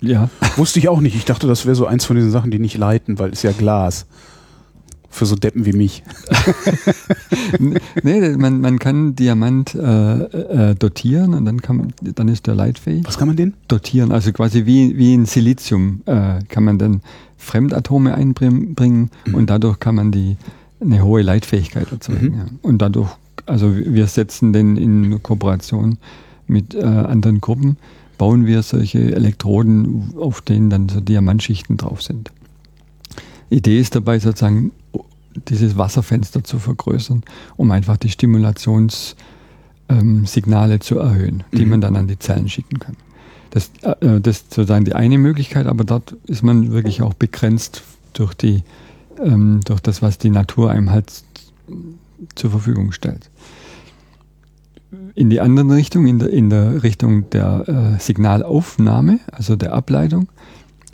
Ja. 0.00 0.30
Wusste 0.56 0.78
ich 0.78 0.88
auch 0.88 1.00
nicht. 1.00 1.14
Ich 1.14 1.24
dachte, 1.24 1.46
das 1.46 1.66
wäre 1.66 1.74
so 1.74 1.86
eins 1.86 2.04
von 2.04 2.16
diesen 2.16 2.30
Sachen, 2.30 2.50
die 2.50 2.58
nicht 2.58 2.76
leiten, 2.76 3.18
weil 3.18 3.30
es 3.30 3.42
ja 3.42 3.52
Glas. 3.52 4.06
Für 5.12 5.26
so 5.26 5.34
Deppen 5.34 5.66
wie 5.66 5.72
mich. 5.72 6.04
nee, 8.04 8.36
man, 8.36 8.60
man 8.60 8.78
kann 8.78 9.16
Diamant 9.16 9.74
äh, 9.74 9.80
äh, 9.80 10.74
dotieren 10.76 11.34
und 11.34 11.44
dann, 11.46 11.60
kann, 11.60 11.92
dann 12.00 12.28
ist 12.28 12.46
der 12.46 12.54
leitfähig. 12.54 13.04
Was 13.06 13.18
kann 13.18 13.26
man 13.26 13.36
den? 13.36 13.54
Dotieren, 13.66 14.12
also 14.12 14.30
quasi 14.30 14.66
wie, 14.66 14.96
wie 14.96 15.14
in 15.14 15.26
Silizium 15.26 16.02
äh, 16.06 16.38
kann 16.48 16.62
man 16.62 16.78
dann 16.78 17.02
Fremdatome 17.36 18.14
einbringen 18.14 19.10
mhm. 19.26 19.34
und 19.34 19.50
dadurch 19.50 19.80
kann 19.80 19.96
man 19.96 20.12
die 20.12 20.36
eine 20.80 21.04
hohe 21.04 21.22
Leitfähigkeit 21.22 21.90
erzeugen. 21.92 22.26
Mhm. 22.26 22.38
Ja. 22.38 22.46
Und 22.62 22.78
dadurch, 22.78 23.10
also 23.46 23.74
wir 23.74 24.06
setzen 24.06 24.52
den 24.52 24.76
in 24.76 25.22
Kooperation 25.22 25.98
mit 26.46 26.74
äh, 26.74 26.82
anderen 26.82 27.40
Gruppen, 27.40 27.76
bauen 28.18 28.46
wir 28.46 28.62
solche 28.62 29.14
Elektroden, 29.14 30.14
auf 30.18 30.42
denen 30.42 30.68
dann 30.68 30.88
so 30.88 31.00
Diamantschichten 31.00 31.76
drauf 31.76 32.02
sind. 32.02 32.30
Idee 33.48 33.80
ist 33.80 33.94
dabei 33.94 34.18
sozusagen, 34.18 34.72
dieses 35.48 35.76
Wasserfenster 35.76 36.44
zu 36.44 36.58
vergrößern, 36.58 37.22
um 37.56 37.70
einfach 37.70 37.96
die 37.96 38.10
Stimulationssignale 38.10 39.14
ähm, 40.74 40.80
zu 40.80 40.98
erhöhen, 40.98 41.44
die 41.52 41.64
mhm. 41.64 41.70
man 41.70 41.80
dann 41.80 41.96
an 41.96 42.08
die 42.08 42.18
Zellen 42.18 42.48
schicken 42.48 42.78
kann. 42.78 42.96
Das, 43.50 43.70
äh, 43.82 44.20
das 44.20 44.38
ist 44.38 44.54
sozusagen 44.54 44.84
die 44.84 44.94
eine 44.94 45.18
Möglichkeit, 45.18 45.66
aber 45.66 45.84
dort 45.84 46.16
ist 46.26 46.42
man 46.42 46.72
wirklich 46.72 47.02
auch 47.02 47.14
begrenzt 47.14 47.82
durch 48.12 48.34
die, 48.34 48.62
ähm, 49.24 49.60
durch 49.64 49.80
das, 49.80 50.02
was 50.02 50.18
die 50.18 50.30
Natur 50.30 50.70
einem 50.70 50.90
halt 50.90 51.22
zur 52.34 52.50
Verfügung 52.50 52.92
stellt. 52.92 53.30
In 55.14 55.30
die 55.30 55.40
andere 55.40 55.74
Richtung, 55.74 56.06
in 56.06 56.18
der, 56.18 56.30
in 56.30 56.50
der 56.50 56.82
Richtung 56.82 57.30
der 57.30 57.68
äh, 57.68 58.00
Signalaufnahme, 58.00 59.20
also 59.32 59.56
der 59.56 59.72
Ableitung, 59.72 60.28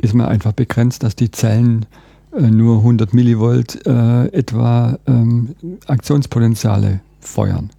ist 0.00 0.14
man 0.14 0.26
einfach 0.26 0.52
begrenzt, 0.52 1.02
dass 1.02 1.16
die 1.16 1.30
Zellen 1.30 1.86
äh, 2.32 2.42
nur 2.42 2.78
100 2.78 3.14
Millivolt 3.14 3.86
äh, 3.86 4.26
etwa 4.28 4.98
ähm, 5.06 5.54
Aktionspotenziale 5.86 7.00
feuern. 7.20 7.70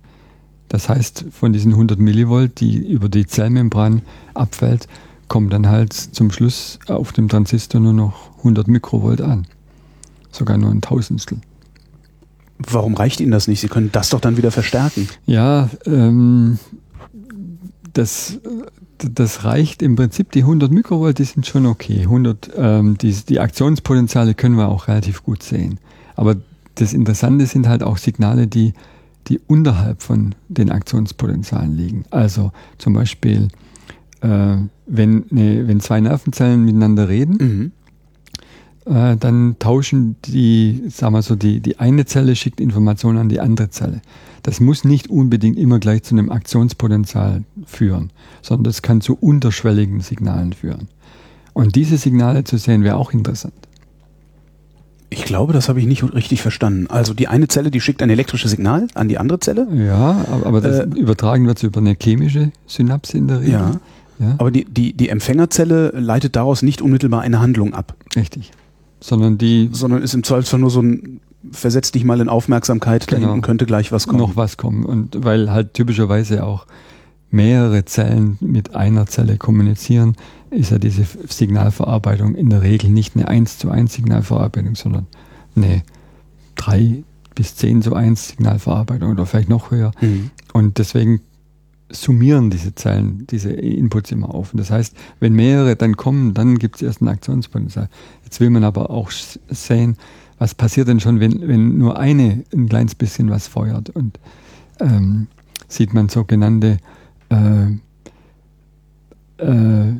Das 0.70 0.90
heißt, 0.90 1.26
von 1.32 1.54
diesen 1.54 1.74
100 1.74 2.00
Millivolt, 2.00 2.60
die 2.60 2.78
über 2.78 3.10
die 3.10 3.26
Zellmembran 3.26 4.02
abfällt, 4.34 4.88
kommt 5.28 5.54
dann 5.54 5.68
halt 5.68 5.94
zum 5.94 6.32
Schluss 6.32 6.80
auf 6.88 7.12
dem 7.12 7.30
Transistor 7.30 7.80
nur 7.80 7.94
noch 7.94 8.38
100 8.40 8.68
Mikrovolt 8.68 9.22
an. 9.22 9.48
Sogar 10.38 10.60
nur 10.60 10.70
ein 10.70 10.82
Tausendstel. 10.82 11.40
Warum 12.60 12.94
reicht 12.94 13.20
Ihnen 13.20 13.32
das 13.32 13.48
nicht? 13.48 13.60
Sie 13.60 13.70
können 13.70 13.92
das 13.92 14.10
doch 14.10 14.20
dann 14.20 14.38
wieder 14.38 14.52
verstärken. 14.52 15.10
Ja, 15.26 15.70
ähm, 15.88 16.60
das, 17.94 18.40
das 19.00 19.44
reicht 19.46 19.82
im 19.82 19.96
Prinzip. 19.96 20.32
Die 20.32 20.42
100 20.42 20.72
Mikrovolt, 20.72 21.18
die 21.18 21.24
sind 21.24 21.48
schon 21.48 21.66
okay. 21.66 22.02
100, 22.02 22.52
ähm, 22.56 22.98
die, 23.00 23.14
die 23.14 23.40
Aktionspotenziale 23.40 24.36
können 24.36 24.58
wir 24.58 24.68
auch 24.68 24.88
relativ 24.88 25.24
gut 25.24 25.42
sehen. 25.42 25.80
Aber 26.16 26.36
das 26.76 26.94
Interessante 26.94 27.48
sind 27.48 27.68
halt 27.68 27.82
auch 27.82 27.98
Signale, 27.98 28.46
die, 28.46 28.74
die 29.30 29.40
unterhalb 29.48 30.04
von 30.04 30.36
den 30.50 30.70
Aktionspotenzialen 30.70 31.76
liegen. 31.76 32.04
Also 32.12 32.52
zum 32.78 32.94
Beispiel, 32.94 33.48
äh, 34.22 34.58
wenn, 34.86 35.26
ne, 35.32 35.68
wenn 35.68 35.80
zwei 35.80 36.00
Nervenzellen 36.00 36.64
miteinander 36.64 37.10
reden, 37.10 37.38
mhm 37.40 37.72
äh, 38.90 39.18
dann 39.18 39.58
tauschen 39.60 40.16
die, 40.26 40.84
sagen 40.90 41.14
wir 41.14 41.22
so, 41.22 41.36
die, 41.36 41.60
die 41.60 41.80
eine 41.80 42.06
Zelle 42.06 42.36
schickt 42.36 42.60
Informationen 42.60 43.18
an 43.18 43.30
die 43.30 43.40
andere 43.40 43.70
Zelle. 43.70 44.02
Das 44.44 44.60
muss 44.60 44.84
nicht 44.84 45.10
unbedingt 45.10 45.58
immer 45.58 45.80
gleich 45.80 46.04
zu 46.04 46.16
einem 46.16 46.32
Aktionspotenzial 46.32 47.44
führen, 47.66 48.12
sondern 48.42 48.64
das 48.64 48.82
kann 48.82 49.02
zu 49.02 49.18
unterschwelligen 49.20 50.00
Signalen 50.00 50.54
führen. 50.54 50.88
Und 51.54 51.76
diese 51.76 51.98
Signale 51.98 52.44
zu 52.44 52.58
sehen, 52.58 52.84
wäre 52.84 52.98
auch 52.98 53.12
interessant. 53.12 53.54
Ich 55.10 55.24
glaube, 55.24 55.54
das 55.54 55.70
habe 55.70 55.80
ich 55.80 55.86
nicht 55.86 56.04
richtig 56.14 56.42
verstanden. 56.42 56.88
Also 56.88 57.14
die 57.14 57.28
eine 57.28 57.48
Zelle, 57.48 57.72
die 57.72 57.82
schickt 57.82 58.02
ein 58.04 58.10
elektrisches 58.10 58.52
Signal 58.52 58.88
an 58.94 59.08
die 59.08 59.18
andere 59.18 59.40
Zelle. 59.40 59.68
Ja, 59.74 60.26
aber 60.44 60.62
das 60.62 60.80
äh, 60.80 60.84
übertragen 60.84 61.48
wird 61.48 61.64
über 61.64 61.80
eine 61.80 61.96
chemische 62.00 62.52
Synapse 62.68 63.18
in 63.18 63.28
der 63.28 63.40
Regel. 63.40 63.52
Ja, 63.54 63.80
ja. 64.20 64.36
Aber 64.38 64.52
die, 64.52 64.66
die, 64.66 64.94
die 64.94 65.10
Empfängerzelle 65.10 65.90
leitet 65.90 66.36
daraus 66.36 66.62
nicht 66.62 66.82
unmittelbar 66.82 67.22
eine 67.22 67.40
Handlung 67.40 67.74
ab. 67.74 67.96
Richtig 68.16 68.52
sondern 69.00 69.38
die. 69.38 69.70
Sondern 69.72 70.02
ist 70.02 70.14
im 70.14 70.24
Zweifelsfall 70.24 70.60
nur 70.60 70.70
so 70.70 70.82
ein 70.82 71.22
versetzt 71.52 71.96
dich 71.96 72.04
mal 72.04 72.20
in 72.20 72.30
Aufmerksamkeit, 72.30 73.08
genau, 73.08 73.22
da 73.22 73.28
hinten 73.28 73.42
könnte 73.42 73.66
gleich 73.66 73.92
was 73.92 74.08
kommen. 74.08 74.20
Noch 74.20 74.36
was 74.36 74.58
kommen. 74.58 74.86
Und 74.86 75.24
weil 75.24 75.52
halt 75.52 75.74
typischerweise 75.74 76.44
auch 76.44 76.66
mehrere 77.30 77.86
Zellen 77.86 78.38
mit 78.40 78.76
einer 78.76 79.06
Zelle 79.06 79.38
kommunizieren, 79.38 80.16
ist 80.50 80.72
ja 80.72 80.80
diese 80.80 81.06
Signalverarbeitung 81.28 82.36
in 82.36 82.50
der 82.50 82.62
Regel 82.62 82.90
nicht 82.90 83.16
eine 83.16 83.28
1 83.28 83.60
zu 83.60 83.70
1 83.70 83.94
Signalverarbeitung, 83.94 84.76
sondern 84.76 85.08
eine 85.56 85.84
3 86.56 87.04
bis 87.36 87.56
10 87.56 87.82
zu 87.82 87.94
1 87.94 88.30
Signalverarbeitung 88.30 89.12
oder 89.12 89.26
vielleicht 89.26 89.50
noch 89.50 89.72
höher. 89.72 89.92
Mhm. 90.02 90.32
Und 90.54 90.78
deswegen 90.78 91.22
summieren 91.90 92.50
diese 92.50 92.76
Zellen, 92.76 93.26
diese 93.28 93.52
Inputs 93.52 94.12
immer 94.12 94.34
auf. 94.34 94.54
Und 94.54 94.60
das 94.60 94.72
heißt, 94.72 94.96
wenn 95.20 95.34
mehrere 95.34 95.76
dann 95.76 95.96
kommen, 95.96 96.34
dann 96.34 96.60
gibt 96.60 96.78
es 96.78 96.82
erst 96.82 97.02
ein 97.02 97.08
Aktionspotenzial. 97.08 97.90
Jetzt 98.24 98.40
will 98.40 98.50
man 98.50 98.64
aber 98.64 98.90
auch 98.90 99.12
sehen, 99.50 99.98
was 100.38 100.54
passiert 100.54 100.88
denn 100.88 101.00
schon, 101.00 101.20
wenn, 101.20 101.48
wenn 101.48 101.78
nur 101.78 101.98
eine 102.00 102.44
ein 102.54 102.70
kleines 102.70 102.96
bisschen 102.96 103.30
was 103.30 103.48
feuert. 103.48 103.90
Und 103.90 104.20
ähm, 104.80 105.28
sieht 105.68 105.94
man 105.94 106.10
sogenannte 106.10 106.78
äh, 107.30 107.72
äh, 109.38 109.94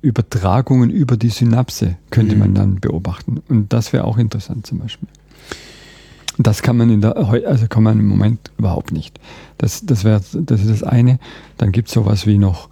Übertragungen 0.00 0.90
über 0.90 1.16
die 1.16 1.30
Synapse, 1.30 1.96
könnte 2.10 2.34
mhm. 2.34 2.40
man 2.40 2.54
dann 2.54 2.80
beobachten. 2.80 3.42
Und 3.48 3.72
das 3.72 3.92
wäre 3.92 4.04
auch 4.04 4.18
interessant 4.18 4.66
zum 4.66 4.78
Beispiel. 4.78 5.08
Das 6.38 6.62
kann 6.62 6.76
man 6.76 6.90
in 6.90 7.00
der, 7.00 7.16
also 7.16 7.66
kann 7.68 7.82
man 7.82 8.00
im 8.00 8.08
Moment 8.08 8.50
überhaupt 8.58 8.92
nicht. 8.92 9.20
Das, 9.58 9.86
das 9.86 10.04
wäre, 10.04 10.20
das 10.32 10.60
ist 10.60 10.70
das 10.70 10.82
eine. 10.82 11.18
Dann 11.58 11.70
gibt 11.70 11.88
es 11.88 11.94
sowas 11.94 12.26
wie 12.26 12.38
noch 12.38 12.68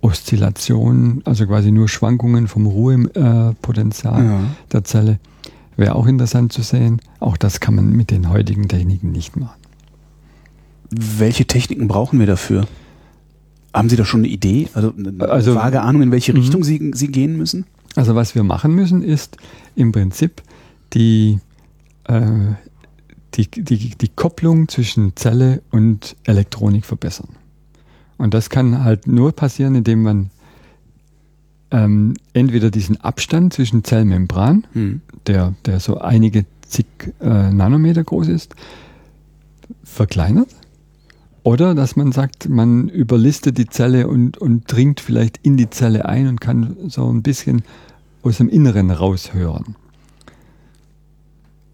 Oszillationen, 0.00 1.22
also 1.24 1.46
quasi 1.46 1.70
nur 1.70 1.88
Schwankungen 1.88 2.48
vom 2.48 2.66
Ruhepotenzial 2.66 4.24
ja. 4.24 4.40
der 4.72 4.84
Zelle. 4.84 5.18
Wäre 5.76 5.94
auch 5.94 6.06
interessant 6.06 6.52
zu 6.52 6.62
sehen. 6.62 7.00
Auch 7.20 7.36
das 7.36 7.60
kann 7.60 7.74
man 7.74 7.90
mit 7.90 8.10
den 8.10 8.28
heutigen 8.30 8.68
Techniken 8.68 9.12
nicht 9.12 9.36
machen. 9.36 9.60
Welche 10.90 11.46
Techniken 11.46 11.88
brauchen 11.88 12.18
wir 12.18 12.26
dafür? 12.26 12.66
Haben 13.72 13.88
Sie 13.88 13.96
da 13.96 14.04
schon 14.04 14.20
eine 14.20 14.28
Idee? 14.28 14.68
Also 14.74 14.92
eine 14.96 15.28
also, 15.28 15.54
vage 15.54 15.80
Ahnung, 15.80 16.02
in 16.02 16.12
welche 16.12 16.32
mhm. 16.32 16.40
Richtung 16.40 16.64
Sie, 16.64 16.92
Sie 16.94 17.08
gehen 17.08 17.36
müssen? 17.36 17.66
Also 17.96 18.14
was 18.14 18.34
wir 18.34 18.44
machen 18.44 18.74
müssen, 18.74 19.02
ist 19.02 19.36
im 19.74 19.90
Prinzip 19.90 20.42
die, 20.92 21.38
äh, 22.04 22.20
die, 23.34 23.50
die, 23.50 23.90
die 23.90 24.08
Kopplung 24.08 24.68
zwischen 24.68 25.16
Zelle 25.16 25.62
und 25.70 26.16
Elektronik 26.24 26.84
verbessern. 26.84 27.30
Und 28.16 28.34
das 28.34 28.48
kann 28.50 28.84
halt 28.84 29.06
nur 29.06 29.32
passieren, 29.32 29.74
indem 29.74 30.02
man 30.02 30.30
ähm, 31.70 32.14
entweder 32.32 32.70
diesen 32.70 33.00
Abstand 33.00 33.52
zwischen 33.52 33.82
Zellmembran, 33.82 34.66
hm. 34.72 35.00
der, 35.26 35.54
der 35.66 35.80
so 35.80 35.98
einige 35.98 36.46
zig 36.66 36.86
äh, 37.20 37.50
Nanometer 37.50 38.04
groß 38.04 38.28
ist, 38.28 38.54
verkleinert. 39.82 40.48
Oder 41.42 41.74
dass 41.74 41.96
man 41.96 42.12
sagt, 42.12 42.48
man 42.48 42.88
überlistet 42.88 43.58
die 43.58 43.66
Zelle 43.66 44.08
und, 44.08 44.38
und 44.38 44.64
dringt 44.72 45.00
vielleicht 45.00 45.38
in 45.42 45.56
die 45.56 45.68
Zelle 45.68 46.06
ein 46.06 46.28
und 46.28 46.40
kann 46.40 46.76
so 46.88 47.12
ein 47.12 47.22
bisschen 47.22 47.62
aus 48.22 48.38
dem 48.38 48.48
Inneren 48.48 48.90
raushören. 48.90 49.76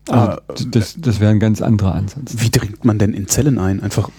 Also 0.08 0.64
das, 0.70 0.96
das 0.98 1.20
wäre 1.20 1.30
ein 1.30 1.40
ganz 1.40 1.62
anderer 1.62 1.94
Ansatz. 1.94 2.36
Wie 2.38 2.50
dringt 2.50 2.84
man 2.84 2.98
denn 2.98 3.12
in 3.12 3.28
Zellen 3.28 3.58
ein? 3.58 3.80
Einfach 3.80 4.10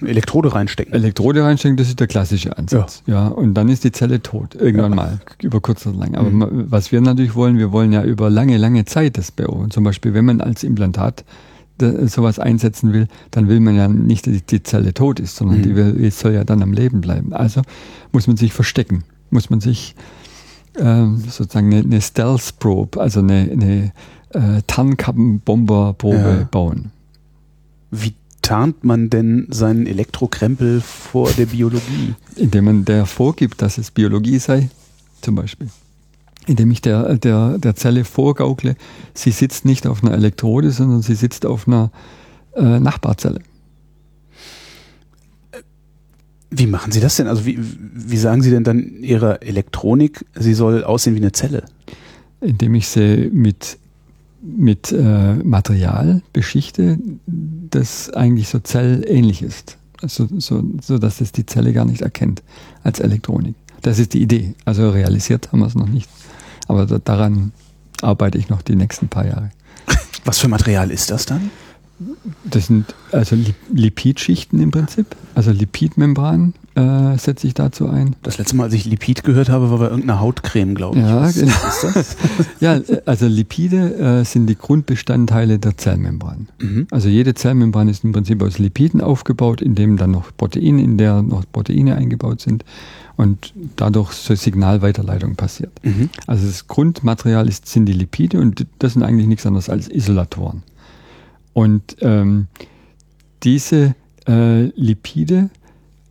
eine 0.00 0.10
Elektrode 0.10 0.54
reinstecken? 0.54 0.92
Elektrode 0.92 1.44
reinstecken, 1.44 1.76
das 1.76 1.88
ist 1.88 2.00
der 2.00 2.06
klassische 2.06 2.56
Ansatz. 2.58 3.02
Ja, 3.06 3.14
ja 3.14 3.28
und 3.28 3.54
dann 3.54 3.68
ist 3.68 3.84
die 3.84 3.92
Zelle 3.92 4.22
tot, 4.22 4.54
irgendwann 4.54 4.92
ja. 4.92 4.96
mal, 4.96 5.20
über 5.40 5.60
kurz 5.60 5.86
oder 5.86 5.96
lang. 5.96 6.16
Aber 6.16 6.30
mhm. 6.30 6.66
was 6.70 6.92
wir 6.92 7.00
natürlich 7.00 7.34
wollen, 7.34 7.56
wir 7.58 7.72
wollen 7.72 7.92
ja 7.92 8.02
über 8.04 8.30
lange, 8.30 8.58
lange 8.58 8.84
Zeit 8.84 9.16
das 9.16 9.30
beobachten. 9.30 9.70
Zum 9.70 9.84
Beispiel, 9.84 10.12
wenn 10.12 10.24
man 10.24 10.40
als 10.40 10.64
Implantat 10.64 11.24
sowas 12.04 12.38
einsetzen 12.38 12.92
will, 12.92 13.08
dann 13.30 13.48
will 13.48 13.58
man 13.58 13.74
ja 13.74 13.88
nicht, 13.88 14.26
dass 14.26 14.44
die 14.46 14.62
Zelle 14.62 14.94
tot 14.94 15.18
ist, 15.18 15.36
sondern 15.36 15.58
mhm. 15.58 15.62
die, 15.62 15.76
will, 15.76 15.92
die 15.94 16.10
soll 16.10 16.32
ja 16.32 16.44
dann 16.44 16.62
am 16.62 16.72
Leben 16.72 17.00
bleiben. 17.00 17.32
Also 17.32 17.62
muss 18.12 18.26
man 18.26 18.36
sich 18.36 18.52
verstecken, 18.52 19.04
muss 19.30 19.50
man 19.50 19.60
sich 19.60 19.96
ähm, 20.78 21.18
sozusagen 21.18 21.72
eine, 21.72 21.82
eine 21.82 22.00
Stealth-Probe, 22.00 23.00
also 23.00 23.20
eine, 23.20 23.48
eine 23.50 23.92
äh, 24.32 24.62
Tarnkappenbomberprobe 24.66 26.16
ja. 26.16 26.48
bauen. 26.50 26.90
Wie 27.90 28.14
tarnt 28.42 28.84
man 28.84 29.08
denn 29.10 29.46
seinen 29.50 29.86
Elektrokrempel 29.86 30.80
vor 30.80 31.30
der 31.30 31.46
Biologie? 31.46 32.14
Indem 32.36 32.64
man 32.64 32.84
der 32.84 33.06
vorgibt, 33.06 33.62
dass 33.62 33.78
es 33.78 33.90
Biologie 33.90 34.38
sei, 34.38 34.68
zum 35.20 35.36
Beispiel. 35.36 35.68
Indem 36.46 36.70
ich 36.72 36.82
der, 36.82 37.14
der, 37.16 37.58
der 37.58 37.76
Zelle 37.76 38.04
vorgaukle, 38.04 38.76
sie 39.14 39.30
sitzt 39.30 39.64
nicht 39.64 39.86
auf 39.86 40.02
einer 40.02 40.12
Elektrode, 40.12 40.72
sondern 40.72 41.02
sie 41.02 41.14
sitzt 41.14 41.46
auf 41.46 41.68
einer 41.68 41.92
äh, 42.56 42.80
Nachbarzelle. 42.80 43.40
Wie 46.54 46.66
machen 46.66 46.92
Sie 46.92 47.00
das 47.00 47.16
denn? 47.16 47.28
Also 47.28 47.46
wie, 47.46 47.58
wie 47.58 48.18
sagen 48.18 48.42
Sie 48.42 48.50
denn 48.50 48.64
dann 48.64 48.98
Ihrer 49.00 49.42
Elektronik, 49.42 50.26
sie 50.34 50.52
soll 50.52 50.84
aussehen 50.84 51.14
wie 51.14 51.20
eine 51.20 51.32
Zelle? 51.32 51.64
Indem 52.42 52.74
ich 52.74 52.88
sie 52.88 53.30
mit 53.32 53.78
mit 54.42 54.92
äh, 54.92 55.34
Material 55.34 56.22
beschichte, 56.32 56.98
das 57.26 58.10
eigentlich 58.10 58.48
so 58.48 58.58
zellähnlich 58.58 59.42
ist. 59.42 59.78
Also, 60.02 60.28
so, 60.38 60.64
so 60.80 60.98
dass 60.98 61.20
es 61.20 61.32
die 61.32 61.46
Zelle 61.46 61.72
gar 61.72 61.84
nicht 61.84 62.02
erkennt 62.02 62.42
als 62.82 62.98
Elektronik. 62.98 63.54
Das 63.82 63.98
ist 63.98 64.14
die 64.14 64.22
Idee. 64.22 64.54
Also 64.64 64.90
realisiert 64.90 65.52
haben 65.52 65.60
wir 65.60 65.66
es 65.66 65.74
noch 65.74 65.88
nicht. 65.88 66.08
Aber 66.66 66.86
da, 66.86 66.98
daran 66.98 67.52
arbeite 68.00 68.38
ich 68.38 68.48
noch 68.48 68.62
die 68.62 68.76
nächsten 68.76 69.08
paar 69.08 69.26
Jahre. 69.26 69.50
Was 70.24 70.38
für 70.38 70.48
Material 70.48 70.90
ist 70.90 71.10
das 71.10 71.26
dann? 71.26 71.50
Das 72.44 72.66
sind 72.66 72.94
also 73.12 73.36
Lipidschichten 73.72 74.60
im 74.60 74.72
Prinzip, 74.72 75.14
also 75.36 75.52
Lipidmembran 75.52 76.54
äh, 76.74 77.18
setze 77.18 77.46
ich 77.46 77.54
dazu 77.54 77.88
ein. 77.88 78.16
Das 78.22 78.38
letzte 78.38 78.56
Mal, 78.56 78.64
als 78.64 78.74
ich 78.74 78.84
Lipid 78.84 79.24
gehört 79.24 79.48
habe, 79.48 79.70
war 79.70 79.78
bei 79.78 79.84
irgendeiner 79.86 80.20
Hautcreme, 80.20 80.74
glaube 80.74 80.98
ich. 80.98 81.04
Ja, 81.04 81.22
Was 81.22 81.34
genau. 81.34 81.52
ja, 82.60 82.80
also 83.06 83.26
Lipide 83.26 83.94
äh, 84.20 84.24
sind 84.24 84.46
die 84.46 84.56
Grundbestandteile 84.56 85.58
der 85.58 85.76
Zellmembran. 85.76 86.48
Mhm. 86.60 86.86
Also 86.90 87.08
jede 87.08 87.34
Zellmembran 87.34 87.88
ist 87.88 88.04
im 88.04 88.12
Prinzip 88.12 88.42
aus 88.42 88.58
Lipiden 88.58 89.00
aufgebaut, 89.00 89.60
in 89.60 89.74
dem 89.74 89.96
dann 89.96 90.12
noch 90.12 90.30
Proteine, 90.36 90.82
in 90.82 90.98
der 90.98 91.22
noch 91.22 91.44
Proteine 91.52 91.96
eingebaut 91.96 92.40
sind. 92.40 92.64
und 93.16 93.52
dadurch 93.76 94.12
so 94.12 94.34
Signalweiterleitung 94.34 95.36
passiert. 95.36 95.72
Mhm. 95.84 96.08
Also 96.26 96.46
das 96.46 96.66
Grundmaterial 96.68 97.48
ist, 97.48 97.66
sind 97.68 97.86
die 97.86 97.92
Lipide 97.92 98.40
und 98.40 98.66
das 98.78 98.94
sind 98.94 99.02
eigentlich 99.02 99.26
nichts 99.26 99.46
anderes 99.46 99.68
als 99.68 99.88
Isolatoren. 99.88 100.62
Und 101.52 101.96
ähm, 102.00 102.46
diese 103.42 103.94
äh, 104.26 104.64
Lipide 104.80 105.50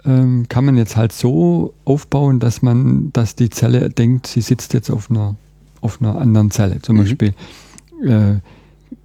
ähm, 0.05 0.47
kann 0.49 0.65
man 0.65 0.77
jetzt 0.77 0.95
halt 0.95 1.11
so 1.11 1.73
aufbauen, 1.85 2.39
dass 2.39 2.61
man, 2.61 3.11
dass 3.13 3.35
die 3.35 3.49
Zelle 3.49 3.89
denkt, 3.89 4.27
sie 4.27 4.41
sitzt 4.41 4.73
jetzt 4.73 4.89
auf 4.89 5.09
einer, 5.09 5.35
auf 5.81 6.01
einer 6.01 6.19
anderen 6.19 6.51
Zelle. 6.51 6.81
Zum 6.81 6.97
mhm. 6.97 6.99
Beispiel, 7.01 7.33
äh, 8.03 8.39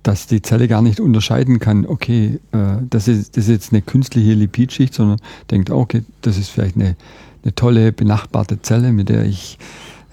dass 0.03 0.27
die 0.27 0.43
Zelle 0.43 0.69
gar 0.69 0.83
nicht 0.83 1.01
unterscheiden 1.01 1.59
kann, 1.59 1.87
okay, 1.87 2.39
äh, 2.53 2.59
das, 2.89 3.09
ist, 3.09 3.37
das 3.37 3.45
ist 3.45 3.51
jetzt 3.51 3.73
eine 3.73 3.83
künstliche 3.83 4.35
Lipidschicht, 4.35 4.95
sondern 4.95 5.19
denkt, 5.51 5.71
okay, 5.71 6.03
das 6.23 6.39
ist 6.39 6.49
vielleicht 6.49 6.77
eine, 6.77 6.97
eine 7.43 7.55
tolle 7.55 7.93
benachbarte 7.93 8.63
Zelle, 8.63 8.93
mit 8.93 9.09
der 9.09 9.25
ich 9.25 9.59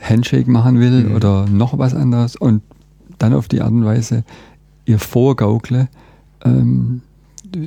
Handshake 0.02 0.50
machen 0.50 0.80
will 0.80 1.06
mhm. 1.06 1.16
oder 1.16 1.48
noch 1.48 1.78
was 1.78 1.94
anderes 1.94 2.36
und 2.36 2.62
dann 3.20 3.34
auf 3.34 3.48
die 3.48 3.62
Art 3.62 3.72
und 3.72 3.86
Weise 3.86 4.24
ihr 4.86 5.00
vorgaukle, 5.00 5.88
ähm, 6.44 7.02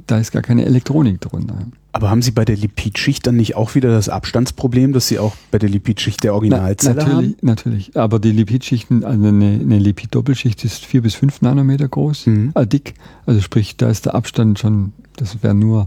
da 0.06 0.18
ist 0.18 0.32
gar 0.32 0.42
keine 0.42 0.64
Elektronik 0.64 1.20
drunter. 1.20 1.56
Aber 1.92 2.10
haben 2.10 2.20
Sie 2.20 2.30
bei 2.30 2.44
der 2.44 2.56
Lipidschicht 2.56 3.26
dann 3.26 3.36
nicht 3.36 3.56
auch 3.56 3.74
wieder 3.74 3.90
das 3.90 4.08
Abstandsproblem, 4.08 4.92
dass 4.92 5.08
Sie 5.08 5.18
auch 5.18 5.34
bei 5.50 5.58
der 5.58 5.68
Lipidschicht 5.68 6.22
der 6.24 6.34
Originalzelle 6.34 6.94
Na, 6.96 7.04
natürlich, 7.04 7.30
haben? 7.30 7.36
Natürlich, 7.40 7.96
aber 7.96 8.18
die 8.18 8.32
Lipidschichten, 8.32 9.04
also 9.04 9.26
eine, 9.26 9.58
eine 9.60 9.78
Lipid-Doppelschicht 9.78 10.64
ist 10.64 10.84
vier 10.84 11.02
bis 11.02 11.14
fünf 11.14 11.40
Nanometer 11.40 11.88
groß, 11.88 12.26
mhm. 12.26 12.52
äh, 12.54 12.66
dick. 12.66 12.94
Also 13.24 13.40
sprich, 13.40 13.76
da 13.76 13.88
ist 13.88 14.04
der 14.06 14.14
Abstand 14.14 14.58
schon, 14.58 14.92
das 15.16 15.42
wäre 15.42 15.54
nur 15.54 15.86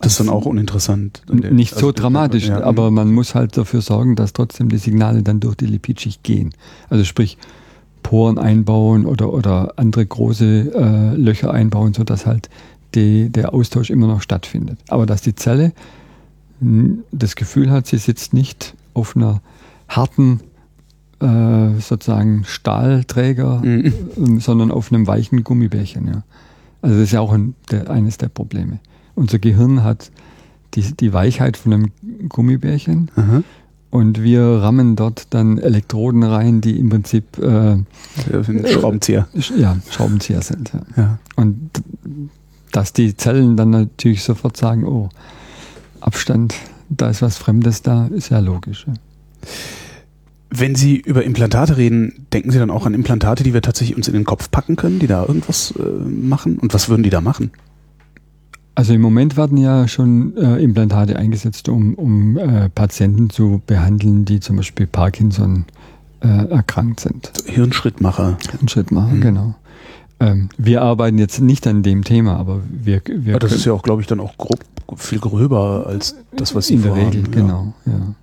das 0.00 0.12
ist 0.12 0.20
dann 0.20 0.28
auch 0.28 0.44
uninteressant. 0.44 1.22
Nicht 1.30 1.74
also 1.74 1.86
so 1.86 1.92
dramatisch, 1.92 2.48
ja. 2.48 2.62
aber 2.62 2.90
man 2.90 3.12
muss 3.12 3.34
halt 3.34 3.56
dafür 3.56 3.80
sorgen, 3.80 4.16
dass 4.16 4.34
trotzdem 4.34 4.68
die 4.68 4.76
Signale 4.76 5.22
dann 5.22 5.40
durch 5.40 5.54
die 5.54 5.66
Lipidschicht 5.66 6.22
gehen. 6.22 6.52
Also 6.90 7.04
sprich, 7.04 7.38
Poren 8.02 8.38
einbauen 8.38 9.06
oder, 9.06 9.32
oder 9.32 9.72
andere 9.76 10.04
große 10.04 10.72
äh, 10.74 11.16
Löcher 11.16 11.52
einbauen, 11.52 11.94
sodass 11.94 12.26
halt 12.26 12.50
die, 12.94 13.30
der 13.30 13.54
Austausch 13.54 13.90
immer 13.90 14.06
noch 14.06 14.22
stattfindet. 14.22 14.78
Aber 14.88 15.06
dass 15.06 15.22
die 15.22 15.34
Zelle 15.34 15.72
das 17.10 17.36
Gefühl 17.36 17.70
hat, 17.70 17.86
sie 17.86 17.98
sitzt 17.98 18.32
nicht 18.32 18.74
auf 18.94 19.16
einer 19.16 19.42
harten 19.88 20.40
äh, 21.20 21.80
sozusagen 21.80 22.44
Stahlträger, 22.44 23.60
mhm. 23.64 23.92
Ähm, 24.16 24.40
sondern 24.40 24.70
auf 24.70 24.92
einem 24.92 25.06
weichen 25.06 25.44
Gummibärchen. 25.44 26.06
Ja. 26.06 26.22
Also 26.82 26.96
das 26.96 27.04
ist 27.04 27.12
ja 27.12 27.20
auch 27.20 27.32
ein, 27.32 27.54
der, 27.70 27.90
eines 27.90 28.18
der 28.18 28.28
Probleme. 28.28 28.78
Unser 29.14 29.38
Gehirn 29.38 29.82
hat 29.82 30.10
die, 30.74 30.82
die 30.94 31.12
Weichheit 31.12 31.56
von 31.56 31.72
einem 31.72 31.92
Gummibärchen 32.28 33.10
mhm. 33.14 33.44
und 33.90 34.22
wir 34.22 34.42
rammen 34.42 34.96
dort 34.96 35.28
dann 35.30 35.58
Elektroden 35.58 36.24
rein, 36.24 36.60
die 36.60 36.78
im 36.78 36.88
Prinzip 36.88 37.38
äh, 37.38 37.76
Schraubenzieher. 38.72 39.28
Ja, 39.56 39.76
Schraubenzieher 39.90 40.42
sind. 40.42 40.72
Ja. 40.72 40.80
ja. 40.96 41.18
Und 41.36 41.70
dass 42.74 42.92
die 42.92 43.16
Zellen 43.16 43.56
dann 43.56 43.70
natürlich 43.70 44.24
sofort 44.24 44.56
sagen, 44.56 44.84
oh, 44.84 45.08
Abstand, 46.00 46.54
da 46.88 47.08
ist 47.08 47.22
was 47.22 47.38
Fremdes 47.38 47.82
da, 47.82 48.06
ist 48.08 48.30
ja 48.30 48.40
logisch. 48.40 48.84
Ja. 48.86 48.94
Wenn 50.50 50.74
Sie 50.74 50.96
über 50.96 51.24
Implantate 51.24 51.76
reden, 51.76 52.26
denken 52.32 52.50
Sie 52.50 52.58
dann 52.58 52.70
auch 52.70 52.84
an 52.86 52.94
Implantate, 52.94 53.44
die 53.44 53.54
wir 53.54 53.62
tatsächlich 53.62 53.96
uns 53.96 54.08
in 54.08 54.14
den 54.14 54.24
Kopf 54.24 54.50
packen 54.50 54.76
können, 54.76 54.98
die 54.98 55.06
da 55.06 55.24
irgendwas 55.24 55.72
äh, 55.78 55.82
machen? 55.82 56.58
Und 56.58 56.74
was 56.74 56.88
würden 56.88 57.02
die 57.02 57.10
da 57.10 57.20
machen? 57.20 57.52
Also 58.74 58.92
im 58.92 59.00
Moment 59.00 59.36
werden 59.36 59.56
ja 59.56 59.86
schon 59.86 60.36
äh, 60.36 60.56
Implantate 60.56 61.16
eingesetzt, 61.16 61.68
um, 61.68 61.94
um 61.94 62.36
äh, 62.36 62.68
Patienten 62.70 63.30
zu 63.30 63.62
behandeln, 63.66 64.24
die 64.24 64.40
zum 64.40 64.56
Beispiel 64.56 64.88
Parkinson 64.88 65.64
äh, 66.20 66.50
erkrankt 66.50 67.00
sind. 67.00 67.32
Hirnschrittmacher. 67.46 68.36
Hirnschrittmacher, 68.50 69.14
mhm. 69.14 69.20
genau. 69.20 69.54
Ähm, 70.20 70.48
wir 70.56 70.82
arbeiten 70.82 71.18
jetzt 71.18 71.40
nicht 71.40 71.66
an 71.66 71.82
dem 71.82 72.04
Thema, 72.04 72.36
aber 72.36 72.60
wir. 72.70 73.02
wir 73.06 73.32
ja, 73.34 73.38
das 73.38 73.52
ist 73.52 73.64
ja 73.64 73.72
auch, 73.72 73.82
glaube 73.82 74.00
ich, 74.00 74.06
dann 74.06 74.20
auch 74.20 74.36
grob, 74.36 74.60
viel 74.96 75.18
gröber 75.18 75.86
als 75.86 76.16
das, 76.36 76.54
was 76.54 76.68
Sie 76.68 76.74
In 76.74 76.82
der 76.82 76.94
Regel, 76.94 77.22
ja. 77.22 77.30
genau, 77.30 77.74
ja. 77.86 78.14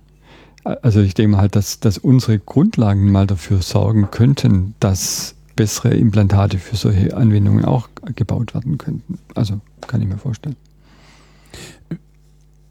Also 0.80 1.00
ich 1.00 1.14
denke 1.14 1.32
mal 1.32 1.40
halt, 1.40 1.56
dass, 1.56 1.80
dass 1.80 1.98
unsere 1.98 2.38
Grundlagen 2.38 3.10
mal 3.10 3.26
dafür 3.26 3.62
sorgen 3.62 4.10
könnten, 4.12 4.74
dass 4.78 5.34
bessere 5.56 5.94
Implantate 5.94 6.58
für 6.58 6.76
solche 6.76 7.16
Anwendungen 7.16 7.64
auch 7.64 7.88
gebaut 8.14 8.54
werden 8.54 8.78
könnten. 8.78 9.18
Also 9.34 9.60
kann 9.86 10.00
ich 10.00 10.08
mir 10.08 10.18
vorstellen. 10.18 10.56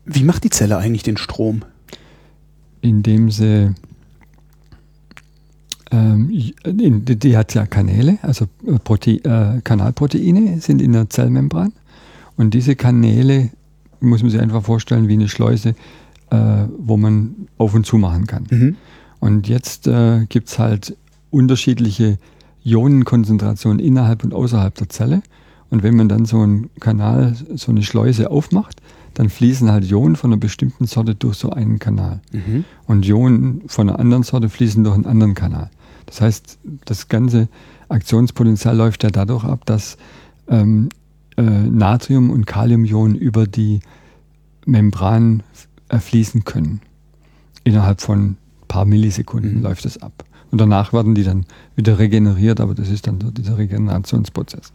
Wie 0.06 0.24
macht 0.24 0.44
die 0.44 0.50
Zelle 0.50 0.78
eigentlich 0.78 1.04
den 1.04 1.18
Strom? 1.18 1.64
Indem 2.82 3.30
sie 3.30 3.76
ähm, 5.92 6.30
die, 6.30 7.16
die, 7.18 7.38
hat 7.38 7.54
ja 7.54 7.66
Kanäle, 7.66 8.18
also 8.22 8.46
Prote 8.84 9.12
äh, 9.12 9.62
Kanalproteine 9.62 10.62
sind 10.62 10.82
in 10.82 10.94
der 10.94 11.10
Zellmembran. 11.10 11.74
Und 12.38 12.54
diese 12.54 12.76
Kanäle 12.76 13.50
muss 14.00 14.22
man 14.22 14.32
sich 14.32 14.40
einfach 14.40 14.64
vorstellen 14.64 15.08
wie 15.08 15.14
eine 15.14 15.28
Schleuse, 15.28 15.76
äh, 16.30 16.38
wo 16.78 16.98
man 16.98 17.48
auf 17.58 17.74
und 17.74 17.86
zu 17.86 17.98
machen 17.98 18.26
kann. 18.26 18.48
Mhm. 18.50 18.76
Und 19.20 19.48
jetzt 19.48 19.88
äh, 19.88 20.26
gibt 20.28 20.50
es 20.50 20.58
halt 20.58 20.96
unterschiedliche 21.30 22.18
Ionenkonzentrationen 22.64 23.80
innerhalb 23.80 24.24
und 24.24 24.34
außerhalb 24.34 24.74
der 24.76 24.90
Zelle. 24.90 25.22
Und 25.70 25.84
wenn 25.84 25.96
man 25.96 26.10
dann 26.10 26.26
so 26.26 26.40
einen 26.40 26.70
Kanal, 26.80 27.36
so 27.56 27.72
eine 27.72 27.84
Schleuse 27.84 28.32
aufmacht, 28.32 28.82
dann 29.14 29.30
fließen 29.30 29.72
halt 29.72 29.90
Ionen 29.90 30.16
von 30.16 30.32
einer 30.32 30.40
bestimmten 30.40 30.86
Sorte 30.86 31.16
durch 31.16 31.36
so 31.36 31.50
einen 31.52 31.80
Kanal. 31.80 32.22
Mhm. 32.32 32.66
Und 32.88 33.06
Ionen 33.06 33.62
von 33.68 33.90
einer 33.90 34.00
anderen 34.00 34.24
Sorte 34.24 34.50
fließen 34.50 34.84
durch 34.84 34.96
einen 34.96 35.06
anderen 35.06 35.34
Kanal. 35.34 35.70
Das 36.12 36.20
heißt, 36.20 36.60
das 36.84 37.08
ganze 37.08 37.48
Aktionspotenzial 37.88 38.76
läuft 38.76 39.04
ja 39.04 39.10
dadurch 39.10 39.46
ab, 39.46 39.66
dass 39.66 39.98
ähm, 40.50 40.90
äh, 41.38 41.42
Natrium- 41.42 42.32
und 42.32 42.46
Kaliumionen 42.46 43.16
über 43.16 43.48
die 43.48 43.80
Membran 44.66 45.42
fließen 45.90 46.44
können. 46.44 46.82
Innerhalb 47.64 48.02
von 48.02 48.32
ein 48.32 48.38
paar 48.68 48.84
Millisekunden 48.84 49.58
mhm. 49.58 49.64
läuft 49.64 49.86
es 49.86 50.02
ab. 50.02 50.26
Und 50.52 50.60
danach 50.60 50.92
werden 50.92 51.16
die 51.16 51.24
dann 51.24 51.46
wieder 51.78 51.98
regeneriert, 51.98 52.60
aber 52.60 52.76
das 52.76 52.90
ist 52.90 53.08
dann 53.08 53.20
dieser 53.38 53.58
Regenerationsprozess. 53.58 54.74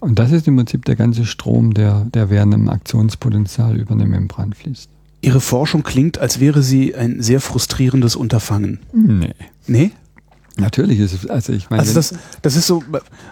Und 0.00 0.18
das 0.18 0.32
ist 0.32 0.46
im 0.46 0.56
Prinzip 0.56 0.84
der 0.84 0.96
ganze 0.96 1.24
Strom, 1.24 1.72
der, 1.72 2.06
der 2.12 2.28
während 2.28 2.52
einem 2.52 2.68
Aktionspotenzial 2.68 3.78
über 3.78 3.92
eine 3.92 4.04
Membran 4.04 4.52
fließt. 4.52 4.90
Ihre 5.22 5.40
Forschung 5.40 5.82
klingt, 5.82 6.18
als 6.18 6.40
wäre 6.40 6.62
sie 6.62 6.94
ein 6.94 7.22
sehr 7.22 7.40
frustrierendes 7.40 8.16
Unterfangen. 8.16 8.80
Nee. 8.92 9.34
Nee? 9.66 9.92
Natürlich 10.58 10.98
ist 10.98 11.12
es, 11.12 11.26
also 11.30 11.52
ich 11.52 11.70
meine. 11.70 11.82
Also 11.82 11.94
das, 11.94 12.14
das 12.42 12.56
ist 12.56 12.66
so, 12.66 12.82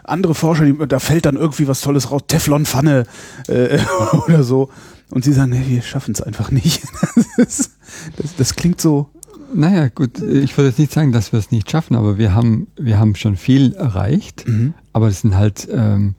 andere 0.05 0.35
Forscher, 0.35 0.65
da 0.87 0.99
fällt 1.01 1.27
dann 1.27 1.37
irgendwie 1.37 1.67
was 1.67 1.81
Tolles 1.81 2.11
raus, 2.11 2.23
Teflonpfanne 2.29 3.05
äh, 3.49 3.79
oder 4.27 4.43
so. 4.43 4.71
Und 5.11 5.25
sie 5.25 5.33
sagen, 5.33 5.51
nee, 5.51 5.63
wir 5.67 5.83
schaffen 5.83 6.13
es 6.13 6.21
einfach 6.23 6.51
nicht. 6.51 6.83
Das, 7.37 7.71
das, 8.17 8.35
das, 8.37 8.57
klingt 8.57 8.81
so. 8.81 9.11
Naja, 9.55 9.89
gut, 9.89 10.23
ich 10.23 10.57
würde 10.57 10.69
jetzt 10.69 10.79
nicht 10.79 10.93
sagen, 10.93 11.13
dass 11.13 11.33
wir 11.33 11.39
es 11.39 11.51
nicht 11.51 11.71
schaffen, 11.71 11.95
aber 11.95 12.17
wir 12.17 12.35
haben, 12.35 12.67
wir 12.77 12.99
haben 12.99 13.15
schon 13.15 13.37
viel 13.37 13.75
erreicht, 13.75 14.49
mhm. 14.49 14.73
aber 14.95 15.09
es 15.09 15.21
sind 15.21 15.37
halt 15.37 15.69
ähm, 15.71 16.15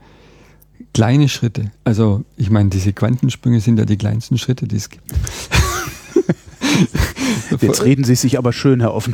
kleine 0.94 1.28
Schritte. 1.28 1.72
Also 1.84 2.24
ich 2.36 2.52
meine, 2.52 2.70
diese 2.70 2.94
Quantensprünge 2.94 3.62
sind 3.62 3.80
ja 3.80 3.86
die 3.86 3.98
kleinsten 3.98 4.38
Schritte, 4.38 4.68
die 4.68 4.78
es 4.78 4.90
gibt. 4.90 5.12
Jetzt 7.62 7.84
reden 7.84 8.04
Sie 8.04 8.16
sich 8.16 8.38
aber 8.38 8.54
schön, 8.54 8.80
Herr 8.80 8.94
Offen. 8.94 9.14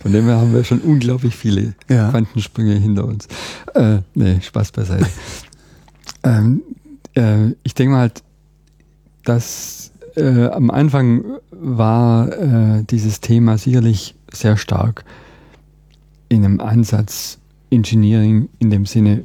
Von 0.00 0.12
dem 0.12 0.24
her 0.24 0.38
haben 0.38 0.52
wir 0.52 0.64
schon 0.64 0.80
unglaublich 0.80 1.36
viele 1.36 1.74
ja. 1.88 2.10
Quantensprünge 2.10 2.74
hinter 2.74 3.04
uns. 3.04 3.28
Äh, 3.74 3.98
nee, 4.14 4.40
Spaß 4.40 4.72
beiseite. 4.72 5.06
ähm, 6.24 6.62
äh, 7.14 7.50
ich 7.62 7.74
denke 7.74 7.92
mal 7.92 8.00
halt, 8.00 8.22
dass 9.24 9.92
äh, 10.16 10.46
am 10.46 10.70
Anfang 10.70 11.24
war 11.50 12.32
äh, 12.32 12.84
dieses 12.84 13.20
Thema 13.20 13.58
sicherlich 13.58 14.16
sehr 14.32 14.56
stark 14.56 15.04
in 16.28 16.44
einem 16.44 16.60
Ansatz 16.60 17.38
Engineering 17.70 18.48
in 18.58 18.70
dem 18.70 18.84
Sinne, 18.84 19.22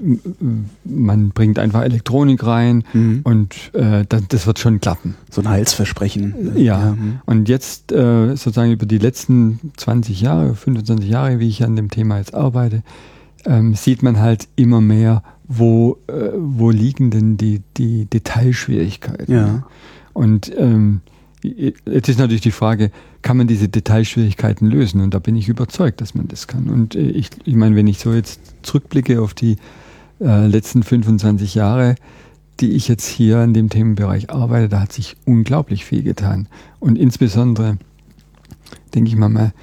man 0.83 1.29
bringt 1.29 1.57
einfach 1.57 1.81
Elektronik 1.81 2.45
rein 2.45 2.83
mhm. 2.93 3.21
und 3.23 3.73
äh, 3.73 4.05
das, 4.07 4.27
das, 4.27 4.47
wird 4.47 4.59
schon 4.59 4.79
klappen. 4.79 5.15
So 5.31 5.41
ein 5.41 5.49
Heilsversprechen. 5.49 6.53
Ja, 6.55 6.79
ja. 6.79 6.91
Mhm. 6.91 7.19
und 7.25 7.49
jetzt 7.49 7.91
äh, 7.91 8.35
sozusagen 8.35 8.71
über 8.71 8.85
die 8.85 8.99
letzten 8.99 9.71
20 9.77 10.21
Jahre, 10.21 10.55
25 10.55 11.09
Jahre, 11.09 11.39
wie 11.39 11.49
ich 11.49 11.63
an 11.63 11.75
dem 11.75 11.89
Thema 11.89 12.19
jetzt 12.19 12.33
arbeite, 12.33 12.83
ähm, 13.45 13.73
sieht 13.73 14.03
man 14.03 14.19
halt 14.19 14.47
immer 14.55 14.81
mehr, 14.81 15.23
wo, 15.47 15.97
äh, 16.07 16.29
wo 16.35 16.69
liegen 16.69 17.11
denn 17.11 17.37
die, 17.37 17.61
die 17.77 18.05
Detailschwierigkeiten. 18.05 19.33
Ja. 19.33 19.67
Und 20.13 20.51
ähm, 20.57 21.01
Jetzt 21.85 22.09
ist 22.09 22.19
natürlich 22.19 22.41
die 22.41 22.51
Frage, 22.51 22.91
kann 23.21 23.37
man 23.37 23.47
diese 23.47 23.69
Detailschwierigkeiten 23.69 24.69
lösen? 24.69 25.01
Und 25.01 25.13
da 25.13 25.19
bin 25.19 25.35
ich 25.35 25.49
überzeugt, 25.49 26.01
dass 26.01 26.15
man 26.15 26.27
das 26.27 26.47
kann. 26.47 26.67
Und 26.67 26.95
äh, 26.95 27.01
ich, 27.01 27.29
ich 27.43 27.55
meine, 27.55 27.75
wenn 27.75 27.87
ich 27.87 27.99
so 27.99 28.13
jetzt 28.13 28.39
zurückblicke 28.63 29.21
auf 29.21 29.33
die 29.33 29.57
äh, 30.19 30.47
letzten 30.47 30.83
25 30.83 31.55
Jahre, 31.55 31.95
die 32.59 32.71
ich 32.71 32.87
jetzt 32.87 33.07
hier 33.07 33.43
in 33.43 33.53
dem 33.53 33.69
Themenbereich 33.69 34.29
arbeite, 34.29 34.69
da 34.69 34.81
hat 34.81 34.93
sich 34.93 35.17
unglaublich 35.25 35.85
viel 35.85 36.03
getan. 36.03 36.47
Und 36.79 36.97
insbesondere, 36.97 37.77
denke 38.93 39.09
ich 39.09 39.15
mal, 39.15 39.53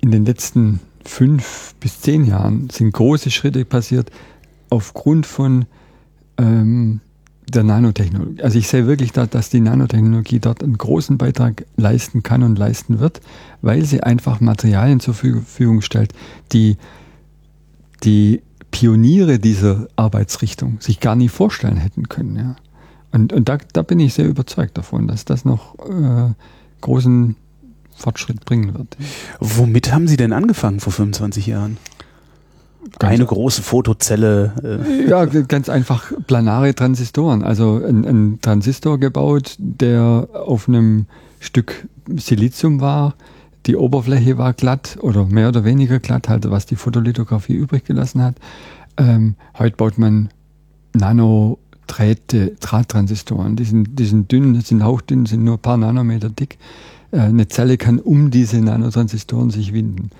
in 0.00 0.10
den 0.10 0.24
letzten 0.24 0.80
fünf 1.04 1.74
bis 1.80 2.00
zehn 2.00 2.24
Jahren 2.24 2.70
sind 2.70 2.92
große 2.92 3.30
Schritte 3.30 3.64
passiert 3.64 4.10
aufgrund 4.70 5.26
von 5.26 5.66
ähm, 6.38 7.00
der 7.48 7.62
Nanotechnologie. 7.62 8.42
Also 8.42 8.58
ich 8.58 8.68
sehe 8.68 8.86
wirklich, 8.86 9.12
da, 9.12 9.26
dass 9.26 9.50
die 9.50 9.60
Nanotechnologie 9.60 10.40
dort 10.40 10.62
einen 10.62 10.76
großen 10.76 11.16
Beitrag 11.16 11.64
leisten 11.76 12.22
kann 12.22 12.42
und 12.42 12.58
leisten 12.58 12.98
wird, 12.98 13.20
weil 13.62 13.84
sie 13.84 14.02
einfach 14.02 14.40
Materialien 14.40 15.00
zur 15.00 15.14
Verfügung 15.14 15.80
stellt, 15.80 16.12
die 16.52 16.76
die 18.02 18.42
Pioniere 18.70 19.38
dieser 19.38 19.88
Arbeitsrichtung 19.96 20.80
sich 20.80 21.00
gar 21.00 21.14
nie 21.14 21.28
vorstellen 21.28 21.76
hätten 21.76 22.08
können. 22.08 22.36
Ja. 22.36 22.56
Und, 23.12 23.32
und 23.32 23.48
da, 23.48 23.58
da 23.72 23.82
bin 23.82 24.00
ich 24.00 24.14
sehr 24.14 24.28
überzeugt 24.28 24.76
davon, 24.76 25.06
dass 25.06 25.24
das 25.24 25.44
noch 25.44 25.76
äh, 25.88 26.32
großen 26.80 27.36
Fortschritt 27.94 28.44
bringen 28.44 28.74
wird. 28.74 28.96
Womit 29.40 29.92
haben 29.92 30.06
Sie 30.08 30.16
denn 30.16 30.32
angefangen 30.32 30.80
vor 30.80 30.92
25 30.92 31.46
Jahren? 31.46 31.78
Ganz 32.98 33.14
Eine 33.14 33.26
große 33.26 33.62
Fotozelle. 33.62 34.52
Äh. 34.62 35.08
Ja, 35.08 35.24
ganz 35.24 35.68
einfach 35.68 36.12
planare 36.26 36.74
Transistoren. 36.74 37.42
Also 37.42 37.82
ein, 37.86 38.04
ein, 38.04 38.38
Transistor 38.40 38.98
gebaut, 38.98 39.56
der 39.58 40.28
auf 40.32 40.68
einem 40.68 41.06
Stück 41.40 41.86
Silizium 42.08 42.80
war. 42.80 43.14
Die 43.66 43.76
Oberfläche 43.76 44.38
war 44.38 44.52
glatt 44.52 44.96
oder 45.00 45.24
mehr 45.24 45.48
oder 45.48 45.64
weniger 45.64 45.98
glatt, 45.98 46.28
halt 46.28 46.48
was 46.50 46.66
die 46.66 46.76
Fotolithografie 46.76 47.54
übrig 47.54 47.84
gelassen 47.84 48.22
hat. 48.22 48.36
Ähm, 48.96 49.34
heute 49.58 49.76
baut 49.76 49.98
man 49.98 50.28
Nanodrähte, 50.94 52.56
Drahttransistoren. 52.60 53.56
Die 53.56 53.64
sind, 53.64 53.98
die 53.98 54.06
sind 54.06 54.30
dünn, 54.30 54.60
sind 54.60 54.84
hauchdünn, 54.84 55.26
sind 55.26 55.42
nur 55.42 55.54
ein 55.54 55.60
paar 55.62 55.76
Nanometer 55.76 56.30
dick. 56.30 56.58
Äh, 57.10 57.20
eine 57.20 57.48
Zelle 57.48 57.76
kann 57.76 57.98
um 57.98 58.30
diese 58.30 58.60
Nanotransistoren 58.60 59.50
sich 59.50 59.72
winden. 59.72 60.10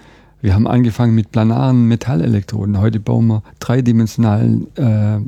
Wir 0.46 0.54
haben 0.54 0.68
angefangen 0.68 1.12
mit 1.12 1.32
planaren 1.32 1.88
Metallelektroden. 1.88 2.78
Heute 2.78 3.00
bauen 3.00 3.26
wir 3.26 3.42
dreidimensionalen 3.58 4.68
äh, 4.76 5.18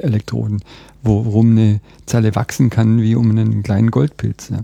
Elektroden, 0.00 0.64
worum 1.04 1.52
eine 1.52 1.80
Zelle 2.06 2.34
wachsen 2.34 2.70
kann 2.70 3.00
wie 3.00 3.14
um 3.14 3.30
einen 3.30 3.62
kleinen 3.62 3.92
Goldpilz. 3.92 4.48
Ja. 4.48 4.62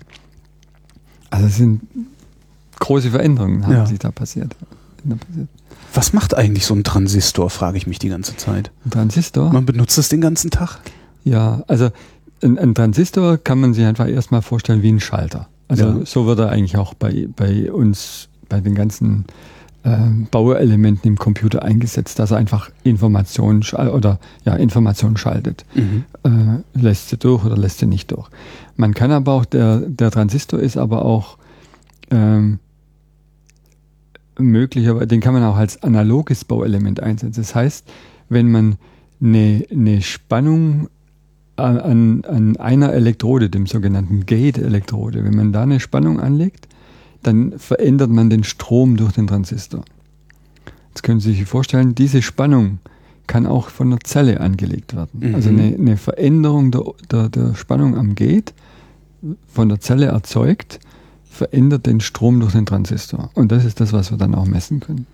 Also 1.30 1.46
es 1.46 1.58
sind 1.58 1.82
große 2.80 3.10
Veränderungen, 3.12 3.64
haben 3.64 3.72
ja. 3.72 3.86
sich 3.86 4.00
da 4.00 4.10
passiert. 4.10 4.56
Was 5.94 6.12
macht 6.12 6.36
eigentlich 6.36 6.66
so 6.66 6.74
ein 6.74 6.82
Transistor, 6.82 7.48
frage 7.48 7.76
ich 7.76 7.86
mich 7.86 8.00
die 8.00 8.08
ganze 8.08 8.36
Zeit. 8.36 8.72
Ein 8.84 8.90
Transistor? 8.90 9.52
Man 9.52 9.64
benutzt 9.64 9.96
es 9.96 10.08
den 10.08 10.20
ganzen 10.20 10.50
Tag? 10.50 10.80
Ja, 11.22 11.62
also 11.68 11.90
ein, 12.42 12.58
ein 12.58 12.74
Transistor 12.74 13.38
kann 13.38 13.60
man 13.60 13.74
sich 13.74 13.84
einfach 13.84 14.08
erstmal 14.08 14.42
vorstellen 14.42 14.82
wie 14.82 14.90
ein 14.90 14.98
Schalter. 14.98 15.46
Also 15.68 15.84
ja. 15.84 16.00
so 16.04 16.26
wird 16.26 16.40
er 16.40 16.48
eigentlich 16.48 16.76
auch 16.76 16.94
bei, 16.94 17.28
bei 17.36 17.70
uns, 17.70 18.28
bei 18.48 18.60
den 18.60 18.74
ganzen 18.74 19.26
äh, 19.82 19.96
Bauelementen 20.30 21.08
im 21.08 21.16
Computer 21.16 21.62
eingesetzt, 21.62 22.18
dass 22.18 22.30
er 22.30 22.36
einfach 22.36 22.70
Informationen 22.84 23.62
oder 23.62 24.18
ja, 24.44 24.54
Informationen 24.54 25.16
schaltet. 25.16 25.64
Mhm. 25.74 26.04
Äh, 26.22 26.78
lässt 26.78 27.08
sie 27.08 27.16
durch 27.16 27.44
oder 27.44 27.56
lässt 27.56 27.78
sie 27.78 27.86
nicht 27.86 28.10
durch. 28.12 28.28
Man 28.76 28.94
kann 28.94 29.10
aber 29.10 29.32
auch, 29.32 29.44
der, 29.44 29.78
der 29.80 30.10
Transistor 30.10 30.60
ist 30.60 30.76
aber 30.76 31.04
auch 31.04 31.38
ähm, 32.10 32.58
möglicherweise, 34.38 35.06
den 35.06 35.20
kann 35.20 35.34
man 35.34 35.44
auch 35.44 35.56
als 35.56 35.82
analoges 35.82 36.44
Bauelement 36.44 37.00
einsetzen. 37.00 37.40
Das 37.40 37.54
heißt, 37.54 37.88
wenn 38.28 38.50
man 38.50 38.76
eine, 39.22 39.66
eine 39.70 40.02
Spannung 40.02 40.88
an, 41.56 42.24
an 42.24 42.56
einer 42.56 42.92
Elektrode, 42.92 43.50
dem 43.50 43.66
sogenannten 43.66 44.24
Gate-Elektrode, 44.24 45.24
wenn 45.24 45.36
man 45.36 45.52
da 45.52 45.62
eine 45.62 45.78
Spannung 45.78 46.20
anlegt, 46.20 46.68
dann 47.22 47.58
verändert 47.58 48.10
man 48.10 48.30
den 48.30 48.44
Strom 48.44 48.96
durch 48.96 49.12
den 49.12 49.26
Transistor. 49.26 49.84
Jetzt 50.88 51.02
können 51.02 51.20
Sie 51.20 51.32
sich 51.32 51.44
vorstellen, 51.44 51.94
diese 51.94 52.22
Spannung 52.22 52.78
kann 53.26 53.46
auch 53.46 53.68
von 53.68 53.90
der 53.90 54.00
Zelle 54.00 54.40
angelegt 54.40 54.96
werden. 54.96 55.20
Mhm. 55.28 55.34
Also 55.34 55.50
eine, 55.50 55.74
eine 55.74 55.96
Veränderung 55.96 56.72
der, 56.72 56.82
der, 57.10 57.28
der, 57.28 57.54
Spannung 57.54 57.96
am 57.96 58.16
Gate 58.16 58.52
von 59.46 59.68
der 59.68 59.80
Zelle 59.80 60.06
erzeugt, 60.06 60.80
verändert 61.30 61.86
den 61.86 62.00
Strom 62.00 62.40
durch 62.40 62.52
den 62.52 62.66
Transistor. 62.66 63.30
Und 63.34 63.52
das 63.52 63.64
ist 63.64 63.80
das, 63.80 63.92
was 63.92 64.10
wir 64.10 64.18
dann 64.18 64.34
auch 64.34 64.46
messen 64.46 64.80
können. 64.80 65.06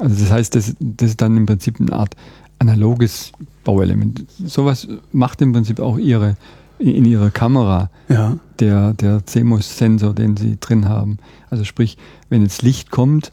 Also 0.00 0.16
das 0.20 0.32
heißt, 0.32 0.56
das, 0.56 0.74
das 0.80 1.10
ist 1.10 1.20
dann 1.20 1.36
im 1.36 1.46
Prinzip 1.46 1.80
eine 1.80 1.92
Art 1.92 2.16
analoges 2.58 3.30
Bauelement. 3.62 4.24
Sowas 4.44 4.88
macht 5.12 5.40
im 5.40 5.52
Prinzip 5.52 5.78
auch 5.78 5.98
ihre 5.98 6.36
in 6.78 7.04
ihrer 7.04 7.30
Kamera 7.30 7.90
ja. 8.08 8.38
der, 8.58 8.92
der 8.94 9.24
CMOS-Sensor, 9.24 10.14
den 10.14 10.36
sie 10.36 10.56
drin 10.58 10.88
haben. 10.88 11.18
Also 11.50 11.64
sprich, 11.64 11.96
wenn 12.28 12.42
jetzt 12.42 12.62
Licht 12.62 12.90
kommt, 12.90 13.30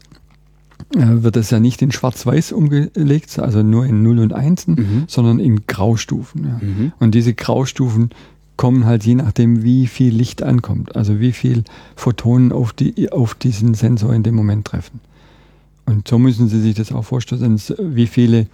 äh, 0.94 1.22
wird 1.22 1.36
es 1.36 1.50
ja 1.50 1.60
nicht 1.60 1.82
in 1.82 1.92
Schwarz-Weiß 1.92 2.52
umgelegt, 2.52 3.38
also 3.38 3.62
nur 3.62 3.86
in 3.86 4.02
0 4.02 4.18
und 4.20 4.32
1, 4.32 4.68
mhm. 4.68 5.04
sondern 5.06 5.38
in 5.38 5.66
Graustufen. 5.66 6.44
Ja. 6.44 6.60
Mhm. 6.60 6.92
Und 6.98 7.14
diese 7.14 7.34
Graustufen 7.34 8.10
kommen 8.56 8.84
halt 8.84 9.04
je 9.04 9.14
nachdem, 9.14 9.62
wie 9.62 9.86
viel 9.86 10.14
Licht 10.14 10.42
ankommt, 10.42 10.94
also 10.94 11.18
wie 11.18 11.32
viel 11.32 11.64
Photonen 11.96 12.52
auf, 12.52 12.72
die, 12.72 13.10
auf 13.10 13.34
diesen 13.34 13.74
Sensor 13.74 14.14
in 14.14 14.22
dem 14.22 14.34
Moment 14.34 14.66
treffen. 14.66 15.00
Und 15.84 16.06
so 16.06 16.18
müssen 16.18 16.48
Sie 16.48 16.60
sich 16.60 16.74
das 16.74 16.92
auch 16.92 17.04
vorstellen, 17.04 17.60
wie 17.78 18.06
viele 18.06 18.46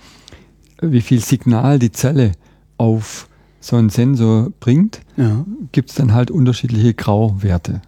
wie 0.80 1.00
viel 1.00 1.20
Signal 1.20 1.78
die 1.78 1.92
Zelle 1.92 2.32
auf 2.76 3.27
so 3.60 3.76
einen 3.76 3.90
Sensor 3.90 4.52
bringt, 4.60 5.00
ja. 5.16 5.44
gibt 5.72 5.90
es 5.90 5.96
dann 5.96 6.14
halt 6.14 6.30
unterschiedliche 6.30 6.94
Grauwerte. 6.94 7.82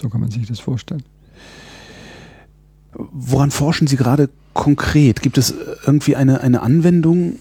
So 0.00 0.08
kann 0.08 0.20
man 0.20 0.30
sich 0.30 0.46
das 0.46 0.60
vorstellen. 0.60 1.02
Woran 2.94 3.50
forschen 3.50 3.86
Sie 3.86 3.96
gerade 3.96 4.30
konkret? 4.54 5.22
Gibt 5.22 5.38
es 5.38 5.54
irgendwie 5.84 6.16
eine, 6.16 6.40
eine 6.40 6.62
Anwendung? 6.62 7.36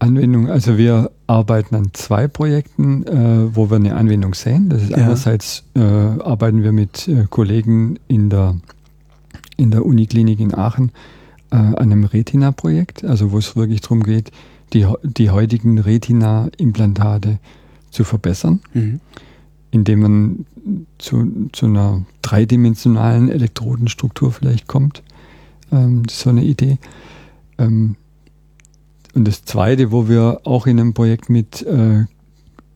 Anwendung, 0.00 0.48
also 0.48 0.78
wir 0.78 1.10
arbeiten 1.26 1.74
an 1.74 1.90
zwei 1.92 2.28
Projekten, 2.28 3.04
äh, 3.04 3.54
wo 3.54 3.68
wir 3.68 3.76
eine 3.76 3.96
Anwendung 3.96 4.34
sehen. 4.34 4.68
Das 4.68 4.82
ist 4.82 4.90
ja. 4.90 4.98
einerseits 4.98 5.64
äh, 5.74 5.80
arbeiten 5.80 6.62
wir 6.62 6.72
mit 6.72 7.08
äh, 7.08 7.24
Kollegen 7.28 7.98
in 8.06 8.30
der, 8.30 8.56
in 9.56 9.72
der 9.72 9.84
Uniklinik 9.84 10.38
in 10.38 10.54
Aachen 10.54 10.92
äh, 11.50 11.56
an 11.56 11.76
einem 11.76 12.04
Retina-Projekt, 12.04 13.04
also 13.04 13.32
wo 13.32 13.38
es 13.38 13.56
wirklich 13.56 13.80
darum 13.80 14.04
geht, 14.04 14.30
die, 14.72 14.86
die 15.02 15.30
heutigen 15.30 15.78
Retina-Implantate 15.78 17.38
zu 17.90 18.04
verbessern, 18.04 18.60
mhm. 18.74 19.00
indem 19.70 20.00
man 20.00 20.46
zu, 20.98 21.48
zu 21.52 21.66
einer 21.66 22.04
dreidimensionalen 22.22 23.30
Elektrodenstruktur 23.30 24.32
vielleicht 24.32 24.66
kommt. 24.66 25.02
Ähm, 25.72 26.04
das 26.04 26.16
ist 26.16 26.20
so 26.20 26.30
eine 26.30 26.44
Idee. 26.44 26.78
Ähm, 27.58 27.96
und 29.14 29.26
das 29.26 29.44
Zweite, 29.44 29.90
wo 29.90 30.08
wir 30.08 30.42
auch 30.44 30.66
in 30.66 30.78
einem 30.78 30.94
Projekt 30.94 31.30
mit 31.30 31.62
äh, 31.62 32.04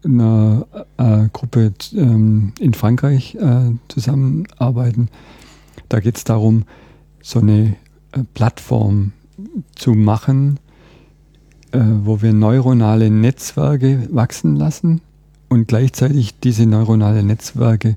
einer 0.05 0.67
äh, 0.97 1.29
Gruppe 1.33 1.73
ähm, 1.95 2.53
in 2.59 2.75
Frankreich 2.75 3.37
äh, 3.37 3.71
zusammenarbeiten, 3.89 5.09
da 5.89 6.01
geht 6.01 6.17
es 6.17 6.25
darum, 6.25 6.65
so 7.21 7.39
eine 7.39 7.77
äh, 8.13 8.25
Plattform 8.35 9.13
zu 9.75 9.93
machen, 9.93 10.59
äh, 11.73 11.81
wo 12.05 12.23
wir 12.23 12.33
neuronale 12.33 13.11
Netzwerke 13.11 14.09
wachsen 14.11 14.57
lassen 14.57 15.01
und 15.49 15.69
gleichzeitig 15.69 16.39
diese 16.41 16.67
neuronale 16.67 17.23
Netzwerke 17.23 17.97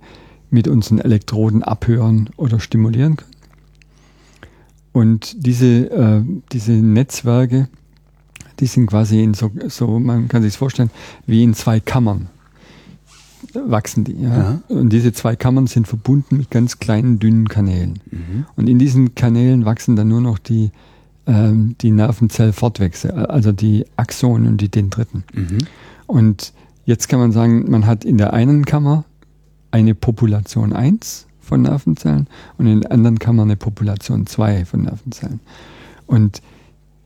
mit 0.49 0.67
unseren 0.67 0.99
Elektroden 0.99 1.63
abhören 1.63 2.29
oder 2.37 2.59
stimulieren 2.59 3.17
können. 3.17 3.31
Und 4.93 5.45
diese, 5.45 5.91
äh, 5.91 6.23
diese 6.51 6.71
Netzwerke, 6.71 7.67
die 8.61 8.67
sind 8.67 8.87
quasi 8.87 9.21
in 9.21 9.33
so, 9.33 9.51
so, 9.67 9.99
man 9.99 10.29
kann 10.29 10.41
sich 10.41 10.53
es 10.53 10.55
vorstellen, 10.55 10.89
wie 11.27 11.43
in 11.43 11.53
zwei 11.53 11.81
Kammern 11.81 12.29
wachsen 13.53 14.05
die. 14.05 14.21
Ja? 14.21 14.29
ja? 14.29 14.61
Und 14.69 14.89
diese 14.91 15.11
zwei 15.13 15.35
Kammern 15.35 15.67
sind 15.67 15.87
verbunden 15.87 16.37
mit 16.37 16.49
ganz 16.51 16.79
kleinen, 16.79 17.19
dünnen 17.19 17.49
Kanälen. 17.49 17.99
Mhm. 18.09 18.45
Und 18.55 18.69
in 18.69 18.79
diesen 18.79 19.15
Kanälen 19.15 19.65
wachsen 19.65 19.95
dann 19.95 20.07
nur 20.07 20.21
noch 20.21 20.39
die, 20.39 20.71
ähm, 21.27 21.75
die 21.81 21.91
Nervenzellfortwächse, 21.91 23.29
also 23.29 23.51
die 23.51 23.85
Axonen 23.95 24.47
und 24.47 24.61
die 24.61 24.69
Dendriten. 24.69 25.23
Mhm. 25.33 25.57
Und 26.07 26.53
jetzt 26.85 27.09
kann 27.09 27.19
man 27.19 27.31
sagen, 27.31 27.69
man 27.69 27.85
hat 27.85 28.05
in 28.05 28.17
der 28.17 28.33
einen 28.33 28.65
Kammer 28.65 29.05
eine 29.71 29.95
Population 29.95 30.73
1 30.73 31.27
von 31.39 31.61
Nervenzellen 31.61 32.27
und 32.57 32.67
in 32.67 32.81
der 32.81 32.91
anderen 32.91 33.19
Kammer 33.19 33.43
eine 33.43 33.55
Population 33.55 34.25
2 34.25 34.65
von 34.65 34.83
Nervenzellen. 34.83 35.39
Und 36.07 36.41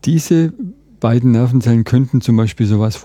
diese 0.04 0.52
beiden 1.00 1.32
Nervenzellen 1.32 1.84
könnten 1.84 2.20
zum 2.20 2.36
Beispiel 2.36 2.66
sowas, 2.66 3.00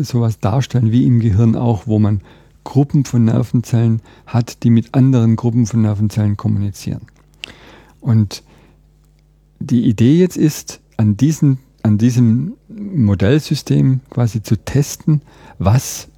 sowas 0.00 0.40
darstellen 0.40 0.92
wie 0.92 1.06
im 1.06 1.20
Gehirn 1.20 1.56
auch, 1.56 1.86
wo 1.86 1.98
man 1.98 2.20
Gruppen 2.64 3.04
von 3.04 3.24
Nervenzellen 3.24 4.00
hat, 4.26 4.62
die 4.62 4.70
mit 4.70 4.94
anderen 4.94 5.36
Gruppen 5.36 5.66
von 5.66 5.82
Nervenzellen 5.82 6.36
kommunizieren. 6.36 7.02
Und 8.00 8.42
die 9.66 9.84
Idee 9.88 10.18
jetzt 10.18 10.36
ist, 10.36 10.80
an 10.96 11.16
diesen, 11.16 11.58
an 11.82 11.98
diesem 11.98 12.54
Modellsystem 12.68 14.00
quasi 14.10 14.42
zu 14.42 14.56
testen, 14.56 15.22
was 15.58 16.08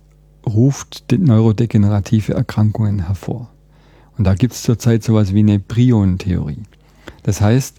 ruft 0.46 1.04
neurodegenerative 1.16 2.34
Erkrankungen 2.34 3.06
hervor. 3.06 3.50
Und 4.16 4.24
da 4.24 4.34
gibt 4.34 4.54
es 4.54 4.62
zurzeit 4.62 5.02
sowas 5.02 5.34
wie 5.34 5.40
eine 5.40 5.58
Prionentheorie. 5.58 6.62
Das 7.22 7.40
heißt, 7.40 7.78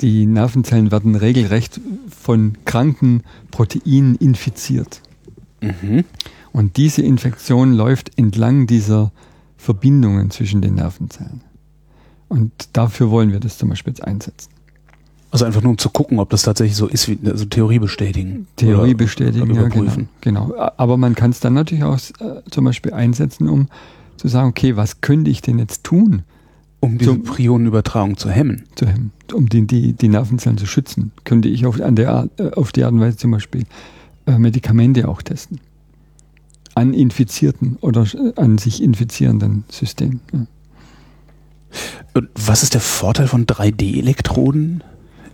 die 0.00 0.26
Nervenzellen 0.26 0.90
werden 0.90 1.14
regelrecht 1.14 1.80
von 2.08 2.58
kranken 2.64 3.22
Proteinen 3.50 4.16
infiziert. 4.16 5.00
Mhm. 5.60 6.04
Und 6.52 6.76
diese 6.76 7.02
Infektion 7.02 7.72
läuft 7.72 8.18
entlang 8.18 8.66
dieser 8.66 9.12
Verbindungen 9.56 10.30
zwischen 10.30 10.60
den 10.60 10.74
Nervenzellen. 10.74 11.40
Und 12.28 12.52
dafür 12.72 13.10
wollen 13.10 13.32
wir 13.32 13.40
das 13.40 13.58
zum 13.58 13.68
Beispiel 13.68 13.92
jetzt 13.92 14.04
einsetzen. 14.04 14.50
Also 15.30 15.44
einfach 15.44 15.62
nur 15.62 15.70
um 15.70 15.78
zu 15.78 15.90
gucken, 15.90 16.18
ob 16.18 16.30
das 16.30 16.42
tatsächlich 16.42 16.76
so 16.76 16.86
ist, 16.86 17.08
wie 17.08 17.18
also 17.28 17.44
Theorie 17.44 17.78
bestätigen. 17.78 18.46
Theorie 18.56 18.94
bestätigen, 18.94 19.54
ja, 19.54 19.68
genau, 19.68 19.92
genau. 20.20 20.54
Aber 20.76 20.96
man 20.96 21.14
kann 21.14 21.30
es 21.30 21.40
dann 21.40 21.54
natürlich 21.54 21.84
auch 21.84 21.98
äh, 22.20 22.42
zum 22.50 22.64
Beispiel 22.64 22.92
einsetzen, 22.92 23.48
um 23.48 23.68
zu 24.16 24.28
sagen, 24.28 24.48
okay, 24.48 24.76
was 24.76 25.00
könnte 25.00 25.30
ich 25.30 25.42
denn 25.42 25.58
jetzt 25.58 25.84
tun? 25.84 26.22
Um 26.80 26.98
diese 26.98 27.16
Prionenübertragung 27.16 28.16
zu 28.16 28.30
hemmen. 28.30 28.64
Zu 28.76 28.86
hemmen. 28.86 29.12
Um 29.32 29.48
die, 29.48 29.66
die, 29.66 29.92
die 29.94 30.08
Nervenzellen 30.08 30.58
zu 30.58 30.66
schützen, 30.66 31.10
könnte 31.24 31.48
ich 31.48 31.66
auf, 31.66 31.80
an 31.80 31.96
der 31.96 32.12
Art, 32.12 32.30
äh, 32.38 32.50
auf 32.52 32.72
die 32.72 32.84
Art 32.84 32.92
und 32.92 33.00
Weise 33.00 33.16
zum 33.16 33.32
Beispiel 33.32 33.64
äh, 34.26 34.38
Medikamente 34.38 35.08
auch 35.08 35.22
testen. 35.22 35.60
An 36.74 36.94
infizierten 36.94 37.76
oder 37.80 38.02
äh, 38.02 38.32
an 38.36 38.58
sich 38.58 38.82
infizierenden 38.82 39.64
Systemen. 39.68 40.20
Ja. 40.32 40.46
Und 42.14 42.28
was 42.34 42.62
ist 42.62 42.74
der 42.74 42.80
Vorteil 42.80 43.28
von 43.28 43.46
3D-Elektroden 43.46 44.82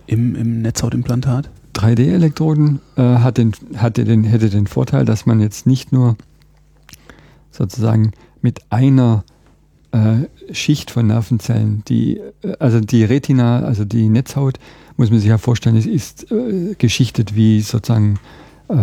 im, 0.07 0.35
im 0.35 0.61
Netzhautimplantat? 0.61 1.49
3D-Elektroden 1.75 2.81
äh, 2.97 3.01
hat 3.01 3.37
den, 3.37 3.53
hatte 3.77 4.03
den, 4.03 4.23
hätte 4.23 4.49
den 4.49 4.67
Vorteil, 4.67 5.05
dass 5.05 5.25
man 5.25 5.39
jetzt 5.39 5.65
nicht 5.65 5.91
nur 5.91 6.17
sozusagen 7.51 8.11
mit 8.41 8.61
einer 8.69 9.23
äh, 9.91 10.53
Schicht 10.53 10.91
von 10.91 11.07
Nervenzellen, 11.07 11.83
die, 11.87 12.17
äh, 12.43 12.55
also 12.59 12.79
die 12.79 13.03
Retina, 13.03 13.61
also 13.61 13.85
die 13.85 14.09
Netzhaut, 14.09 14.59
muss 14.97 15.09
man 15.09 15.19
sich 15.19 15.29
ja 15.29 15.37
vorstellen, 15.37 15.75
ist, 15.75 15.87
ist 15.87 16.31
äh, 16.31 16.75
geschichtet 16.77 17.35
wie 17.35 17.61
sozusagen 17.61 18.19
äh, 18.69 18.75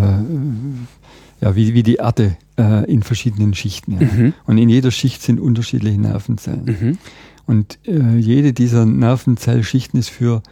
ja, 1.40 1.56
wie, 1.56 1.74
wie 1.74 1.82
die 1.82 1.96
Erde 1.96 2.36
äh, 2.58 2.90
in 2.90 3.02
verschiedenen 3.02 3.54
Schichten. 3.54 3.92
Ja. 3.92 4.06
Mhm. 4.06 4.34
Und 4.46 4.58
in 4.58 4.68
jeder 4.68 4.90
Schicht 4.90 5.22
sind 5.22 5.40
unterschiedliche 5.40 6.00
Nervenzellen. 6.00 6.64
Mhm. 6.64 6.98
Und 7.46 7.78
äh, 7.86 8.16
jede 8.16 8.52
dieser 8.52 8.86
Nervenzellschichten 8.86 9.98
ist 9.98 10.10
für 10.10 10.42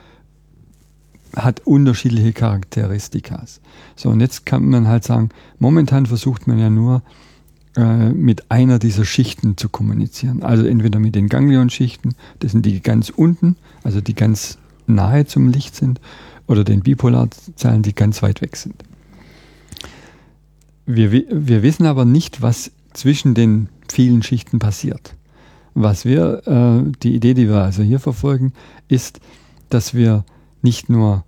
hat 1.37 1.61
unterschiedliche 1.67 2.33
Charakteristikas. 2.33 3.61
So, 3.97 4.09
und 4.11 4.21
jetzt 4.21 4.47
kann 4.47 4.69
man 4.69 4.89
halt 4.89 5.05
sagen, 5.05 5.29
momentan 5.59 6.07
versucht 6.07 6.47
man 6.47 6.59
ja 6.59 6.71
nur 6.71 7.03
äh, 7.77 8.11
mit 8.11 8.51
einer 8.51 8.79
dieser 8.79 9.05
Schichten 9.05 9.57
zu 9.57 9.69
kommunizieren. 9.69 10.43
Also 10.43 10.65
entweder 10.67 10.99
mit 10.99 11.15
den 11.15 11.29
Ganglionschichten, 11.29 12.15
das 12.41 12.53
sind 12.53 12.65
die 12.65 12.81
ganz 12.81 13.11
unten, 13.11 13.57
also 13.83 14.01
die 14.01 14.15
ganz 14.15 14.59
nahe 14.87 15.27
zum 15.27 15.51
Licht 15.51 15.75
sind, 15.75 16.01
oder 16.47 16.65
den 16.65 16.81
Bipolarzellen, 16.81 17.83
die 17.83 17.95
ganz 17.95 18.23
weit 18.23 18.41
weg 18.41 18.57
sind. 18.57 18.83
Wir, 20.87 21.13
wir 21.13 21.63
wissen 21.63 21.85
aber 21.85 22.07
nicht, 22.07 22.41
was 22.41 22.71
zwischen 22.95 23.35
den 23.35 23.69
vielen 23.91 24.23
Schichten 24.23 24.59
passiert. 24.59 25.15
Was 25.75 26.05
wir, 26.05 26.47
äh, 26.47 26.93
die 27.03 27.15
Idee, 27.15 27.35
die 27.35 27.49
wir 27.49 27.63
also 27.63 27.83
hier 27.83 28.01
verfolgen, 28.01 28.53
ist, 28.89 29.21
dass 29.69 29.95
wir 29.95 30.25
nicht 30.63 30.89
nur 30.89 31.25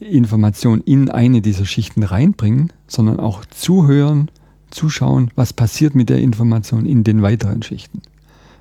Information 0.00 0.80
in 0.80 1.10
eine 1.10 1.40
dieser 1.40 1.64
Schichten 1.64 2.02
reinbringen, 2.02 2.72
sondern 2.86 3.20
auch 3.20 3.44
zuhören, 3.46 4.30
zuschauen, 4.70 5.30
was 5.36 5.52
passiert 5.52 5.94
mit 5.94 6.08
der 6.08 6.18
Information 6.18 6.86
in 6.86 7.04
den 7.04 7.22
weiteren 7.22 7.62
Schichten. 7.62 8.02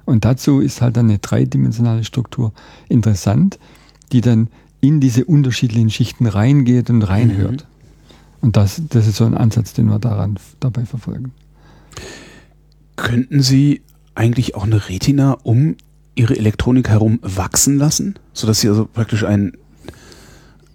Und 0.06 0.26
dazu 0.26 0.60
ist 0.60 0.82
halt 0.82 0.98
eine 0.98 1.20
dreidimensionale 1.20 2.04
Struktur 2.04 2.54
interessant, 2.90 3.60
die 4.12 4.22
dann 4.22 4.50
in 4.82 5.00
diese 5.00 5.26
unterschiedlichen 5.26 5.90
Schichten 5.90 6.26
reingeht 6.26 6.90
und 6.90 7.04
reinhört. 7.04 7.62
Mhm. 7.62 8.42
Und 8.42 8.58
das, 8.58 8.82
das 8.90 9.08
ist 9.08 9.18
so 9.18 9.26
ein 9.26 9.36
Ansatz, 9.36 9.74
den 9.74 9.88
wir 9.88 10.00
daran 10.00 10.38
dabei 10.60 10.86
verfolgen. 10.86 11.32
Könnten 12.96 13.42
Sie 13.42 13.82
eigentlich 14.16 14.56
auch 14.56 14.64
eine 14.64 14.90
Retina 14.90 15.38
um 15.44 15.76
Ihre 16.16 16.38
Elektronik 16.38 16.90
herum 16.90 17.20
wachsen 17.22 17.78
lassen, 17.78 18.16
sodass 18.34 18.60
Sie 18.60 18.68
also 18.68 18.86
praktisch 18.86 19.24
ein 19.24 19.54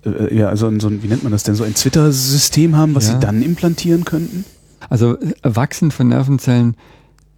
äh, 0.07 0.35
ja, 0.35 0.49
also 0.49 0.79
so 0.79 0.89
ein, 0.89 1.03
wie 1.03 1.09
nennt 1.09 1.23
man 1.23 1.33
das 1.33 1.43
denn, 1.43 1.55
so 1.55 1.65
ein 1.65 1.75
Twitter-System 1.75 2.77
haben, 2.77 2.95
was 2.95 3.09
ja. 3.09 3.15
sie 3.15 3.21
dann 3.21 3.43
implantieren 3.43 4.05
könnten? 4.05 4.45
Also 4.89 5.19
Wachsen 5.43 5.91
von 5.91 6.09
Nervenzellen 6.09 6.77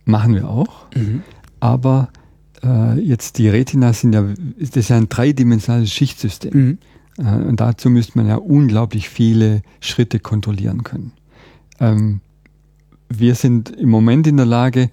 machen 0.05 0.34
wir 0.34 0.49
auch, 0.49 0.86
mhm. 0.94 1.22
aber 1.61 2.11
äh, 2.62 2.99
jetzt 3.01 3.38
die 3.38 3.49
Retina 3.49 3.92
sind 3.92 4.12
ja, 4.12 4.24
das 4.59 4.70
ist 4.70 4.90
ja 4.90 4.96
ein 4.96 5.09
dreidimensionales 5.09 5.90
Schichtsystem. 5.90 6.53
Mhm. 6.55 6.78
Äh, 7.18 7.42
und 7.44 7.61
dazu 7.61 7.90
müsste 7.90 8.18
man 8.18 8.26
ja 8.26 8.36
unglaublich 8.36 9.09
viele 9.09 9.62
Schritte 9.80 10.18
kontrollieren 10.18 10.84
können. 10.84 11.12
Ähm, 11.80 12.20
wir 13.09 13.34
sind 13.34 13.70
im 13.70 13.88
Moment 13.88 14.26
in 14.26 14.36
der 14.36 14.46
Lage, 14.46 14.90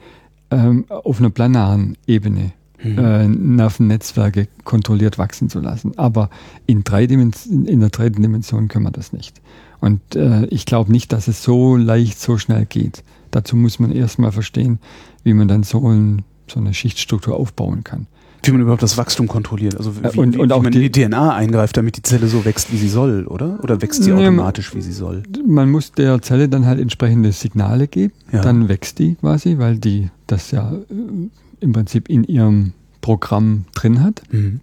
ähm, 0.55 0.85
auf 0.89 1.19
einer 1.19 1.29
planaren 1.29 1.97
Ebene 2.07 2.53
mhm. 2.83 2.97
äh, 2.97 3.27
Nervennetzwerke 3.27 4.47
kontrolliert 4.63 5.17
wachsen 5.17 5.49
zu 5.49 5.59
lassen. 5.59 5.97
Aber 5.97 6.29
in, 6.65 6.83
drei 6.83 7.07
Dimension, 7.07 7.65
in 7.65 7.79
der 7.79 7.89
dritten 7.89 8.21
Dimension 8.21 8.67
können 8.67 8.85
wir 8.85 8.91
das 8.91 9.13
nicht. 9.13 9.41
Und 9.81 10.15
äh, 10.15 10.45
ich 10.45 10.65
glaube 10.65 10.91
nicht, 10.91 11.11
dass 11.11 11.27
es 11.27 11.43
so 11.43 11.75
leicht, 11.75 12.19
so 12.19 12.37
schnell 12.37 12.65
geht. 12.65 13.03
Dazu 13.31 13.55
muss 13.55 13.79
man 13.79 13.91
erstmal 13.91 14.31
verstehen, 14.31 14.79
wie 15.23 15.33
man 15.33 15.47
dann 15.47 15.63
so, 15.63 15.87
ein, 15.89 16.23
so 16.47 16.59
eine 16.59 16.73
Schichtstruktur 16.73 17.35
aufbauen 17.35 17.83
kann. 17.83 18.07
Wie 18.43 18.51
man 18.51 18.61
überhaupt 18.61 18.83
das 18.83 18.97
Wachstum 18.97 19.27
kontrolliert. 19.27 19.77
Also 19.77 19.95
wie, 19.95 20.19
und, 20.19 20.35
wie, 20.35 20.39
und 20.39 20.51
wie 20.51 20.59
man 20.59 20.71
die, 20.71 20.85
in 20.85 20.91
die 20.91 21.03
DNA 21.03 21.33
eingreift, 21.33 21.77
damit 21.77 21.97
die 21.97 22.03
Zelle 22.03 22.27
so 22.27 22.45
wächst, 22.45 22.71
wie 22.71 22.77
sie 22.77 22.89
soll, 22.89 23.25
oder? 23.25 23.59
Oder 23.63 23.81
wächst 23.81 24.03
sie 24.03 24.13
automatisch, 24.13 24.75
wie 24.75 24.81
sie 24.81 24.91
soll? 24.91 25.23
Man 25.47 25.71
muss 25.71 25.91
der 25.91 26.21
Zelle 26.21 26.47
dann 26.47 26.65
halt 26.65 26.79
entsprechende 26.79 27.31
Signale 27.31 27.87
geben. 27.87 28.13
Ja. 28.31 28.41
Dann 28.41 28.69
wächst 28.69 28.99
die 28.99 29.15
quasi, 29.15 29.57
weil 29.57 29.77
die 29.77 30.09
das 30.27 30.51
ja 30.51 30.73
äh, 30.73 31.29
im 31.59 31.73
Prinzip 31.73 32.09
in 32.09 32.23
ihrem 32.23 32.73
Programm 33.01 33.65
drin 33.73 34.03
hat 34.03 34.23
mhm. 34.31 34.61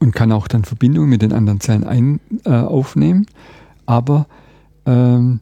und 0.00 0.14
kann 0.14 0.32
auch 0.32 0.48
dann 0.48 0.64
Verbindungen 0.64 1.10
mit 1.10 1.22
den 1.22 1.32
anderen 1.32 1.60
Zellen 1.60 1.84
ein, 1.84 2.20
äh, 2.44 2.50
aufnehmen. 2.50 3.26
Aber 3.86 4.26
ähm, 4.86 5.40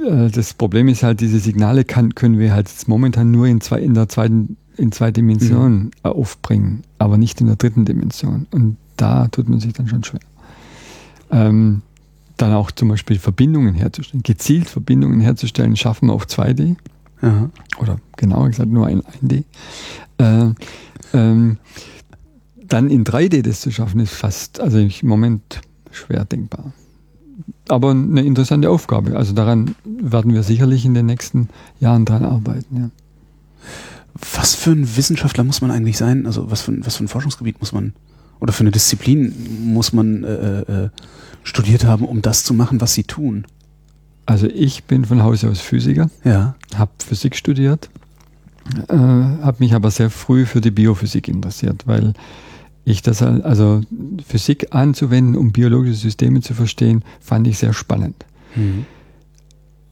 äh, 0.00 0.30
das 0.30 0.54
Problem 0.54 0.88
ist 0.88 1.02
halt, 1.02 1.20
diese 1.20 1.38
Signale 1.38 1.84
kann, 1.84 2.14
können 2.14 2.38
wir 2.38 2.52
halt 2.52 2.68
momentan 2.86 3.30
nur 3.30 3.46
in, 3.46 3.60
zwei, 3.60 3.80
in 3.80 3.94
der 3.94 4.08
zweiten 4.08 4.56
in 4.76 4.92
zwei 4.92 5.10
Dimensionen 5.10 5.84
mhm. 5.84 5.90
aufbringen, 6.02 6.82
aber 6.98 7.18
nicht 7.18 7.40
in 7.40 7.46
der 7.46 7.56
dritten 7.56 7.84
Dimension. 7.84 8.46
Und 8.50 8.76
da 8.96 9.28
tut 9.28 9.48
man 9.48 9.60
sich 9.60 9.72
dann 9.72 9.88
schon 9.88 10.04
schwer. 10.04 10.20
Ähm, 11.30 11.82
dann 12.36 12.52
auch 12.54 12.70
zum 12.70 12.88
Beispiel 12.88 13.18
Verbindungen 13.18 13.74
herzustellen, 13.74 14.22
gezielt 14.22 14.68
Verbindungen 14.68 15.20
herzustellen, 15.20 15.76
schaffen 15.76 16.08
wir 16.08 16.14
auf 16.14 16.26
2D. 16.26 16.76
Aha. 17.20 17.50
Oder 17.78 17.98
genauer 18.16 18.48
gesagt 18.48 18.70
nur 18.70 18.88
in 18.88 19.02
1D. 19.02 19.44
Äh, 20.18 20.54
ähm, 21.12 21.58
dann 22.56 22.90
in 22.90 23.04
3D 23.04 23.42
das 23.42 23.60
zu 23.60 23.70
schaffen, 23.70 24.00
ist 24.00 24.14
fast, 24.14 24.60
also 24.60 24.78
im 24.78 24.90
Moment 25.02 25.60
schwer 25.90 26.24
denkbar. 26.24 26.72
Aber 27.68 27.90
eine 27.90 28.22
interessante 28.22 28.70
Aufgabe. 28.70 29.16
Also 29.16 29.34
daran 29.34 29.74
werden 29.84 30.32
wir 30.34 30.42
sicherlich 30.42 30.84
in 30.84 30.94
den 30.94 31.06
nächsten 31.06 31.48
Jahren 31.80 32.04
dran 32.04 32.24
arbeiten. 32.24 32.76
Ja. 32.76 32.90
Was 34.14 34.54
für 34.54 34.72
ein 34.72 34.96
Wissenschaftler 34.96 35.44
muss 35.44 35.60
man 35.60 35.70
eigentlich 35.70 35.96
sein? 35.96 36.26
Also 36.26 36.50
was 36.50 36.62
für, 36.62 36.84
was 36.84 36.96
für 36.96 37.04
ein 37.04 37.08
Forschungsgebiet 37.08 37.60
muss 37.60 37.72
man 37.72 37.94
oder 38.40 38.52
für 38.52 38.60
eine 38.60 38.72
Disziplin 38.72 39.34
muss 39.72 39.92
man 39.92 40.24
äh, 40.24 40.60
äh, 40.60 40.88
studiert 41.44 41.84
haben, 41.84 42.04
um 42.04 42.22
das 42.22 42.44
zu 42.44 42.54
machen, 42.54 42.80
was 42.80 42.92
sie 42.92 43.04
tun? 43.04 43.46
Also 44.26 44.46
ich 44.46 44.84
bin 44.84 45.04
von 45.04 45.22
Hause 45.22 45.48
aus 45.48 45.60
Physiker, 45.60 46.10
ja. 46.24 46.54
habe 46.74 46.90
Physik 47.04 47.36
studiert, 47.36 47.88
äh, 48.88 48.96
habe 48.96 49.56
mich 49.60 49.74
aber 49.74 49.90
sehr 49.90 50.10
früh 50.10 50.46
für 50.46 50.60
die 50.60 50.70
Biophysik 50.70 51.28
interessiert, 51.28 51.86
weil 51.86 52.14
ich 52.84 53.02
das 53.02 53.22
also 53.22 53.82
Physik 54.26 54.74
anzuwenden, 54.74 55.36
um 55.36 55.52
biologische 55.52 55.94
Systeme 55.94 56.40
zu 56.40 56.54
verstehen, 56.54 57.04
fand 57.20 57.46
ich 57.46 57.58
sehr 57.58 57.72
spannend. 57.72 58.26
Mhm. 58.56 58.86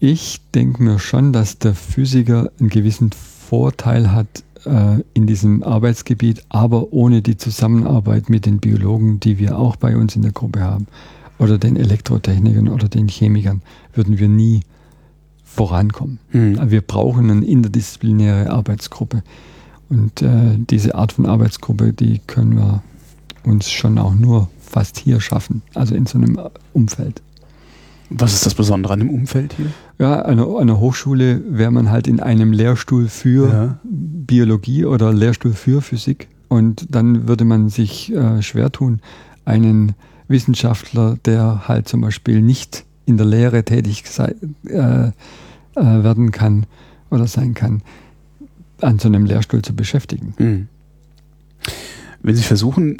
Ich 0.00 0.40
denke 0.54 0.82
mir 0.82 0.98
schon, 0.98 1.32
dass 1.32 1.58
der 1.58 1.74
Physiker 1.74 2.50
einen 2.58 2.68
gewissen 2.68 3.10
Vorteil 3.51 4.12
hat 4.12 4.44
äh, 4.64 5.03
in 5.12 5.26
diesem 5.26 5.64
Arbeitsgebiet, 5.64 6.44
aber 6.51 6.92
ohne 6.92 7.20
die 7.20 7.36
Zusammenarbeit 7.36 8.30
mit 8.30 8.46
den 8.46 8.59
Biologen, 8.61 9.18
die 9.18 9.40
wir 9.40 9.59
auch 9.59 9.74
bei 9.74 9.96
uns 9.96 10.14
in 10.14 10.22
der 10.22 10.30
Gruppe 10.30 10.61
haben, 10.61 10.86
oder 11.36 11.59
den 11.59 11.74
Elektrotechnikern 11.74 12.68
oder 12.68 12.86
den 12.86 13.09
Chemikern, 13.09 13.62
würden 13.92 14.20
wir 14.20 14.28
nie 14.28 14.61
vorankommen. 15.42 16.20
Mhm. 16.30 16.70
Wir 16.70 16.80
brauchen 16.80 17.28
eine 17.28 17.44
interdisziplinäre 17.44 18.51
Arbeitsgruppe. 18.51 19.24
Und 19.88 20.22
äh, 20.22 20.57
diese 20.57 20.94
Art 20.94 21.11
von 21.11 21.26
Arbeitsgruppe, 21.26 21.92
die 21.92 22.20
können 22.28 22.57
wir 22.57 22.84
uns 23.42 23.68
schon 23.68 23.98
auch 23.98 24.14
nur 24.14 24.48
fast 24.61 24.96
hier 24.96 25.20
schaffen, 25.20 25.62
also 25.74 25.96
in 25.96 26.07
so 26.07 26.18
einem 26.18 26.38
Umfeld. 26.72 27.20
Was 28.11 28.34
ist 28.34 28.44
das 28.44 28.54
Besondere 28.54 28.92
an 28.92 28.98
dem 28.98 29.11
Umfeld 29.11 29.54
hier? 29.54 29.66
Ja, 29.98 30.22
an 30.22 30.40
einer, 30.40 30.80
Hochschule 30.80 31.42
wäre 31.48 31.70
man 31.70 31.90
halt 31.90 32.08
in 32.08 32.20
einem 32.20 32.52
Lehrstuhl 32.52 33.08
für 33.08 33.48
ja. 33.48 33.78
Biologie 33.84 34.84
oder 34.84 35.12
Lehrstuhl 35.12 35.52
für 35.52 35.80
Physik 35.80 36.28
und 36.48 36.86
dann 36.90 37.28
würde 37.28 37.44
man 37.44 37.68
sich 37.68 38.12
äh, 38.12 38.42
schwer 38.42 38.72
tun, 38.72 39.00
einen 39.44 39.94
Wissenschaftler, 40.26 41.16
der 41.24 41.68
halt 41.68 41.88
zum 41.88 42.00
Beispiel 42.00 42.42
nicht 42.42 42.84
in 43.06 43.16
der 43.16 43.26
Lehre 43.26 43.64
tätig 43.64 44.04
sei, 44.06 44.34
äh, 44.66 45.08
äh, 45.08 45.12
werden 45.74 46.32
kann 46.32 46.66
oder 47.11 47.26
sein 47.26 47.54
kann, 47.54 47.82
an 48.80 48.98
so 48.98 49.08
einem 49.08 49.24
Lehrstuhl 49.24 49.62
zu 49.62 49.74
beschäftigen. 49.74 50.34
Mhm. 50.38 50.68
Wenn 52.22 52.36
Sie 52.36 52.42
versuchen, 52.42 52.96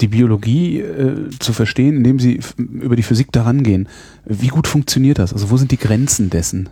die 0.00 0.08
Biologie 0.08 0.80
äh, 0.80 1.30
zu 1.38 1.52
verstehen, 1.52 1.96
indem 1.96 2.18
Sie 2.18 2.40
über 2.56 2.96
die 2.96 3.02
Physik 3.02 3.32
daran 3.32 3.62
gehen, 3.62 3.88
wie 4.24 4.48
gut 4.48 4.66
funktioniert 4.66 5.18
das? 5.18 5.32
Also 5.32 5.50
wo 5.50 5.56
sind 5.56 5.70
die 5.70 5.76
Grenzen 5.76 6.30
dessen? 6.30 6.68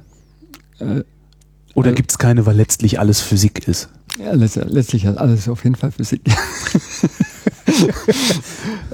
Äh, 0.78 1.02
Oder 1.74 1.90
äh, 1.90 1.94
gibt 1.94 2.10
es 2.10 2.18
keine, 2.18 2.46
weil 2.46 2.56
letztlich 2.56 2.98
alles 2.98 3.20
Physik 3.20 3.68
ist? 3.68 3.90
Ja, 4.18 4.32
letztlich 4.32 5.06
alles 5.06 5.48
auf 5.48 5.64
jeden 5.64 5.76
Fall 5.76 5.92
Physik. 5.92 6.22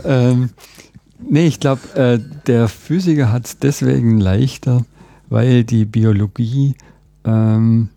ähm, 0.05 0.51
nee, 1.29 1.47
ich 1.47 1.61
glaube, 1.61 1.81
äh, 1.95 2.19
der 2.47 2.69
Physiker 2.69 3.33
hat 3.33 3.47
es 3.47 3.59
deswegen 3.59 4.19
leichter, 4.19 4.85
weil 5.29 5.65
die 5.65 5.87
Biologie 5.87 6.75
ähm, 7.25 7.89
äh, 7.89 7.95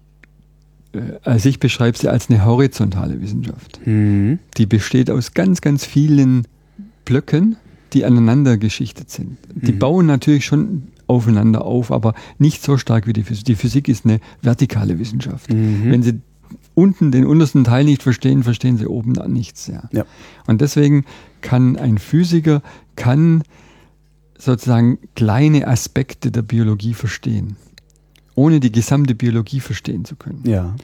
also 1.23 1.49
ich 1.49 1.59
beschreibe 1.59 1.97
sie 1.97 2.09
als 2.09 2.29
eine 2.29 2.45
horizontale 2.45 3.21
Wissenschaft. 3.21 3.79
Mhm. 3.85 4.39
Die 4.57 4.65
besteht 4.65 5.09
aus 5.09 5.33
ganz, 5.33 5.61
ganz 5.61 5.85
vielen 5.85 6.47
Blöcken, 7.05 7.57
die 7.93 8.05
aneinander 8.05 8.57
geschichtet 8.57 9.09
sind. 9.09 9.37
Die 9.53 9.73
mhm. 9.73 9.79
bauen 9.79 10.05
natürlich 10.05 10.45
schon 10.45 10.89
aufeinander 11.07 11.63
auf, 11.63 11.91
aber 11.91 12.13
nicht 12.37 12.61
so 12.61 12.77
stark 12.77 13.07
wie 13.07 13.13
die 13.13 13.23
Physik. 13.23 13.45
Die 13.45 13.55
Physik 13.55 13.87
ist 13.87 14.05
eine 14.05 14.19
vertikale 14.41 14.99
Wissenschaft. 14.99 15.51
Mhm. 15.51 15.91
Wenn 15.91 16.03
Sie 16.03 16.19
unten 16.75 17.11
den 17.11 17.25
untersten 17.25 17.63
Teil 17.63 17.85
nicht 17.85 18.03
verstehen, 18.03 18.43
verstehen 18.43 18.77
Sie 18.77 18.87
oben 18.87 19.13
dann 19.13 19.31
nichts. 19.33 19.67
Ja. 19.67 19.83
ja. 19.91 20.05
Und 20.47 20.61
deswegen 20.61 21.05
kann 21.41 21.77
ein 21.77 21.97
Physiker 21.97 22.61
kann 22.95 23.43
sozusagen 24.37 24.99
kleine 25.15 25.67
Aspekte 25.67 26.31
der 26.31 26.41
Biologie 26.41 26.93
verstehen 26.93 27.55
ohne 28.37 28.59
die 28.59 28.71
gesamte 28.71 29.15
Biologie 29.15 29.59
verstehen 29.59 30.05
zu 30.05 30.15
können. 30.15 30.43
Ja. 30.45 30.75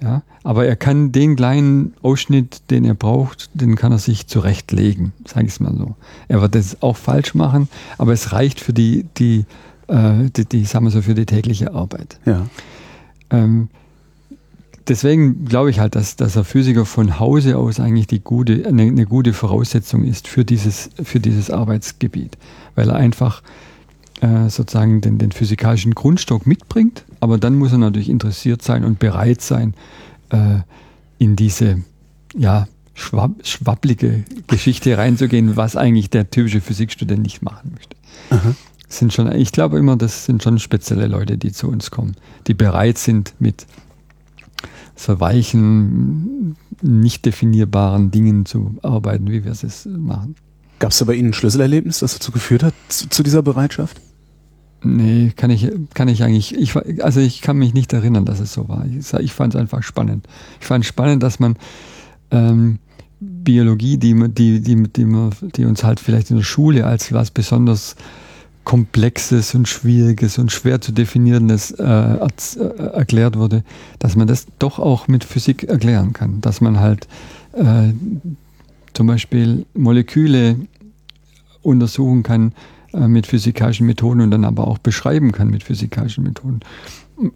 Ja, 0.00 0.22
aber 0.44 0.64
er 0.64 0.76
kann 0.76 1.10
den 1.10 1.34
kleinen 1.34 1.92
Ausschnitt, 2.02 2.70
den 2.70 2.84
er 2.84 2.94
braucht, 2.94 3.50
den 3.54 3.74
kann 3.74 3.90
er 3.90 3.98
sich 3.98 4.28
zurechtlegen, 4.28 5.12
sage 5.26 5.46
ich 5.46 5.54
es 5.54 5.60
mal 5.60 5.76
so. 5.76 5.96
Er 6.28 6.40
wird 6.40 6.54
das 6.54 6.80
auch 6.82 6.96
falsch 6.96 7.34
machen, 7.34 7.68
aber 7.98 8.12
es 8.12 8.32
reicht 8.32 8.60
für 8.60 8.72
die, 8.72 9.06
die, 9.16 9.44
äh, 9.88 10.30
die, 10.36 10.44
die 10.44 10.64
sagen 10.66 10.84
wir 10.84 10.92
so, 10.92 11.02
für 11.02 11.14
die 11.14 11.26
tägliche 11.26 11.74
Arbeit. 11.74 12.20
Ja. 12.26 12.46
Ähm, 13.30 13.70
deswegen 14.86 15.46
glaube 15.46 15.70
ich 15.70 15.80
halt, 15.80 15.96
dass, 15.96 16.14
dass 16.14 16.34
der 16.34 16.44
Physiker 16.44 16.86
von 16.86 17.18
Hause 17.18 17.58
aus 17.58 17.80
eigentlich 17.80 18.06
die 18.06 18.20
gute, 18.20 18.68
eine, 18.68 18.82
eine 18.82 19.04
gute 19.04 19.32
Voraussetzung 19.32 20.04
ist 20.04 20.28
für 20.28 20.44
dieses, 20.44 20.90
für 21.02 21.18
dieses 21.18 21.50
Arbeitsgebiet, 21.50 22.38
weil 22.76 22.88
er 22.90 22.94
einfach 22.94 23.42
äh, 24.20 24.48
sozusagen 24.48 25.00
den, 25.00 25.18
den 25.18 25.32
physikalischen 25.32 25.94
Grundstock 25.94 26.46
mitbringt, 26.46 27.04
aber 27.20 27.38
dann 27.38 27.56
muss 27.56 27.72
er 27.72 27.78
natürlich 27.78 28.08
interessiert 28.08 28.62
sein 28.62 28.84
und 28.84 28.98
bereit 28.98 29.40
sein, 29.40 29.74
äh, 30.30 30.60
in 31.18 31.36
diese 31.36 31.82
ja, 32.36 32.66
schwab, 32.94 33.32
schwabblige 33.44 34.24
Geschichte 34.46 34.96
reinzugehen, 34.98 35.56
was 35.56 35.76
eigentlich 35.76 36.10
der 36.10 36.30
typische 36.30 36.60
Physikstudent 36.60 37.22
nicht 37.22 37.42
machen 37.42 37.72
möchte. 37.74 37.96
Aha. 38.30 38.54
Sind 38.88 39.12
schon, 39.12 39.30
ich 39.32 39.52
glaube 39.52 39.78
immer, 39.78 39.96
das 39.96 40.24
sind 40.24 40.42
schon 40.42 40.58
spezielle 40.58 41.06
Leute, 41.06 41.36
die 41.36 41.52
zu 41.52 41.68
uns 41.68 41.90
kommen, 41.90 42.16
die 42.46 42.54
bereit 42.54 42.98
sind, 42.98 43.34
mit 43.38 43.66
so 44.96 45.20
weichen, 45.20 46.56
nicht 46.82 47.24
definierbaren 47.26 48.10
Dingen 48.10 48.46
zu 48.46 48.76
arbeiten, 48.82 49.30
wie 49.30 49.44
wir 49.44 49.52
es 49.52 49.86
machen. 49.86 50.34
Gab 50.78 50.92
es 50.92 50.98
da 50.98 51.04
bei 51.04 51.14
Ihnen 51.14 51.30
ein 51.30 51.34
Schlüsselerlebnis, 51.34 52.00
das 52.00 52.14
dazu 52.14 52.32
geführt 52.32 52.62
hat, 52.62 52.74
zu, 52.88 53.08
zu 53.08 53.22
dieser 53.22 53.42
Bereitschaft? 53.42 54.00
Nee, 54.82 55.32
kann 55.34 55.50
ich, 55.50 55.68
kann 55.94 56.08
ich 56.08 56.22
eigentlich, 56.22 56.54
ich, 56.54 56.76
also 57.02 57.20
ich 57.20 57.40
kann 57.42 57.58
mich 57.58 57.74
nicht 57.74 57.92
erinnern, 57.92 58.24
dass 58.24 58.38
es 58.38 58.52
so 58.52 58.68
war. 58.68 58.84
Ich, 58.86 59.12
ich 59.12 59.32
fand 59.32 59.54
es 59.54 59.60
einfach 59.60 59.82
spannend. 59.82 60.28
Ich 60.60 60.66
fand 60.66 60.84
es 60.84 60.88
spannend, 60.88 61.22
dass 61.22 61.40
man 61.40 61.56
ähm, 62.30 62.78
Biologie, 63.20 63.96
die, 63.96 64.14
die, 64.30 64.60
die, 64.60 64.82
die, 64.84 65.30
die 65.56 65.64
uns 65.64 65.82
halt 65.82 65.98
vielleicht 65.98 66.30
in 66.30 66.36
der 66.36 66.44
Schule 66.44 66.86
als 66.86 67.12
was 67.12 67.32
besonders 67.32 67.96
Komplexes 68.62 69.54
und 69.54 69.66
Schwieriges 69.66 70.38
und 70.38 70.52
schwer 70.52 70.80
zu 70.80 70.92
definierendes 70.92 71.70
äh, 71.70 71.84
äh, 71.84 72.82
erklärt 72.92 73.38
wurde, 73.38 73.64
dass 73.98 74.14
man 74.14 74.28
das 74.28 74.46
doch 74.58 74.78
auch 74.78 75.08
mit 75.08 75.24
Physik 75.24 75.64
erklären 75.64 76.12
kann. 76.12 76.42
Dass 76.42 76.60
man 76.60 76.78
halt 76.78 77.08
äh, 77.54 77.94
zum 78.92 79.06
Beispiel 79.06 79.64
Moleküle 79.74 80.56
untersuchen 81.62 82.22
kann, 82.22 82.52
mit 83.06 83.26
physikalischen 83.26 83.86
Methoden 83.86 84.20
und 84.22 84.30
dann 84.30 84.44
aber 84.44 84.66
auch 84.66 84.78
beschreiben 84.78 85.32
kann 85.32 85.50
mit 85.50 85.62
physikalischen 85.62 86.24
Methoden. 86.24 86.60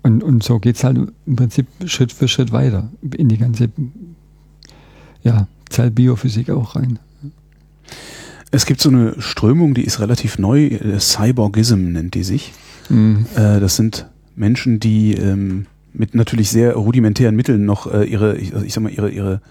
Und, 0.02 0.22
und 0.22 0.42
so 0.42 0.58
geht 0.58 0.76
es 0.76 0.84
halt 0.84 0.98
im 1.26 1.36
Prinzip 1.36 1.66
Schritt 1.86 2.12
für 2.12 2.28
Schritt 2.28 2.52
weiter 2.52 2.90
in 3.16 3.28
die 3.28 3.38
ganze 3.38 3.68
ja, 5.22 5.46
Zellbiophysik 5.68 6.50
auch 6.50 6.76
rein. 6.76 6.98
Es 8.50 8.66
gibt 8.66 8.80
so 8.80 8.90
eine 8.90 9.20
Strömung, 9.20 9.74
die 9.74 9.84
ist 9.84 10.00
relativ 10.00 10.38
neu, 10.38 10.66
äh, 10.66 11.00
Cyborgism 11.00 11.92
nennt 11.92 12.14
die 12.14 12.22
sich. 12.22 12.52
Mhm. 12.88 13.26
Äh, 13.34 13.60
das 13.60 13.76
sind 13.76 14.06
Menschen, 14.36 14.78
die 14.78 15.14
ähm, 15.14 15.66
mit 15.92 16.14
natürlich 16.14 16.50
sehr 16.50 16.74
rudimentären 16.74 17.36
Mitteln 17.36 17.66
noch 17.66 17.92
ihre, 17.92 18.38
ich, 18.38 18.72
sag 18.72 18.82
mal, 18.82 18.90
ihre, 18.90 19.10
ihre 19.10 19.42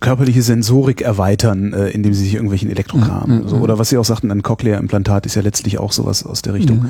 körperliche 0.00 0.42
Sensorik 0.42 1.00
erweitern, 1.00 1.72
äh, 1.72 1.88
indem 1.90 2.12
sie 2.12 2.24
sich 2.24 2.34
irgendwelchen 2.34 2.70
Elektrokram, 2.70 3.42
ja, 3.42 3.48
so, 3.48 3.56
oder 3.56 3.78
was 3.78 3.90
Sie 3.90 3.98
auch 3.98 4.04
sagten, 4.04 4.30
ein 4.30 4.42
Cochlea-Implantat 4.42 5.26
ist 5.26 5.36
ja 5.36 5.42
letztlich 5.42 5.78
auch 5.78 5.92
sowas 5.92 6.24
aus 6.24 6.42
der 6.42 6.54
Richtung. 6.54 6.86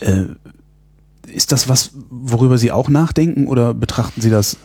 Äh, 0.00 0.24
ist 1.32 1.52
das 1.52 1.68
was, 1.68 1.92
worüber 2.10 2.58
Sie 2.58 2.72
auch 2.72 2.88
nachdenken 2.88 3.46
oder 3.46 3.74
betrachten 3.74 4.20
Sie 4.20 4.30
das 4.30 4.56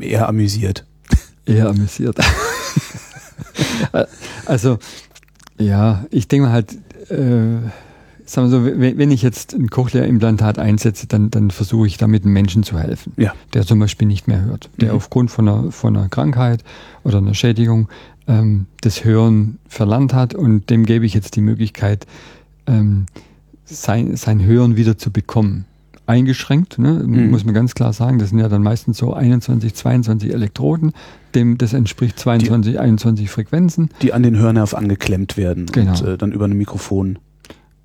eher 0.00 0.28
amüsiert? 0.28 0.86
Eher 1.46 1.68
amüsiert. 1.68 2.18
also, 4.46 4.78
ja, 5.58 6.04
ich 6.10 6.28
denke 6.28 6.50
halt, 6.50 6.72
äh, 7.10 7.58
sagen 8.30 8.50
wir 8.50 8.60
so, 8.60 8.80
wenn 8.98 9.10
ich 9.10 9.22
jetzt 9.22 9.54
ein 9.54 9.68
Cochlea-Implantat 9.70 10.58
einsetze, 10.58 11.06
dann, 11.08 11.30
dann 11.30 11.50
versuche 11.50 11.86
ich 11.86 11.96
damit 11.96 12.24
einem 12.24 12.32
Menschen 12.32 12.62
zu 12.62 12.78
helfen, 12.78 13.12
ja. 13.16 13.32
der 13.54 13.66
zum 13.66 13.80
Beispiel 13.80 14.06
nicht 14.06 14.28
mehr 14.28 14.42
hört, 14.42 14.70
der 14.80 14.90
mhm. 14.90 14.96
aufgrund 14.96 15.30
von 15.30 15.48
einer, 15.48 15.72
von 15.72 15.96
einer 15.96 16.08
Krankheit 16.08 16.62
oder 17.02 17.18
einer 17.18 17.34
Schädigung 17.34 17.88
ähm, 18.28 18.66
das 18.82 19.04
Hören 19.04 19.58
verlernt 19.66 20.14
hat 20.14 20.34
und 20.34 20.70
dem 20.70 20.86
gebe 20.86 21.04
ich 21.06 21.14
jetzt 21.14 21.34
die 21.34 21.40
Möglichkeit, 21.40 22.06
ähm, 22.66 23.06
sein, 23.64 24.16
sein 24.16 24.44
Hören 24.44 24.76
wieder 24.76 24.96
zu 24.96 25.10
bekommen. 25.10 25.64
Eingeschränkt, 26.06 26.78
ne? 26.78 27.04
mhm. 27.04 27.30
muss 27.30 27.44
man 27.44 27.54
ganz 27.54 27.74
klar 27.74 27.92
sagen, 27.92 28.18
das 28.18 28.30
sind 28.30 28.38
ja 28.38 28.48
dann 28.48 28.62
meistens 28.62 28.98
so 28.98 29.12
21, 29.12 29.74
22 29.74 30.32
Elektroden, 30.32 30.92
dem 31.34 31.58
das 31.58 31.72
entspricht 31.72 32.18
22, 32.18 32.72
die, 32.72 32.78
21 32.78 33.30
Frequenzen. 33.30 33.90
Die 34.02 34.12
an 34.12 34.22
den 34.22 34.36
Hörnerv 34.36 34.74
angeklemmt 34.74 35.36
werden 35.36 35.66
genau. 35.66 35.92
und 35.92 36.02
äh, 36.06 36.18
dann 36.18 36.32
über 36.32 36.46
ein 36.46 36.52
Mikrofon 36.52 37.18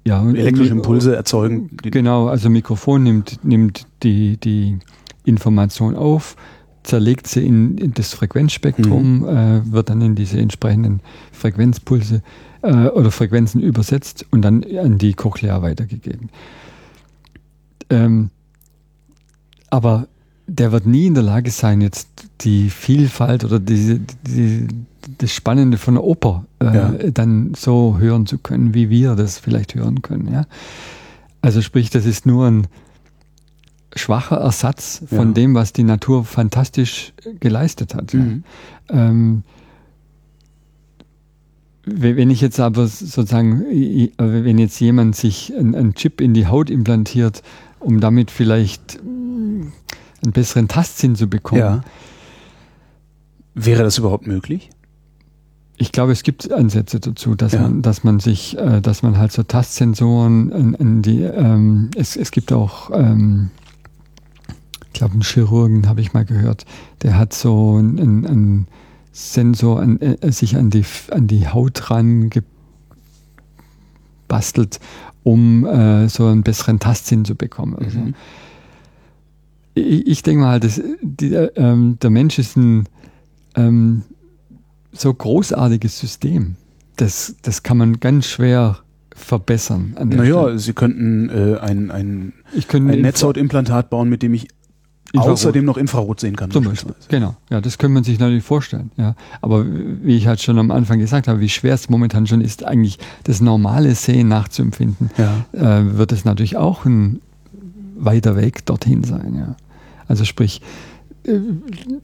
ja, 0.08 0.24
elektrische 0.30 0.72
Impulse 0.72 1.16
erzeugen. 1.16 1.78
Genau, 1.82 2.28
also 2.28 2.50
Mikrofon 2.50 3.04
nimmt, 3.04 3.44
nimmt 3.44 3.88
die, 4.04 4.38
die 4.38 4.78
Information 5.24 5.96
auf, 5.96 6.36
zerlegt 6.84 7.28
sie 7.28 7.46
in, 7.46 7.78
in 7.78 7.94
das 7.94 8.14
Frequenzspektrum, 8.14 9.20
mhm. 9.20 9.28
äh, 9.28 9.72
wird 9.72 9.90
dann 9.90 10.02
in 10.02 10.16
diese 10.16 10.40
entsprechenden 10.40 11.02
Frequenzpulse 11.32 12.22
äh, 12.62 12.88
oder 12.88 13.10
Frequenzen 13.10 13.62
übersetzt 13.62 14.26
und 14.30 14.44
dann 14.44 14.64
an 14.64 15.00
die 15.00 15.14
Cochlea 15.14 15.62
weitergegeben. 15.64 16.30
Ähm, 17.90 18.30
aber 19.72 20.08
der 20.48 20.72
wird 20.72 20.86
nie 20.86 21.08
in 21.08 21.16
der 21.16 21.24
Lage 21.24 21.50
sein, 21.50 21.82
jetzt 21.82 22.08
die 22.42 22.70
Vielfalt 22.70 23.44
oder 23.44 23.60
diese, 23.60 24.00
die, 24.28 24.68
das 25.18 25.32
Spannende 25.32 25.78
von 25.78 25.96
der 25.96 26.04
Oper 26.04 26.46
äh, 26.60 26.66
ja. 26.66 26.92
dann 27.12 27.54
so 27.56 27.98
hören 28.00 28.26
zu 28.26 28.38
können, 28.38 28.74
wie 28.74 28.90
wir 28.90 29.16
das 29.16 29.40
vielleicht 29.40 29.76
hören 29.76 30.02
können. 30.02 30.32
Ja? 30.32 30.46
Also 31.42 31.62
sprich, 31.62 31.90
das 31.90 32.06
ist 32.06 32.26
nur 32.26 32.48
ein 32.48 32.68
schwacher 33.96 34.38
Ersatz 34.38 35.04
von 35.08 35.30
ja. 35.30 35.34
dem, 35.34 35.56
was 35.56 35.74
die 35.74 35.84
Natur 35.84 36.26
fantastisch 36.26 37.14
geleistet 37.40 37.96
hat. 37.96 38.14
Mhm. 38.14 38.44
Ähm, 38.90 39.44
wenn 41.86 42.32
ich 42.32 42.42
jetzt 42.42 42.60
aber 42.60 42.88
sozusagen, 42.88 43.64
wenn 44.18 44.58
jetzt 44.58 44.80
jemand 44.80 45.16
sich 45.16 45.54
einen 45.56 45.94
Chip 45.94 46.20
in 46.20 46.34
die 46.34 46.48
Haut 46.48 46.72
implantiert, 46.72 47.44
um 47.80 48.00
damit 48.00 48.32
vielleicht 48.32 49.00
einen 49.00 49.72
besseren 50.24 50.68
Tastsinn 50.68 51.16
zu 51.16 51.28
bekommen. 51.28 51.62
Ja. 51.62 51.82
Wäre 53.54 53.84
das 53.84 53.98
überhaupt 53.98 54.28
möglich? 54.28 54.70
Ich 55.78 55.92
glaube, 55.92 56.12
es 56.12 56.24
gibt 56.24 56.52
Ansätze 56.52 57.00
dazu, 57.00 57.36
dass 57.36 57.54
ja. 57.54 57.62
man, 57.62 57.82
dass 57.82 58.04
man 58.04 58.20
sich, 58.20 58.58
äh, 58.58 58.82
dass 58.82 59.04
man 59.04 59.18
halt 59.18 59.32
so 59.32 59.44
Tastsensoren 59.44 60.52
in, 60.52 60.74
in 60.74 61.02
die, 61.02 61.22
ähm, 61.22 61.92
es, 61.96 62.16
es 62.16 62.32
gibt 62.32 62.54
auch, 62.54 62.92
ähm, 62.94 63.50
ich 64.88 64.94
glaube, 64.94 65.14
einen 65.14 65.24
Chirurgen 65.24 65.88
habe 65.90 66.02
ich 66.02 66.14
mal 66.14 66.24
gehört, 66.24 66.66
der 67.02 67.18
hat 67.18 67.34
so 67.34 67.76
einen, 67.76 68.26
einen 68.26 68.68
Sensor 69.12 69.82
an, 69.82 70.00
äh, 70.00 70.32
sich 70.32 70.56
an 70.56 70.70
die, 70.70 70.86
an 71.12 71.28
die 71.28 71.48
Haut 71.48 71.92
ran 71.92 72.30
gebastelt, 74.28 74.80
um 75.24 75.66
äh, 75.66 76.08
so 76.08 76.28
einen 76.28 76.44
besseren 76.44 76.80
Tastsinn 76.80 77.26
zu 77.26 77.36
bekommen. 77.36 77.76
Also, 77.76 78.00
mhm. 78.00 78.16
ich, 79.74 80.08
ich 80.08 80.24
denke 80.24 80.42
mal, 80.42 80.62
dass 80.62 80.82
die, 81.02 81.34
ähm, 81.34 81.98
der 82.02 82.10
Mensch 82.10 82.40
ist 82.40 82.56
ein 82.56 82.88
ähm, 83.56 84.04
so 84.98 85.14
großartiges 85.14 86.00
System. 86.00 86.56
Das, 86.96 87.36
das 87.42 87.64
kann 87.64 87.78
man 87.78 88.00
ganz 88.00 88.28
schwer 88.28 88.78
verbessern. 89.16 89.96
naja, 90.04 90.44
Stelle. 90.44 90.60
Sie 90.60 90.74
könnten 90.74 91.30
äh, 91.30 91.58
ein, 91.60 91.92
ein, 91.92 92.34
ein 92.74 92.86
Netzhautimplantat 93.02 93.90
bauen, 93.90 94.10
mit 94.10 94.22
dem 94.24 94.34
ich 94.34 94.48
Infrarot. 95.14 95.34
außerdem 95.34 95.66
noch 95.66 95.78
Infrarot 95.78 96.20
sehen 96.20 96.36
kann. 96.36 96.52
Zum 96.52 96.66
Beispiel. 96.66 96.94
Genau, 97.08 97.36
ja, 97.50 97.62
das 97.62 97.78
können 97.78 97.94
man 97.94 98.04
sich 98.04 98.20
natürlich 98.20 98.44
vorstellen. 98.44 98.92
Ja. 98.98 99.16
Aber 99.42 99.66
wie 99.66 100.18
ich 100.18 100.28
halt 100.28 100.42
schon 100.42 100.60
am 100.60 100.72
Anfang 100.72 101.00
gesagt 101.00 101.28
habe, 101.28 101.40
wie 101.40 101.50
schwer 101.50 101.74
es 101.74 101.90
momentan 101.90 102.28
schon 102.28 102.42
ist, 102.42 102.66
eigentlich 102.66 103.00
das 103.24 103.40
normale 103.40 103.96
Sehen 103.96 104.28
nachzuempfinden, 104.28 105.12
ja. 105.18 105.46
äh, 105.54 105.98
wird 105.98 106.12
es 106.12 106.26
natürlich 106.26 106.58
auch 106.58 106.86
ein 106.86 107.22
weiter 107.96 108.36
Weg 108.36 108.66
dorthin 108.66 109.04
sein. 109.04 109.36
Ja. 109.36 109.56
Also 110.08 110.26
sprich, 110.26 110.62
äh, 111.24 111.40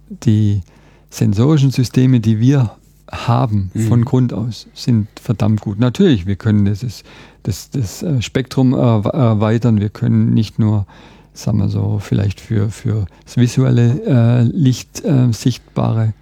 die 0.10 0.62
sensorischen 1.10 1.72
Systeme, 1.72 2.22
die 2.22 2.40
wir 2.40 2.72
haben 3.12 3.72
mhm. 3.74 3.88
von 3.88 4.06
Grund 4.06 4.34
aus, 4.34 4.68
sind 4.74 5.08
verdammt 5.22 5.62
gut. 5.62 5.80
Natürlich, 5.80 6.26
wir 6.26 6.36
können 6.36 6.66
das, 6.66 7.04
das, 7.44 7.70
das 7.70 8.04
äh, 8.04 8.22
Spektrum 8.22 8.74
erweitern, 8.74 9.80
wir 9.80 9.90
können 9.90 10.34
nicht 10.34 10.60
nur, 10.60 10.86
sagen 11.34 11.60
wir 11.60 11.70
so, 11.70 12.00
vielleicht 12.00 12.40
für, 12.40 12.70
für 12.70 13.06
das 13.26 13.38
visuelle 13.38 14.02
äh, 14.06 14.42
Licht 14.44 15.04
äh, 15.04 15.32
sichtbare, 15.32 16.14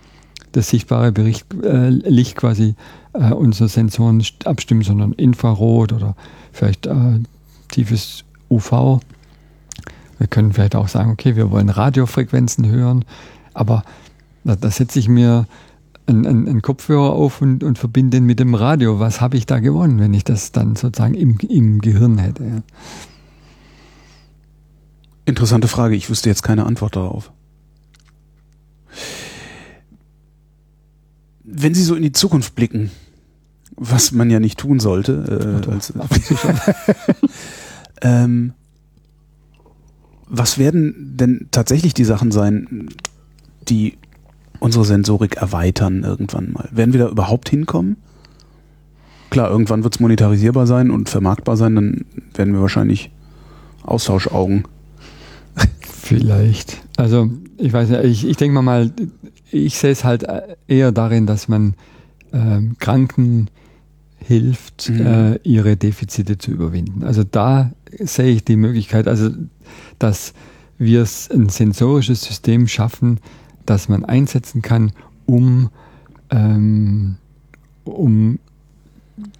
das 0.51 0.69
sichtbare 0.69 1.11
Bericht, 1.11 1.45
äh, 1.63 1.89
Licht 1.89 2.35
quasi 2.35 2.75
äh, 3.13 3.31
unsere 3.33 3.69
Sensoren 3.69 4.23
abstimmen, 4.45 4.81
sondern 4.81 5.13
Infrarot 5.13 5.93
oder 5.93 6.15
vielleicht 6.51 6.87
äh, 6.87 7.19
tiefes 7.69 8.23
UV. 8.49 8.99
Wir 10.17 10.27
können 10.27 10.53
vielleicht 10.53 10.75
auch 10.75 10.87
sagen, 10.87 11.11
okay, 11.11 11.35
wir 11.35 11.51
wollen 11.51 11.69
Radiofrequenzen 11.69 12.67
hören, 12.67 13.05
aber 13.53 13.83
da, 14.43 14.55
da 14.55 14.71
setze 14.71 14.99
ich 14.99 15.07
mir 15.07 15.45
einen, 16.09 16.47
einen, 16.47 16.61
Kopfhörer 16.61 17.11
auf 17.11 17.41
und, 17.41 17.63
und 17.63 17.77
verbinde 17.77 18.17
den 18.17 18.25
mit 18.25 18.39
dem 18.39 18.55
Radio. 18.55 18.99
Was 18.99 19.21
habe 19.21 19.37
ich 19.37 19.45
da 19.45 19.59
gewonnen, 19.59 19.99
wenn 19.99 20.13
ich 20.13 20.23
das 20.23 20.51
dann 20.51 20.75
sozusagen 20.75 21.13
im, 21.13 21.37
im 21.47 21.79
Gehirn 21.79 22.17
hätte? 22.17 22.43
Ja. 22.43 22.63
Interessante 25.25 25.67
Frage. 25.67 25.95
Ich 25.95 26.09
wüsste 26.09 26.29
jetzt 26.29 26.41
keine 26.41 26.65
Antwort 26.65 26.95
darauf. 26.95 27.31
Wenn 31.43 31.75
Sie 31.75 31.83
so 31.83 31.95
in 31.95 32.01
die 32.01 32.11
Zukunft 32.11 32.55
blicken, 32.55 32.89
was 33.75 34.11
man 34.11 34.31
ja 34.31 34.39
nicht 34.39 34.59
tun 34.59 34.79
sollte, 34.79 35.63
äh, 35.67 35.71
als, 35.71 35.93
ähm, 38.01 38.53
was 40.27 40.57
werden 40.57 41.15
denn 41.15 41.47
tatsächlich 41.51 41.93
die 41.93 42.05
Sachen 42.05 42.31
sein, 42.31 42.89
die 43.67 43.98
unsere 44.59 44.85
Sensorik 44.85 45.37
erweitern 45.37 46.03
irgendwann 46.03 46.51
mal. 46.51 46.69
Werden 46.71 46.93
wir 46.93 46.99
da 47.01 47.09
überhaupt 47.09 47.49
hinkommen? 47.49 47.97
Klar, 49.29 49.49
irgendwann 49.51 49.83
wird 49.83 49.95
es 49.95 49.99
monetarisierbar 49.99 50.65
sein 50.65 50.89
und 50.89 51.09
vermarktbar 51.09 51.55
sein, 51.55 51.75
dann 51.75 52.05
werden 52.33 52.53
wir 52.53 52.61
wahrscheinlich 52.61 53.11
Austauschaugen. 53.83 54.63
Vielleicht. 55.81 56.77
Also 56.97 57.29
ich 57.57 57.71
weiß 57.71 57.89
ja, 57.89 58.01
ich, 58.01 58.27
ich 58.27 58.37
denke 58.37 58.61
mal, 58.61 58.91
ich 59.51 59.77
sehe 59.77 59.91
es 59.91 60.03
halt 60.03 60.25
eher 60.67 60.91
darin, 60.91 61.27
dass 61.27 61.47
man 61.47 61.75
ähm, 62.33 62.75
Kranken 62.79 63.49
hilft, 64.17 64.89
mhm. 64.89 65.05
äh, 65.05 65.35
ihre 65.43 65.77
Defizite 65.77 66.37
zu 66.37 66.51
überwinden. 66.51 67.03
Also 67.03 67.23
da 67.23 67.71
sehe 67.99 68.31
ich 68.33 68.43
die 68.43 68.55
Möglichkeit, 68.55 69.07
also 69.07 69.29
dass 69.97 70.33
wir 70.77 71.05
ein 71.31 71.49
sensorisches 71.49 72.23
System 72.23 72.67
schaffen, 72.67 73.19
das 73.65 73.89
man 73.89 74.05
einsetzen 74.05 74.61
kann, 74.61 74.91
um, 75.25 75.69
ähm, 76.29 77.17
um 77.83 78.39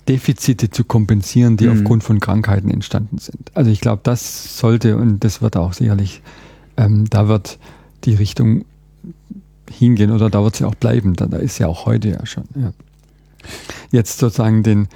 Defizite 0.08 0.70
zu 0.70 0.84
kompensieren, 0.84 1.58
die 1.58 1.68
mhm. 1.68 1.80
aufgrund 1.80 2.04
von 2.04 2.20
Krankheiten 2.20 2.70
entstanden 2.70 3.18
sind. 3.18 3.52
Also 3.54 3.72
ich 3.72 3.82
glaube, 3.82 4.02
das 4.04 4.58
sollte 4.58 4.98
und 4.98 5.24
das 5.24 5.42
wird 5.42 5.56
auch 5.56 5.74
sicherlich, 5.74 6.22
ähm, 6.78 7.10
da 7.10 7.28
wird 7.28 7.60
die 8.06 8.16
Richtung 8.16 8.66
hingehen 9.70 10.12
oder 10.12 10.30
da 10.30 10.44
wird 10.44 10.56
sie 10.56 10.66
auch 10.66 10.76
bleiben. 10.76 11.16
Da, 11.16 11.28
da 11.28 11.38
ist 11.38 11.60
ja 11.60 11.68
auch 11.68 11.86
heute 11.86 12.10
ja 12.10 12.26
schon. 12.26 12.46
Ja. 12.56 12.74
Jetzt 13.92 14.20
sozusagen 14.20 14.64
den, 14.64 14.88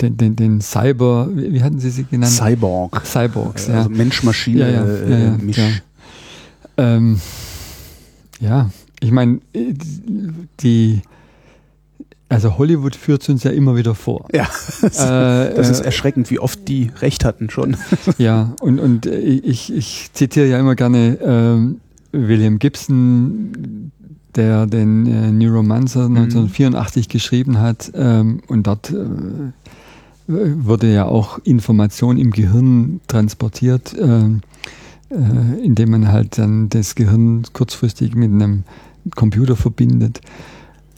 den, 0.00 0.16
den, 0.16 0.36
den 0.36 0.60
Cyber, 0.60 1.28
wie, 1.32 1.52
wie, 1.52 1.62
hatten 1.62 1.78
Sie 1.78 1.90
sie 1.90 2.04
genannt? 2.04 2.32
Cyborg. 2.32 3.02
Cyborgs, 3.06 3.68
ja. 3.68 3.78
Also 3.78 3.90
Mensch-Maschine, 3.90 4.58
ja, 4.58 4.68
ja, 4.68 5.08
ja, 5.08 5.18
ja, 5.18 5.36
Misch. 5.38 5.82
Ähm, 6.76 7.20
ja, 8.40 8.70
ich 9.00 9.10
meine, 9.10 9.40
die, 10.60 11.02
also 12.28 12.58
Hollywood 12.58 12.96
führt 12.96 13.28
uns 13.28 13.44
ja 13.44 13.50
immer 13.50 13.76
wieder 13.76 13.94
vor. 13.94 14.26
Ja, 14.32 14.48
das, 14.82 15.00
äh, 15.00 15.54
das 15.54 15.70
ist 15.70 15.80
äh, 15.80 15.84
erschreckend, 15.84 16.30
wie 16.30 16.38
oft 16.38 16.66
die 16.68 16.90
recht 17.00 17.24
hatten 17.24 17.50
schon. 17.50 17.76
Ja, 18.18 18.54
und, 18.60 18.78
und 18.78 19.06
ich, 19.06 19.72
ich 19.72 20.10
zitiere 20.12 20.46
ja 20.46 20.58
immer 20.58 20.74
gerne 20.74 21.76
äh, 22.12 22.18
William 22.18 22.58
Gibson, 22.58 23.90
der 24.34 24.66
den 24.66 25.06
äh, 25.06 25.30
Neuromancer 25.30 26.08
mhm. 26.08 26.16
1984 26.16 27.08
geschrieben 27.08 27.60
hat. 27.60 27.92
Ähm, 27.94 28.40
und 28.48 28.66
dort 28.66 28.90
äh, 28.90 29.52
wurde 30.26 30.92
ja 30.92 31.04
auch 31.04 31.38
Information 31.44 32.16
im 32.16 32.30
Gehirn 32.30 33.00
transportiert. 33.06 33.94
Äh, 33.94 34.40
äh, 35.14 35.64
indem 35.64 35.90
man 35.90 36.08
halt 36.08 36.38
dann 36.38 36.68
das 36.68 36.94
Gehirn 36.94 37.44
kurzfristig 37.52 38.14
mit 38.14 38.30
einem 38.30 38.64
Computer 39.14 39.56
verbindet 39.56 40.20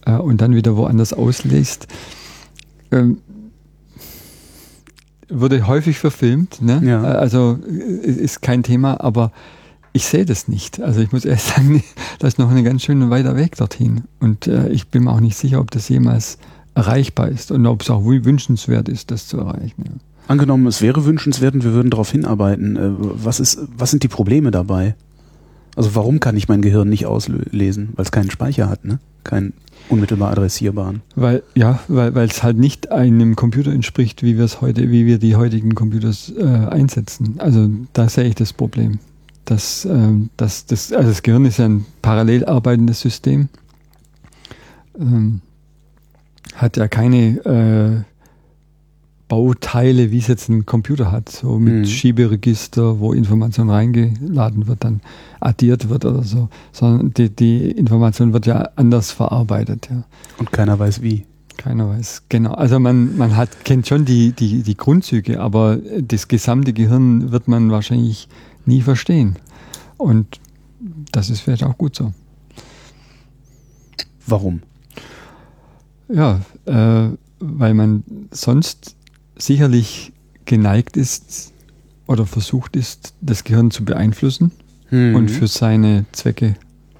äh, 0.05 0.17
und 0.17 0.41
dann 0.41 0.55
wieder 0.55 0.77
woanders 0.77 1.12
auslässt. 1.12 1.87
Ähm, 2.91 3.19
wurde 5.29 5.67
häufig 5.67 5.99
verfilmt, 5.99 6.62
ne? 6.62 6.81
Ja. 6.85 7.03
Äh, 7.03 7.17
also 7.17 7.59
äh, 7.69 8.11
ist 8.11 8.43
kein 8.43 8.62
Thema, 8.62 9.01
aber 9.01 9.33
ich 9.93 10.07
sehe 10.07 10.25
das 10.25 10.47
nicht. 10.47 10.81
Also 10.81 11.01
ich 11.01 11.12
muss 11.12 11.25
ehrlich 11.25 11.43
sagen, 11.57 11.83
da 12.19 12.29
ist 12.29 12.39
noch 12.39 12.51
ein 12.51 12.64
ganz 12.64 12.83
schön 12.83 13.11
weiter 13.11 13.37
Weg 13.37 13.57
dorthin. 13.57 14.05
Und 14.21 14.47
äh, 14.47 14.69
ich 14.69 14.89
bin 14.89 15.05
mir 15.05 15.12
auch 15.12 15.21
nicht 15.21 15.37
sicher, 15.37 15.61
ob 15.61 15.71
das 15.71 15.89
jemals 15.89 16.39
erreichbar 16.75 17.29
ist 17.29 17.51
und 17.51 17.67
ob 17.67 17.83
es 17.83 17.91
auch 17.91 18.05
wünschenswert 18.05 18.89
ist, 18.89 19.11
das 19.11 19.27
zu 19.27 19.39
erreichen. 19.39 19.85
Ja. 19.87 19.93
Angenommen, 20.29 20.66
es 20.66 20.83
wäre 20.83 21.05
wünschenswert 21.05 21.55
und 21.55 21.64
wir 21.64 21.72
würden 21.72 21.91
darauf 21.91 22.11
hinarbeiten. 22.11 22.77
Äh, 22.77 22.91
was, 22.99 23.41
ist, 23.41 23.61
was 23.77 23.91
sind 23.91 24.03
die 24.03 24.09
Probleme 24.09 24.51
dabei? 24.51 24.95
Also 25.77 25.95
warum 25.95 26.20
kann 26.20 26.37
ich 26.37 26.49
mein 26.49 26.62
Gehirn 26.62 26.89
nicht 26.89 27.07
auslesen? 27.07 27.91
Weil 27.95 28.05
es 28.05 28.11
keinen 28.11 28.31
Speicher 28.31 28.68
hat, 28.68 28.85
ne? 28.85 28.99
Keinen 29.24 29.53
unmittelbar 29.89 30.31
adressierbaren. 30.33 31.03
Weil, 31.14 31.43
ja, 31.55 31.81
weil, 31.89 32.16
es 32.29 32.43
halt 32.43 32.57
nicht 32.57 32.91
einem 32.91 33.37
Computer 33.37 33.72
entspricht, 33.72 34.22
wie 34.22 34.39
wir 34.39 34.45
es 34.45 34.61
heute, 34.61 34.91
wie 34.91 35.05
wir 35.05 35.18
die 35.18 35.37
heutigen 35.37 35.74
Computers 35.74 36.33
äh, 36.37 36.45
einsetzen. 36.45 37.35
Also 37.39 37.68
da 37.93 38.09
sehe 38.09 38.24
ich 38.24 38.35
das 38.35 38.53
Problem. 38.53 38.99
Das, 39.45 39.85
ähm, 39.85 40.31
das, 40.37 40.66
das, 40.66 40.93
also 40.93 41.09
das 41.09 41.22
Gehirn 41.22 41.45
ist 41.45 41.59
ja 41.59 41.66
ein 41.66 41.85
parallel 42.03 42.47
arbeitendes 42.47 43.01
System. 43.01 43.49
Ähm, 44.99 45.41
hat 46.55 46.77
ja 46.77 46.89
keine 46.89 48.05
äh, 48.07 48.16
Bauteile, 49.29 50.12
wie 50.12 50.18
es 50.18 50.29
jetzt 50.29 50.49
ein 50.49 50.66
Computer 50.66 51.11
hat, 51.11 51.29
so 51.29 51.59
mit 51.59 51.74
mhm. 51.74 51.85
Schieberegister, 51.85 53.01
wo 53.01 53.12
Information 53.12 53.70
reingeladen 53.70 54.68
wird, 54.68 54.85
dann 54.85 55.01
addiert 55.41 55.89
wird 55.89 56.05
oder 56.05 56.22
so, 56.22 56.49
sondern 56.72 57.12
die, 57.12 57.31
die 57.31 57.70
Information 57.72 58.33
wird 58.33 58.47
ja 58.47 58.68
anders 58.77 59.11
verarbeitet. 59.11 59.89
Ja. 59.91 60.05
Und 60.39 60.53
keiner 60.53 60.79
weiß 60.79 61.03
wie. 61.03 61.24
Keiner 61.57 61.89
weiß, 61.89 62.24
genau. 62.29 62.53
Also 62.53 62.79
man, 62.79 63.16
man 63.16 63.35
hat, 63.35 63.64
kennt 63.64 63.89
schon 63.89 64.05
die, 64.05 64.33
die, 64.33 64.62
die 64.62 64.77
Grundzüge, 64.77 65.41
aber 65.41 65.79
das 66.01 66.29
gesamte 66.29 66.72
Gehirn 66.72 67.33
wird 67.33 67.49
man 67.49 67.70
wahrscheinlich 67.70 68.29
nie 68.66 68.83
verstehen. 68.83 69.37
Und 69.97 70.39
das 71.12 71.31
ist 71.31 71.41
vielleicht 71.41 71.64
auch 71.64 71.79
gut 71.79 71.97
so. 71.97 72.12
Warum? 74.27 74.61
Ja, 76.09 76.41
äh, 76.66 77.09
weil 77.39 77.74
man 77.74 78.05
sonst 78.31 78.97
sicherlich 79.37 80.12
geneigt 80.45 80.97
ist 80.97 81.53
oder 82.07 82.26
versucht 82.26 82.76
ist, 82.76 83.14
das 83.20 83.45
Gehirn 83.45 83.70
zu 83.70 83.84
beeinflussen 83.84 84.53
mhm. 84.91 85.14
und 85.14 85.30
für 85.30 85.47
seine 85.47 86.07
Zwecke 86.12 86.55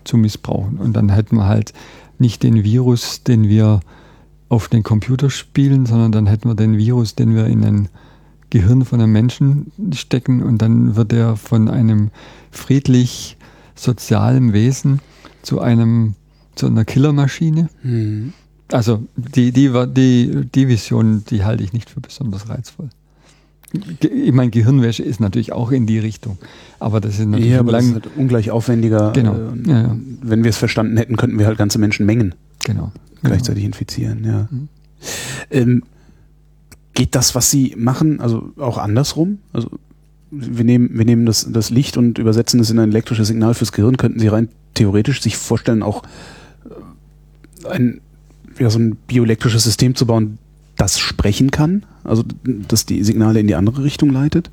zu 0.05 0.17
missbrauchen. 0.17 0.79
Und 0.79 0.95
dann 0.95 1.09
hätten 1.09 1.37
wir 1.37 1.47
halt 1.47 1.73
nicht 2.19 2.43
den 2.43 2.65
Virus, 2.65 3.23
den 3.23 3.49
wir 3.49 3.81
auf 4.49 4.69
den 4.69 4.83
Computer 4.83 5.31
spielen, 5.31 5.87
sondern 5.87 6.13
dann 6.13 6.27
hätten 6.27 6.49
wir 6.49 6.55
den 6.55 6.79
Virus, 6.79 7.15
den 7.15 7.35
wir 7.35 7.47
in 7.47 7.65
ein 7.65 7.89
Gehirn 8.51 8.85
von 8.85 9.01
einem 9.01 9.13
Menschen 9.13 9.73
stecken 9.93 10.43
und 10.43 10.63
dann 10.63 10.95
wird 10.95 11.13
er 11.13 11.37
von 11.37 11.69
einem 11.69 12.11
friedlich 12.53 13.37
sozialen 13.75 14.53
Wesen 14.53 15.01
zu 15.43 15.61
einem 15.61 16.15
zu 16.55 16.67
einer 16.67 16.85
Killermaschine. 16.85 17.69
Mhm. 17.83 18.33
Also 18.73 19.05
die, 19.17 19.53
die, 19.53 19.73
die, 19.89 20.47
die 20.55 20.69
Vision, 20.69 21.25
die 21.29 21.45
halte 21.45 21.63
ich 21.63 21.73
nicht 21.73 21.91
für 21.91 22.01
besonders 22.01 22.49
reizvoll. 22.49 22.89
Ich 24.01 24.33
meine, 24.33 24.51
Gehirnwäsche 24.51 25.03
ist 25.03 25.21
natürlich 25.21 25.53
auch 25.53 25.71
in 25.71 25.87
die 25.87 25.99
Richtung. 25.99 26.39
Aber 26.79 27.01
das 27.01 27.19
ist 27.19 27.27
natürlich 27.27 27.51
ja, 27.51 27.61
aber 27.61 27.73
lang 27.73 27.81
das 27.81 27.89
ist 27.89 28.05
halt 28.07 28.17
ungleich 28.17 28.51
aufwendiger. 28.51 29.13
Genau. 29.13 29.35
Äh, 29.35 29.69
ja, 29.69 29.83
ja. 29.83 29.97
Wenn 30.23 30.45
wir 30.45 30.51
es 30.51 30.57
verstanden 30.57 30.97
hätten, 30.97 31.17
könnten 31.17 31.39
wir 31.39 31.47
halt 31.47 31.59
ganze 31.59 31.79
Menschenmengen 31.79 32.35
genau. 32.65 32.93
gleichzeitig 33.23 33.63
genau. 33.63 33.75
infizieren. 33.75 34.25
Ja. 34.25 34.49
Mhm. 34.51 34.69
Ähm, 35.51 35.83
geht 36.95 37.15
das, 37.15 37.35
was 37.35 37.51
Sie 37.51 37.75
machen, 37.77 38.21
also 38.21 38.51
auch 38.57 38.79
andersrum? 38.79 39.39
Also 39.53 39.71
wir 40.31 40.65
nehmen, 40.65 40.91
wir 40.93 41.05
nehmen 41.05 41.27
das, 41.27 41.47
das 41.51 41.71
Licht 41.71 41.97
und 41.97 42.19
übersetzen 42.19 42.61
es 42.61 42.71
in 42.71 42.79
ein 42.79 42.91
elektrisches 42.91 43.29
Signal 43.29 43.55
fürs 43.55 43.73
Gehirn. 43.73 43.97
Könnten 43.97 44.19
Sie 44.19 44.29
rein 44.29 44.49
theoretisch 44.75 45.23
sich 45.23 45.37
vorstellen, 45.37 45.83
auch 45.83 46.03
äh, 47.65 47.69
ein, 47.69 48.01
ja, 48.59 48.71
so 48.71 48.79
ein 48.79 48.97
bioelektrisches 49.07 49.65
System 49.65 49.95
zu 49.95 50.07
bauen, 50.07 50.39
das 50.77 50.99
sprechen 50.99 51.51
kann? 51.51 51.85
Also, 52.05 52.25
dass 52.45 52.87
die 52.87 53.03
Signale 53.03 53.41
in 53.41 53.47
die 53.47 53.55
andere 53.55 53.83
Richtung 53.85 54.11
leitet? 54.11 54.51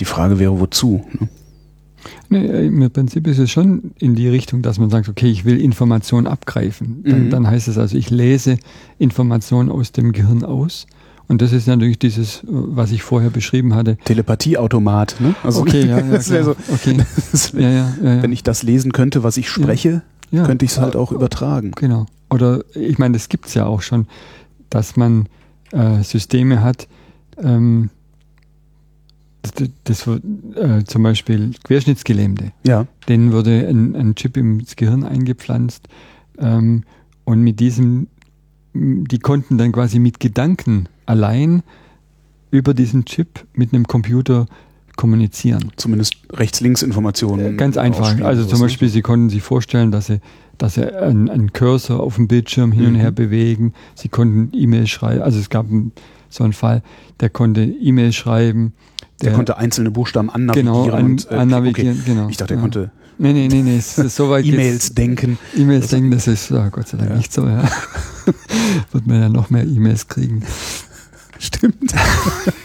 Die 0.00 0.04
Frage 0.04 0.38
wäre, 0.38 0.58
wozu? 0.58 1.04
Ne? 1.18 1.28
Nee, 2.28 2.46
äh, 2.46 2.66
Im 2.66 2.90
Prinzip 2.90 3.26
ist 3.26 3.38
es 3.38 3.50
schon 3.50 3.92
in 3.98 4.14
die 4.14 4.28
Richtung, 4.28 4.62
dass 4.62 4.78
man 4.78 4.90
sagt, 4.90 5.08
okay, 5.08 5.30
ich 5.30 5.44
will 5.44 5.60
Informationen 5.60 6.26
abgreifen. 6.26 7.02
Dann, 7.04 7.26
mhm. 7.26 7.30
dann 7.30 7.46
heißt 7.46 7.68
es 7.68 7.78
also, 7.78 7.96
ich 7.96 8.10
lese 8.10 8.56
Informationen 8.98 9.70
aus 9.70 9.92
dem 9.92 10.12
Gehirn 10.12 10.44
aus. 10.44 10.86
Und 11.28 11.40
das 11.40 11.52
ist 11.52 11.66
natürlich 11.66 11.98
dieses, 11.98 12.42
was 12.46 12.90
ich 12.90 13.02
vorher 13.02 13.30
beschrieben 13.30 13.74
hatte. 13.74 13.96
Telepathieautomat, 14.04 15.16
ne? 15.20 15.34
Also 15.42 15.60
okay, 15.60 15.86
ja, 15.86 16.00
ja, 16.00 16.20
so, 16.42 16.56
okay. 16.72 16.96
ja, 17.54 17.70
ja, 17.70 17.94
ja, 18.02 18.22
Wenn 18.22 18.32
ich 18.32 18.42
das 18.42 18.62
lesen 18.62 18.92
könnte, 18.92 19.22
was 19.22 19.36
ich 19.36 19.48
spreche, 19.48 20.02
könnte 20.32 20.64
ich 20.64 20.72
es 20.72 20.78
halt 20.78 20.96
auch 20.96 21.12
übertragen. 21.12 21.72
Genau. 21.76 22.06
Oder 22.30 22.64
ich 22.74 22.98
meine, 22.98 23.12
das 23.12 23.28
gibt 23.28 23.46
es 23.46 23.54
ja 23.54 23.66
auch 23.66 23.82
schon, 23.82 24.06
dass 24.70 24.96
man 24.96 25.28
äh, 25.72 26.02
Systeme 26.02 26.62
hat, 26.62 26.88
ähm, 27.38 27.90
das, 29.42 29.52
das 29.84 30.06
äh, 30.06 30.84
zum 30.84 31.02
Beispiel 31.02 31.52
Querschnittsgelähmte. 31.64 32.52
Ja. 32.64 32.86
Denen 33.08 33.32
wurde 33.32 33.66
ein, 33.68 33.96
ein 33.96 34.14
Chip 34.14 34.36
ins 34.36 34.76
Gehirn 34.76 35.04
eingepflanzt 35.04 35.88
ähm, 36.38 36.84
und 37.24 37.42
mit 37.42 37.60
diesem, 37.60 38.06
die 38.72 39.18
konnten 39.18 39.58
dann 39.58 39.72
quasi 39.72 39.98
mit 39.98 40.20
Gedanken 40.20 40.88
allein 41.06 41.62
über 42.50 42.74
diesen 42.74 43.04
Chip 43.04 43.46
mit 43.54 43.72
einem 43.72 43.86
Computer 43.86 44.46
kommunizieren. 44.96 45.72
Zumindest 45.76 46.16
Rechts-Links-Informationen. 46.32 47.54
Äh, 47.54 47.56
ganz 47.56 47.76
einfach. 47.76 48.20
Also 48.20 48.44
zum 48.44 48.60
Beispiel, 48.60 48.88
Sie 48.88 49.02
konnten 49.02 49.30
sich 49.30 49.42
vorstellen, 49.42 49.90
dass 49.90 50.06
Sie, 50.06 50.20
dass 50.58 50.74
Sie 50.74 50.84
einen, 50.84 51.28
einen 51.28 51.52
Cursor 51.52 52.00
auf 52.00 52.16
dem 52.16 52.28
Bildschirm 52.28 52.72
hin 52.72 52.82
mhm. 52.82 52.88
und 52.88 52.94
her 52.96 53.10
bewegen. 53.10 53.72
Sie 53.94 54.08
konnten 54.08 54.50
E-Mails 54.56 54.90
schreiben. 54.90 55.22
Also 55.22 55.38
es 55.38 55.50
gab 55.50 55.68
einen, 55.68 55.92
so 56.28 56.44
einen 56.44 56.52
Fall, 56.52 56.82
der 57.20 57.30
konnte 57.30 57.62
E-Mails 57.62 58.14
schreiben. 58.14 58.74
Der, 59.20 59.30
der, 59.30 59.36
konnte 59.36 59.56
einzelne 59.56 59.90
Buchstaben 59.90 60.30
annavigieren. 60.30 60.84
Genau, 60.84 60.96
an, 60.96 61.04
und, 61.04 61.30
äh, 61.30 61.34
annavigieren, 61.34 62.00
okay. 62.00 62.12
genau. 62.12 62.28
Ich 62.28 62.36
dachte, 62.36 62.54
er 62.54 62.56
ja. 62.56 62.62
konnte 62.62 62.90
Nee, 63.18 63.32
nee, 63.32 63.48
nee, 63.48 63.62
nee. 63.62 63.78
so 63.80 64.30
weit 64.30 64.44
E-Mails 64.44 64.94
denken. 64.94 65.38
E-Mails 65.56 65.88
denken, 65.88 66.10
das 66.10 66.26
ist 66.26 66.50
oh, 66.50 66.68
Gott 66.70 66.88
sei 66.88 66.98
Dank 66.98 67.10
ja. 67.10 67.16
nicht 67.16 67.32
so, 67.32 67.46
ja. 67.46 67.62
Wird 68.92 69.06
man 69.06 69.20
ja 69.20 69.28
noch 69.28 69.50
mehr 69.50 69.64
E-Mails 69.64 70.08
kriegen. 70.08 70.42
Stimmt. 71.38 71.94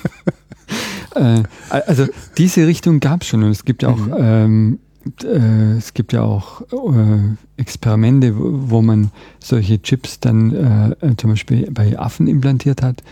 äh, 1.17 1.43
also 1.69 2.07
diese 2.37 2.67
Richtung 2.67 2.99
gab 2.99 3.21
es 3.21 3.27
schon 3.27 3.43
und 3.43 3.51
es 3.51 3.65
gibt 3.65 3.83
ja 3.83 3.89
auch 3.89 3.97
mhm. 3.97 4.15
ähm, 4.19 4.79
äh, 5.23 5.77
es 5.77 5.93
gibt 5.93 6.13
ja 6.13 6.21
auch 6.23 6.61
äh, 6.61 7.35
Experimente, 7.57 8.33
wo, 8.35 8.81
man 8.81 9.11
solche 9.39 9.81
Chips 9.81 10.19
dann 10.19 10.95
äh, 11.01 11.15
zum 11.17 11.31
Beispiel 11.31 11.69
bei 11.71 11.97
Affen 11.97 12.27
implantiert 12.27 12.81
hat, 12.81 13.03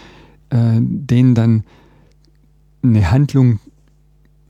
denen 0.51 1.33
dann 1.33 1.63
eine 2.83 3.11
Handlung 3.11 3.59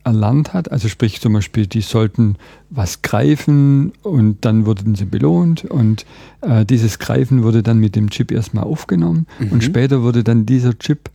erlernt 0.05 0.53
hat. 0.53 0.71
Also 0.71 0.87
sprich 0.87 1.19
zum 1.19 1.33
Beispiel, 1.33 1.67
die 1.67 1.81
sollten 1.81 2.35
was 2.69 3.01
greifen 3.01 3.91
und 4.03 4.45
dann 4.45 4.65
wurden 4.65 4.95
sie 4.95 5.05
belohnt 5.05 5.65
und 5.65 6.05
äh, 6.41 6.65
dieses 6.65 6.99
Greifen 6.99 7.43
wurde 7.43 7.63
dann 7.63 7.79
mit 7.79 7.95
dem 7.95 8.09
Chip 8.09 8.31
erstmal 8.31 8.65
aufgenommen 8.65 9.25
mhm. 9.39 9.51
und 9.51 9.63
später 9.63 10.03
wurde 10.03 10.23
dann 10.23 10.45
dieser 10.45 10.77
Chip, 10.77 11.09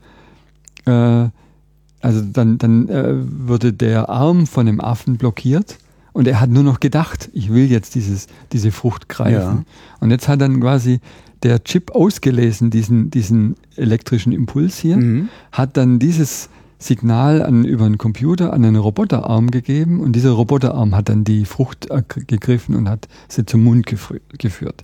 äh, 0.86 1.28
also 2.00 2.22
dann, 2.22 2.58
dann 2.58 2.88
äh, 2.88 3.14
wurde 3.14 3.72
der 3.72 4.08
Arm 4.08 4.46
von 4.46 4.66
dem 4.66 4.80
Affen 4.80 5.16
blockiert 5.16 5.78
und 6.12 6.26
er 6.26 6.40
hat 6.40 6.50
nur 6.50 6.62
noch 6.62 6.80
gedacht, 6.80 7.30
ich 7.32 7.52
will 7.52 7.70
jetzt 7.70 7.94
dieses, 7.94 8.26
diese 8.52 8.72
Frucht 8.72 9.08
greifen. 9.08 9.34
Ja. 9.58 9.64
Und 10.00 10.10
jetzt 10.10 10.28
hat 10.28 10.40
dann 10.40 10.60
quasi 10.60 11.00
der 11.42 11.62
Chip 11.64 11.92
ausgelesen, 11.92 12.70
diesen, 12.70 13.10
diesen 13.10 13.56
elektrischen 13.76 14.32
Impuls 14.32 14.78
hier, 14.78 14.96
mhm. 14.96 15.28
hat 15.52 15.76
dann 15.76 15.98
dieses 15.98 16.50
Signal 16.78 17.42
an, 17.42 17.64
über 17.64 17.84
einen 17.84 17.98
Computer 17.98 18.52
an 18.52 18.64
einen 18.64 18.76
Roboterarm 18.76 19.50
gegeben 19.50 20.00
und 20.00 20.12
dieser 20.12 20.30
Roboterarm 20.30 20.96
hat 20.96 21.10
dann 21.10 21.24
die 21.24 21.44
Frucht 21.44 21.88
gegriffen 22.08 22.74
und 22.74 22.88
hat 22.88 23.06
sie 23.28 23.44
zum 23.44 23.62
Mund 23.62 23.86
geführt. 23.86 24.82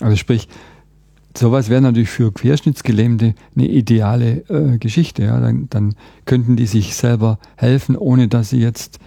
Also 0.00 0.16
sprich, 0.16 0.48
sowas 1.38 1.68
wäre 1.68 1.80
natürlich 1.80 2.10
für 2.10 2.32
Querschnittsgelähmte 2.32 3.34
eine 3.54 3.68
ideale 3.68 4.44
äh, 4.48 4.78
Geschichte. 4.78 5.24
Ja? 5.24 5.40
Dann, 5.40 5.68
dann, 5.70 5.94
könnten 6.24 6.56
die 6.56 6.66
sich 6.66 6.94
selber 6.96 7.38
helfen, 7.56 7.96
ohne 7.96 8.28
dass 8.28 8.50
sie 8.50 8.60
jetzt 8.60 8.98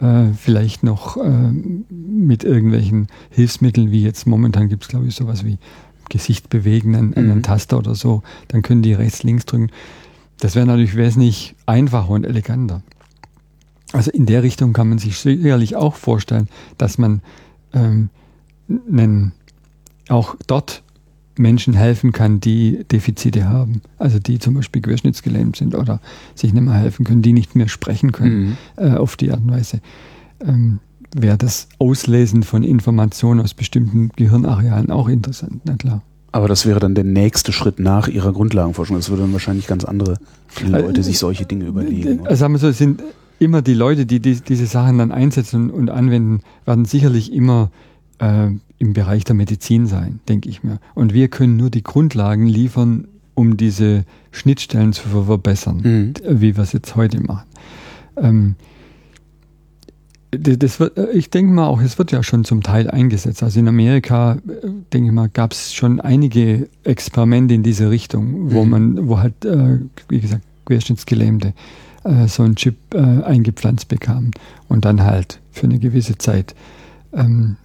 äh, 0.00 0.32
vielleicht 0.36 0.82
noch 0.82 1.16
äh, 1.16 1.52
mit 1.90 2.44
irgendwelchen 2.44 3.08
Hilfsmitteln, 3.30 3.90
wie 3.90 4.02
jetzt 4.02 4.26
momentan 4.26 4.68
gibt 4.68 4.84
es, 4.84 4.88
glaube 4.88 5.06
ich, 5.06 5.14
sowas 5.14 5.44
wie 5.44 5.58
Gesicht 6.08 6.48
bewegen, 6.50 6.94
einen, 6.94 7.08
mhm. 7.10 7.16
einen 7.16 7.42
Taster 7.42 7.78
oder 7.78 7.94
so, 7.94 8.22
dann 8.48 8.62
können 8.62 8.82
die 8.82 8.92
rechts, 8.92 9.22
links 9.22 9.46
drücken. 9.46 9.70
Das 10.38 10.54
wäre 10.54 10.66
natürlich 10.66 10.96
wesentlich 10.96 11.54
einfacher 11.66 12.10
und 12.10 12.24
eleganter. 12.24 12.82
Also 13.92 14.10
in 14.10 14.26
der 14.26 14.42
Richtung 14.42 14.72
kann 14.72 14.88
man 14.88 14.98
sich 14.98 15.18
sicherlich 15.18 15.76
auch 15.76 15.96
vorstellen, 15.96 16.48
dass 16.78 16.98
man 16.98 17.22
ähm, 17.72 18.10
einen, 18.90 19.32
auch 20.08 20.36
dort 20.46 20.82
Menschen 21.40 21.74
helfen 21.74 22.12
kann, 22.12 22.40
die 22.40 22.84
Defizite 22.90 23.48
haben. 23.48 23.82
Also 23.98 24.18
die 24.18 24.38
zum 24.38 24.54
Beispiel 24.54 24.82
querschnittsgelähmt 24.82 25.56
sind 25.56 25.74
oder 25.74 26.00
sich 26.34 26.52
nicht 26.52 26.62
mehr 26.62 26.74
helfen 26.74 27.04
können, 27.04 27.22
die 27.22 27.32
nicht 27.32 27.56
mehr 27.56 27.68
sprechen 27.68 28.12
können 28.12 28.40
mhm. 28.40 28.56
äh, 28.76 28.90
auf 28.94 29.16
die 29.16 29.30
Art 29.30 29.40
und 29.40 29.50
Weise. 29.50 29.80
Ähm, 30.44 30.78
Wäre 31.12 31.36
das 31.36 31.68
Auslesen 31.78 32.44
von 32.44 32.62
Informationen 32.62 33.40
aus 33.40 33.52
bestimmten 33.54 34.10
Gehirnarealen 34.14 34.92
auch 34.92 35.08
interessant, 35.08 35.60
na 35.64 35.74
klar. 35.74 36.02
Aber 36.30 36.46
das 36.46 36.66
wäre 36.66 36.78
dann 36.78 36.94
der 36.94 37.02
nächste 37.02 37.52
Schritt 37.52 37.80
nach 37.80 38.06
Ihrer 38.06 38.32
Grundlagenforschung. 38.32 38.94
Das 38.94 39.10
würde 39.10 39.22
dann 39.22 39.32
wahrscheinlich 39.32 39.66
ganz 39.66 39.84
andere 39.84 40.18
Leute 40.64 41.02
sich 41.02 41.18
solche 41.18 41.46
Dinge 41.46 41.64
überlegen. 41.64 42.20
Also 42.26 42.36
sagen 42.36 42.54
wir 42.54 42.58
so, 42.58 42.68
es 42.68 42.78
sind 42.78 43.02
immer 43.40 43.62
die 43.62 43.74
Leute, 43.74 44.06
die, 44.06 44.20
die 44.20 44.40
diese 44.40 44.66
Sachen 44.66 44.98
dann 44.98 45.10
einsetzen 45.10 45.70
und 45.70 45.90
anwenden, 45.90 46.42
werden 46.64 46.84
sicherlich 46.84 47.32
immer 47.32 47.72
äh, 48.18 48.50
im 48.80 48.94
Bereich 48.94 49.24
der 49.24 49.36
Medizin 49.36 49.86
sein, 49.86 50.18
denke 50.28 50.48
ich 50.48 50.64
mir. 50.64 50.80
Und 50.94 51.14
wir 51.14 51.28
können 51.28 51.56
nur 51.56 51.70
die 51.70 51.84
Grundlagen 51.84 52.46
liefern, 52.46 53.06
um 53.34 53.56
diese 53.56 54.04
Schnittstellen 54.32 54.92
zu 54.92 55.08
verbessern, 55.08 55.80
mhm. 55.84 56.14
wie 56.40 56.56
wir 56.56 56.64
es 56.64 56.72
jetzt 56.72 56.96
heute 56.96 57.20
machen. 57.22 57.46
Ähm, 58.16 58.56
das 60.30 60.80
wird, 60.80 60.96
äh, 60.96 61.10
ich 61.10 61.28
denke 61.30 61.52
mal 61.52 61.66
auch, 61.66 61.80
es 61.82 61.98
wird 61.98 62.10
ja 62.10 62.22
schon 62.22 62.44
zum 62.44 62.62
Teil 62.62 62.90
eingesetzt. 62.90 63.42
Also 63.42 63.60
in 63.60 63.68
Amerika, 63.68 64.34
äh, 64.34 64.68
denke 64.92 65.08
ich 65.08 65.14
mal, 65.14 65.28
gab 65.28 65.52
es 65.52 65.74
schon 65.74 66.00
einige 66.00 66.68
Experimente 66.82 67.54
in 67.54 67.62
diese 67.62 67.90
Richtung, 67.90 68.52
wo 68.52 68.64
mhm. 68.64 68.70
man, 68.70 69.08
wo 69.08 69.18
halt, 69.18 69.44
äh, 69.44 69.78
wie 70.08 70.20
gesagt, 70.20 70.42
Querschnittsgelähmte 70.64 71.52
äh, 72.04 72.28
so 72.28 72.44
einen 72.44 72.56
Chip 72.56 72.76
äh, 72.94 72.98
eingepflanzt 72.98 73.88
bekamen 73.88 74.30
und 74.68 74.86
dann 74.86 75.02
halt 75.02 75.40
für 75.50 75.66
eine 75.66 75.78
gewisse 75.78 76.16
Zeit 76.16 76.54
ähm, 77.12 77.56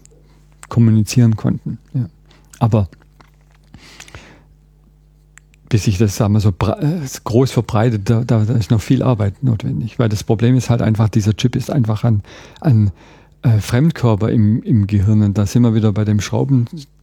kommunizieren 0.69 1.35
konnten. 1.35 1.77
Ja. 1.93 2.07
Aber 2.59 2.89
bis 5.69 5.85
sich 5.85 5.97
das 5.97 6.15
sagen 6.15 6.33
wir 6.33 6.39
so 6.39 6.49
äh, 6.49 7.01
groß 7.23 7.51
verbreitet, 7.51 8.09
da, 8.09 8.23
da, 8.23 8.43
ist 8.43 8.71
noch 8.71 8.81
viel 8.81 9.03
Arbeit 9.03 9.43
notwendig. 9.43 9.99
Weil 9.99 10.09
das 10.09 10.23
Problem 10.23 10.55
ist 10.55 10.69
halt 10.69 10.81
einfach, 10.81 11.09
dieser 11.09 11.35
Chip 11.35 11.55
ist 11.55 11.71
einfach 11.71 12.03
ein, 12.03 12.21
ein 12.61 12.91
äh, 13.41 13.59
Fremdkörper 13.59 14.31
im, 14.31 14.61
im 14.61 14.87
Gehirn. 14.87 15.21
Und 15.21 15.37
da 15.37 15.45
sind 15.45 15.63
wir 15.63 15.73
wieder 15.73 15.91
bei 15.91 16.05
dem 16.05 16.21
Schraubenzieher, 16.21 16.95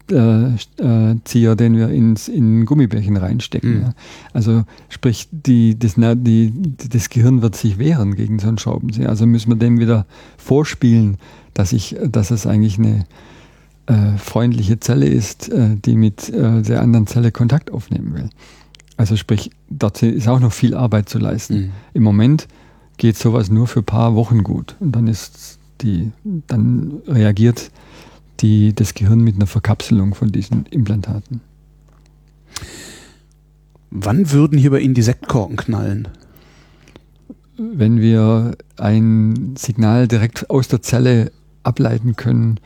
äh, 0.80 1.56
den 1.56 1.76
wir 1.76 1.88
ins, 1.88 2.28
in 2.28 2.64
Gummibärchen 2.64 3.16
reinstecken. 3.16 3.74
Mhm. 3.74 3.82
Ja. 3.82 3.94
Also 4.32 4.62
sprich, 4.88 5.28
die, 5.32 5.78
das, 5.78 5.96
die, 5.96 6.52
das 6.88 7.10
Gehirn 7.10 7.42
wird 7.42 7.56
sich 7.56 7.78
wehren 7.78 8.14
gegen 8.14 8.38
so 8.38 8.48
einen 8.48 8.58
Schraubenzieher. 8.58 9.08
Also 9.08 9.26
müssen 9.26 9.50
wir 9.50 9.56
dem 9.56 9.80
wieder 9.80 10.06
vorspielen, 10.38 11.18
dass, 11.52 11.72
ich, 11.72 11.96
dass 12.08 12.30
es 12.30 12.46
eigentlich 12.46 12.78
eine 12.78 13.04
äh, 13.86 14.16
freundliche 14.16 14.78
Zelle 14.80 15.06
ist, 15.06 15.48
äh, 15.48 15.76
die 15.76 15.96
mit 15.96 16.28
äh, 16.28 16.62
der 16.62 16.82
anderen 16.82 17.06
Zelle 17.06 17.32
Kontakt 17.32 17.70
aufnehmen 17.70 18.14
will. 18.14 18.30
Also 18.96 19.16
sprich, 19.16 19.50
dort 19.68 20.02
ist 20.02 20.28
auch 20.28 20.40
noch 20.40 20.52
viel 20.52 20.74
Arbeit 20.74 21.08
zu 21.08 21.18
leisten. 21.18 21.54
Mhm. 21.54 21.70
Im 21.94 22.02
Moment 22.02 22.48
geht 22.96 23.16
sowas 23.16 23.50
nur 23.50 23.66
für 23.66 23.80
ein 23.80 23.84
paar 23.84 24.14
Wochen 24.14 24.44
gut 24.44 24.76
und 24.78 24.92
dann 24.94 25.08
ist 25.08 25.58
die, 25.80 26.12
dann 26.46 27.00
reagiert 27.08 27.72
die, 28.40 28.74
das 28.74 28.94
Gehirn 28.94 29.20
mit 29.20 29.36
einer 29.36 29.46
Verkapselung 29.46 30.14
von 30.14 30.30
diesen 30.30 30.66
Implantaten. 30.66 31.40
Wann 33.90 34.30
würden 34.30 34.58
hier 34.58 34.70
bei 34.70 34.80
Ihnen 34.80 34.94
die 34.94 35.02
Sektkorken 35.02 35.56
knallen? 35.56 36.08
Wenn 37.56 38.00
wir 38.00 38.56
ein 38.76 39.54
Signal 39.56 40.08
direkt 40.08 40.50
aus 40.50 40.68
der 40.68 40.82
Zelle 40.82 41.32
ableiten 41.62 42.16
können 42.16 42.58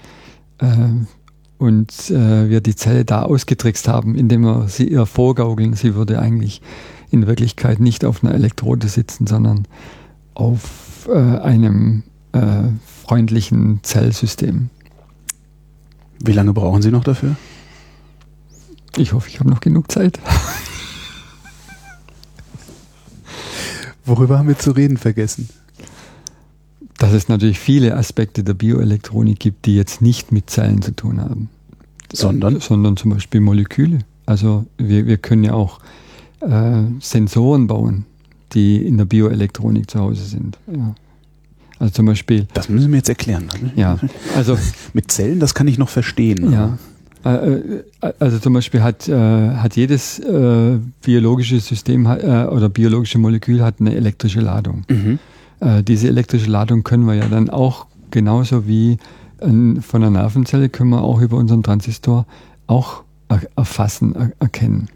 und 1.58 2.10
äh, 2.10 2.48
wir 2.48 2.60
die 2.60 2.76
Zelle 2.76 3.04
da 3.04 3.22
ausgetrickst 3.22 3.88
haben, 3.88 4.14
indem 4.14 4.42
wir 4.42 4.68
sie 4.68 4.88
ihr 4.88 5.06
vorgaukeln, 5.06 5.74
sie 5.74 5.94
würde 5.94 6.18
eigentlich 6.18 6.60
in 7.10 7.26
Wirklichkeit 7.26 7.80
nicht 7.80 8.04
auf 8.04 8.22
einer 8.22 8.34
Elektrode 8.34 8.88
sitzen, 8.88 9.26
sondern 9.26 9.66
auf 10.34 11.08
äh, 11.08 11.38
einem 11.38 12.02
äh, 12.32 12.64
freundlichen 13.04 13.80
Zellsystem. 13.82 14.70
Wie 16.18 16.32
lange 16.32 16.52
brauchen 16.52 16.82
Sie 16.82 16.90
noch 16.90 17.04
dafür? 17.04 17.36
Ich 18.96 19.12
hoffe, 19.12 19.28
ich 19.28 19.38
habe 19.40 19.50
noch 19.50 19.60
genug 19.60 19.92
Zeit. 19.92 20.18
Worüber 24.04 24.38
haben 24.38 24.48
wir 24.48 24.58
zu 24.58 24.70
reden 24.70 24.96
vergessen? 24.96 25.48
Dass 26.98 27.12
es 27.12 27.28
natürlich 27.28 27.58
viele 27.58 27.96
Aspekte 27.96 28.42
der 28.42 28.54
Bioelektronik 28.54 29.38
gibt, 29.38 29.66
die 29.66 29.76
jetzt 29.76 30.00
nicht 30.00 30.32
mit 30.32 30.48
Zellen 30.48 30.82
zu 30.82 30.94
tun 30.94 31.20
haben. 31.20 31.50
Sondern? 32.12 32.60
Sondern 32.60 32.96
zum 32.96 33.10
Beispiel 33.10 33.40
Moleküle. 33.40 33.98
Also 34.24 34.66
wir, 34.78 35.06
wir 35.06 35.18
können 35.18 35.44
ja 35.44 35.52
auch 35.52 35.80
äh, 36.40 36.82
Sensoren 37.00 37.66
bauen, 37.66 38.06
die 38.52 38.84
in 38.86 38.96
der 38.96 39.04
Bioelektronik 39.04 39.90
zu 39.90 40.00
Hause 40.00 40.24
sind. 40.24 40.58
Ja. 40.72 40.94
Also 41.78 41.92
zum 41.92 42.06
Beispiel. 42.06 42.46
Das 42.54 42.68
müssen 42.68 42.90
wir 42.90 42.98
jetzt 42.98 43.08
erklären. 43.08 43.48
Ja. 43.76 43.98
Also 44.34 44.58
mit 44.94 45.10
Zellen, 45.12 45.40
das 45.40 45.54
kann 45.54 45.68
ich 45.68 45.78
noch 45.78 45.90
verstehen. 45.90 46.50
Ja. 46.52 46.78
Äh, 47.24 47.56
äh, 47.56 47.84
also 48.18 48.38
zum 48.38 48.54
Beispiel 48.54 48.82
hat, 48.82 49.08
äh, 49.08 49.14
hat 49.14 49.76
jedes 49.76 50.18
äh, 50.20 50.78
biologische 51.02 51.60
System 51.60 52.06
äh, 52.06 52.46
oder 52.46 52.68
biologische 52.68 53.18
Molekül 53.18 53.62
hat 53.62 53.76
eine 53.80 53.94
elektrische 53.94 54.40
Ladung. 54.40 54.84
Mhm. 54.88 55.18
Äh, 55.60 55.82
diese 55.82 56.08
elektrische 56.08 56.50
Ladung 56.50 56.82
können 56.82 57.06
wir 57.06 57.14
ja 57.14 57.28
dann 57.28 57.50
auch 57.50 57.86
genauso 58.10 58.66
wie 58.66 58.98
von 59.38 59.82
einer 59.92 60.08
Nervenzelle 60.08 60.70
können 60.70 60.88
wir 60.88 61.02
auch 61.02 61.20
über 61.20 61.36
unseren 61.36 61.62
Transistor 61.62 62.24
auch 62.66 63.02
erfassen, 63.54 64.14
er 64.16 64.32
erkennen. 64.38 64.88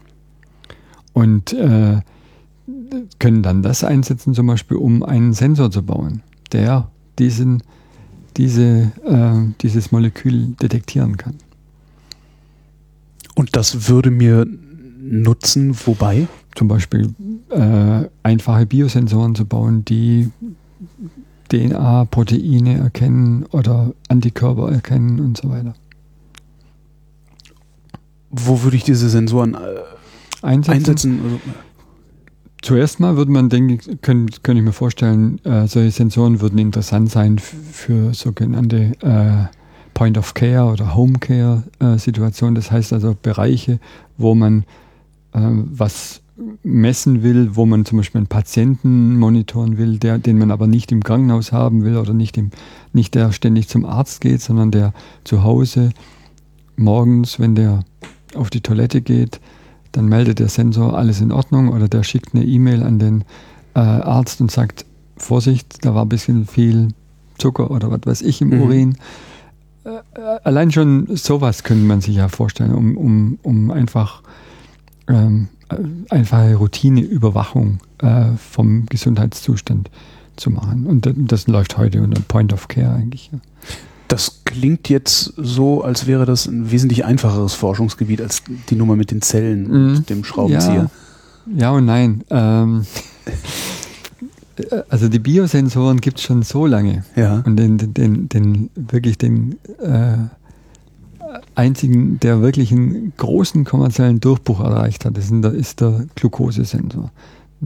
Und 1.13 1.55
können 3.19 3.43
dann 3.43 3.61
das 3.61 3.83
einsetzen, 3.83 4.33
zum 4.33 4.47
Beispiel, 4.47 4.77
um 4.77 5.03
einen 5.03 5.33
Sensor 5.33 5.69
zu 5.69 5.83
bauen 5.83 6.23
der 6.51 6.89
diesen, 7.19 7.63
diese, 8.37 8.91
äh, 9.05 9.53
dieses 9.61 9.91
Molekül 9.91 10.55
detektieren 10.61 11.17
kann. 11.17 11.35
Und 13.35 13.55
das 13.55 13.87
würde 13.89 14.11
mir 14.11 14.45
nutzen, 14.99 15.75
wobei? 15.85 16.27
Zum 16.55 16.67
Beispiel 16.67 17.13
äh, 17.49 18.07
einfache 18.23 18.65
Biosensoren 18.65 19.35
zu 19.35 19.45
bauen, 19.45 19.85
die 19.85 20.29
DNA, 21.49 22.05
Proteine 22.05 22.77
erkennen 22.77 23.45
oder 23.51 23.93
Antikörper 24.07 24.71
erkennen 24.71 25.19
und 25.19 25.37
so 25.37 25.49
weiter. 25.49 25.73
Wo 28.29 28.63
würde 28.63 28.77
ich 28.77 28.83
diese 28.83 29.09
Sensoren 29.09 29.55
äh, 29.55 29.57
einsetzen? 30.41 30.71
einsetzen? 30.77 31.19
Also, 31.23 31.39
Zuerst 32.61 32.99
mal 32.99 33.17
würde 33.17 33.31
man 33.31 33.49
denken, 33.49 33.99
könnte 34.01 34.39
ich 34.53 34.61
mir 34.61 34.71
vorstellen, 34.71 35.43
äh, 35.45 35.67
solche 35.67 35.89
Sensoren 35.89 36.41
würden 36.41 36.59
interessant 36.59 37.09
sein 37.09 37.39
für 37.39 38.13
sogenannte 38.13 38.91
äh, 39.01 39.47
Point 39.95 40.17
of 40.17 40.35
Care 40.35 40.71
oder 40.71 40.95
Home 40.95 41.17
Care 41.19 41.63
äh, 41.79 41.97
Situationen. 41.97 42.53
Das 42.53 42.71
heißt 42.71 42.93
also 42.93 43.17
Bereiche, 43.19 43.79
wo 44.17 44.35
man 44.35 44.63
äh, 45.33 45.39
was 45.41 46.21
messen 46.63 47.23
will, 47.23 47.55
wo 47.55 47.65
man 47.65 47.85
zum 47.85 47.97
Beispiel 47.97 48.19
einen 48.19 48.27
Patienten 48.27 49.17
monitoren 49.17 49.77
will, 49.77 49.97
der, 49.97 50.17
den 50.17 50.37
man 50.37 50.51
aber 50.51 50.67
nicht 50.67 50.91
im 50.91 51.03
Krankenhaus 51.03 51.51
haben 51.51 51.83
will 51.83 51.97
oder 51.97 52.13
nicht, 52.13 52.37
im, 52.37 52.51
nicht 52.93 53.15
der 53.15 53.31
ständig 53.31 53.67
zum 53.67 53.85
Arzt 53.85 54.21
geht, 54.21 54.41
sondern 54.41 54.71
der 54.71 54.93
zu 55.23 55.43
Hause 55.43 55.91
morgens, 56.75 57.39
wenn 57.39 57.55
der 57.55 57.83
auf 58.35 58.49
die 58.49 58.61
Toilette 58.61 59.01
geht, 59.01 59.39
dann 59.91 60.05
meldet 60.05 60.39
der 60.39 60.49
Sensor 60.49 60.97
alles 60.97 61.21
in 61.21 61.31
Ordnung 61.31 61.69
oder 61.69 61.87
der 61.87 62.03
schickt 62.03 62.33
eine 62.33 62.45
E-Mail 62.45 62.83
an 62.83 62.99
den 62.99 63.23
äh, 63.75 63.79
Arzt 63.79 64.41
und 64.41 64.51
sagt, 64.51 64.85
Vorsicht, 65.17 65.85
da 65.85 65.93
war 65.93 66.05
ein 66.05 66.09
bisschen 66.09 66.47
viel 66.47 66.89
Zucker 67.37 67.71
oder 67.71 67.91
was 67.91 68.01
weiß 68.05 68.21
ich 68.21 68.41
im 68.41 68.49
mhm. 68.49 68.61
Urin. 68.61 68.97
Äh, 69.83 69.89
äh 69.89 70.39
allein 70.43 70.71
schon 70.71 71.15
sowas 71.15 71.63
könnte 71.63 71.85
man 71.85 72.01
sich 72.01 72.15
ja 72.15 72.29
vorstellen, 72.29 72.73
um, 72.73 72.97
um, 72.97 73.39
um 73.43 73.71
einfach 73.71 74.23
ähm, 75.07 75.49
äh, 75.51 75.60
einfache 76.09 76.55
Routineüberwachung 76.55 77.79
äh, 77.99 78.25
vom 78.37 78.85
Gesundheitszustand 78.87 79.89
zu 80.35 80.49
machen. 80.49 80.85
Und 80.87 81.09
das, 81.31 81.47
läuft 81.47 81.77
heute 81.77 82.01
unter 82.01 82.21
Point 82.21 82.53
of 82.53 82.67
Care 82.67 82.93
eigentlich. 82.93 83.29
Ja. 83.31 83.39
Das 84.07 84.41
klingt 84.43 84.89
jetzt 84.89 85.33
so, 85.37 85.83
als 85.83 86.07
wäre 86.07 86.25
das 86.25 86.45
ein 86.45 86.71
wesentlich 86.71 87.05
einfacheres 87.05 87.53
Forschungsgebiet 87.53 88.21
als 88.21 88.43
die 88.69 88.75
Nummer 88.75 88.95
mit 88.95 89.11
den 89.11 89.21
Zellen 89.21 89.67
mhm. 89.67 89.95
und 89.95 90.09
dem 90.09 90.23
Schraubenzieher. 90.23 90.89
Ja, 91.45 91.55
ja 91.55 91.71
und 91.71 91.85
nein. 91.85 92.23
Ähm, 92.29 92.85
also 94.89 95.07
die 95.07 95.19
Biosensoren 95.19 96.01
gibt 96.01 96.17
es 96.17 96.23
schon 96.23 96.43
so 96.43 96.65
lange. 96.65 97.05
Ja. 97.15 97.41
Und 97.45 97.55
den, 97.55 97.77
den, 97.77 97.93
den, 97.93 98.29
den 98.29 98.69
wirklich 98.75 99.17
den 99.17 99.55
äh, 99.79 100.17
einzigen, 101.55 102.19
der 102.19 102.41
wirklich 102.41 102.71
einen 102.71 103.13
großen 103.17 103.63
kommerziellen 103.63 104.19
Durchbruch 104.19 104.59
erreicht 104.59 105.05
hat, 105.05 105.17
ist 105.17 105.31
der, 105.31 105.53
ist 105.53 105.81
der 105.81 106.05
Glukosesensor. 106.15 107.11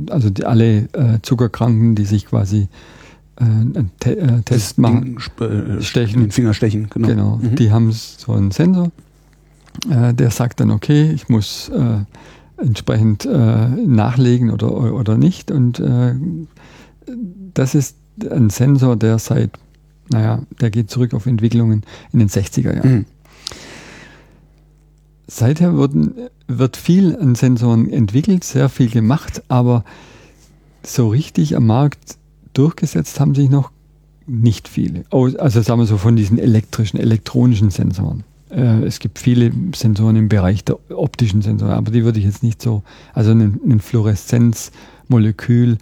Also 0.09 0.29
die, 0.29 0.45
alle 0.45 0.89
äh, 0.93 1.19
Zuckerkranken, 1.21 1.95
die 1.95 2.05
sich 2.05 2.25
quasi 2.25 2.67
äh, 3.37 3.43
einen 3.43 3.91
Te 3.99 4.17
äh, 4.17 4.41
Test 4.41 4.77
machen. 4.77 5.17
Ding, 5.39 5.77
äh, 5.77 5.81
stechen. 5.81 6.21
Den 6.21 6.31
Finger 6.31 6.53
stechen, 6.53 6.87
genau. 6.89 7.07
Genau. 7.07 7.39
Mhm. 7.41 7.55
Die 7.55 7.71
haben 7.71 7.91
so 7.91 8.33
einen 8.33 8.51
Sensor, 8.51 8.91
äh, 9.89 10.13
der 10.13 10.31
sagt 10.31 10.59
dann, 10.59 10.71
okay, 10.71 11.11
ich 11.11 11.29
muss 11.29 11.69
äh, 11.69 12.61
entsprechend 12.61 13.25
äh, 13.25 13.67
nachlegen 13.67 14.51
oder, 14.51 14.93
oder 14.93 15.17
nicht. 15.17 15.51
Und 15.51 15.81
das 17.53 17.75
ist 17.75 17.97
ein 18.29 18.49
Sensor, 18.49 18.95
der 18.95 19.19
seit, 19.19 19.51
naja, 20.09 20.41
der 20.59 20.71
geht 20.71 20.89
zurück 20.89 21.13
auf 21.13 21.25
Entwicklungen 21.25 21.83
in 22.11 22.19
den 22.19 22.29
60er 22.29 22.75
Jahren. 22.75 22.91
Mhm. 22.91 23.05
Seither 25.27 25.75
wurden, 25.75 26.13
wird 26.47 26.77
viel 26.77 27.15
an 27.15 27.35
Sensoren 27.35 27.89
entwickelt, 27.91 28.43
sehr 28.43 28.69
viel 28.69 28.89
gemacht, 28.89 29.43
aber 29.47 29.83
so 30.83 31.07
richtig 31.09 31.55
am 31.55 31.65
Markt 31.65 32.17
durchgesetzt 32.53 33.19
haben 33.19 33.33
sich 33.33 33.49
noch 33.49 33.71
nicht 34.27 34.67
viele. 34.67 35.03
Also 35.09 35.61
sagen 35.61 35.79
wir 35.79 35.85
so 35.85 35.97
von 35.97 36.15
diesen 36.15 36.37
elektrischen, 36.37 36.97
elektronischen 36.97 37.69
Sensoren. 37.69 38.23
Äh, 38.49 38.83
es 38.83 38.99
gibt 38.99 39.19
viele 39.19 39.51
Sensoren 39.75 40.15
im 40.15 40.29
Bereich 40.29 40.63
der 40.63 40.77
optischen 40.91 41.41
Sensoren, 41.41 41.73
aber 41.73 41.91
die 41.91 42.03
würde 42.03 42.19
ich 42.19 42.25
jetzt 42.25 42.43
nicht 42.43 42.61
so, 42.61 42.83
also 43.13 43.31
ein, 43.31 43.59
ein 43.67 43.79
Fluoreszenzmolekül, 43.79 45.77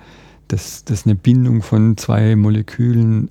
das, 0.47 0.83
das 0.85 1.05
eine 1.05 1.15
Bindung 1.15 1.61
von 1.61 1.97
zwei 1.97 2.35
Molekülen 2.35 3.29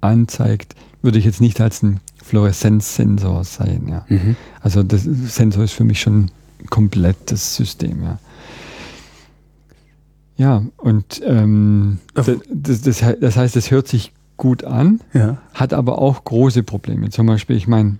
anzeigt, 0.00 0.74
würde 1.02 1.18
ich 1.18 1.24
jetzt 1.24 1.40
nicht 1.40 1.60
als 1.60 1.82
ein 1.82 2.00
Fluoreszenzsensor 2.28 3.44
sein. 3.44 3.86
Ja. 3.88 4.04
Mhm. 4.08 4.36
Also 4.60 4.82
das 4.82 5.02
Sensor 5.04 5.64
ist 5.64 5.72
für 5.72 5.84
mich 5.84 6.00
schon 6.00 6.30
ein 6.60 6.66
komplettes 6.68 7.56
System. 7.56 8.02
Ja. 8.02 8.18
Ja, 10.36 10.62
und 10.76 11.20
ähm, 11.24 11.98
das, 12.14 12.30
das, 12.48 13.02
das, 13.20 13.36
heißt, 13.36 13.56
es 13.56 13.72
hört 13.72 13.88
sich 13.88 14.12
gut 14.36 14.62
an, 14.62 15.00
ja. 15.12 15.38
hat 15.52 15.74
aber 15.74 15.98
auch 15.98 16.22
große 16.22 16.62
Probleme. 16.62 17.10
Zum 17.10 17.26
Beispiel, 17.26 17.56
ich 17.56 17.66
meine, 17.66 17.98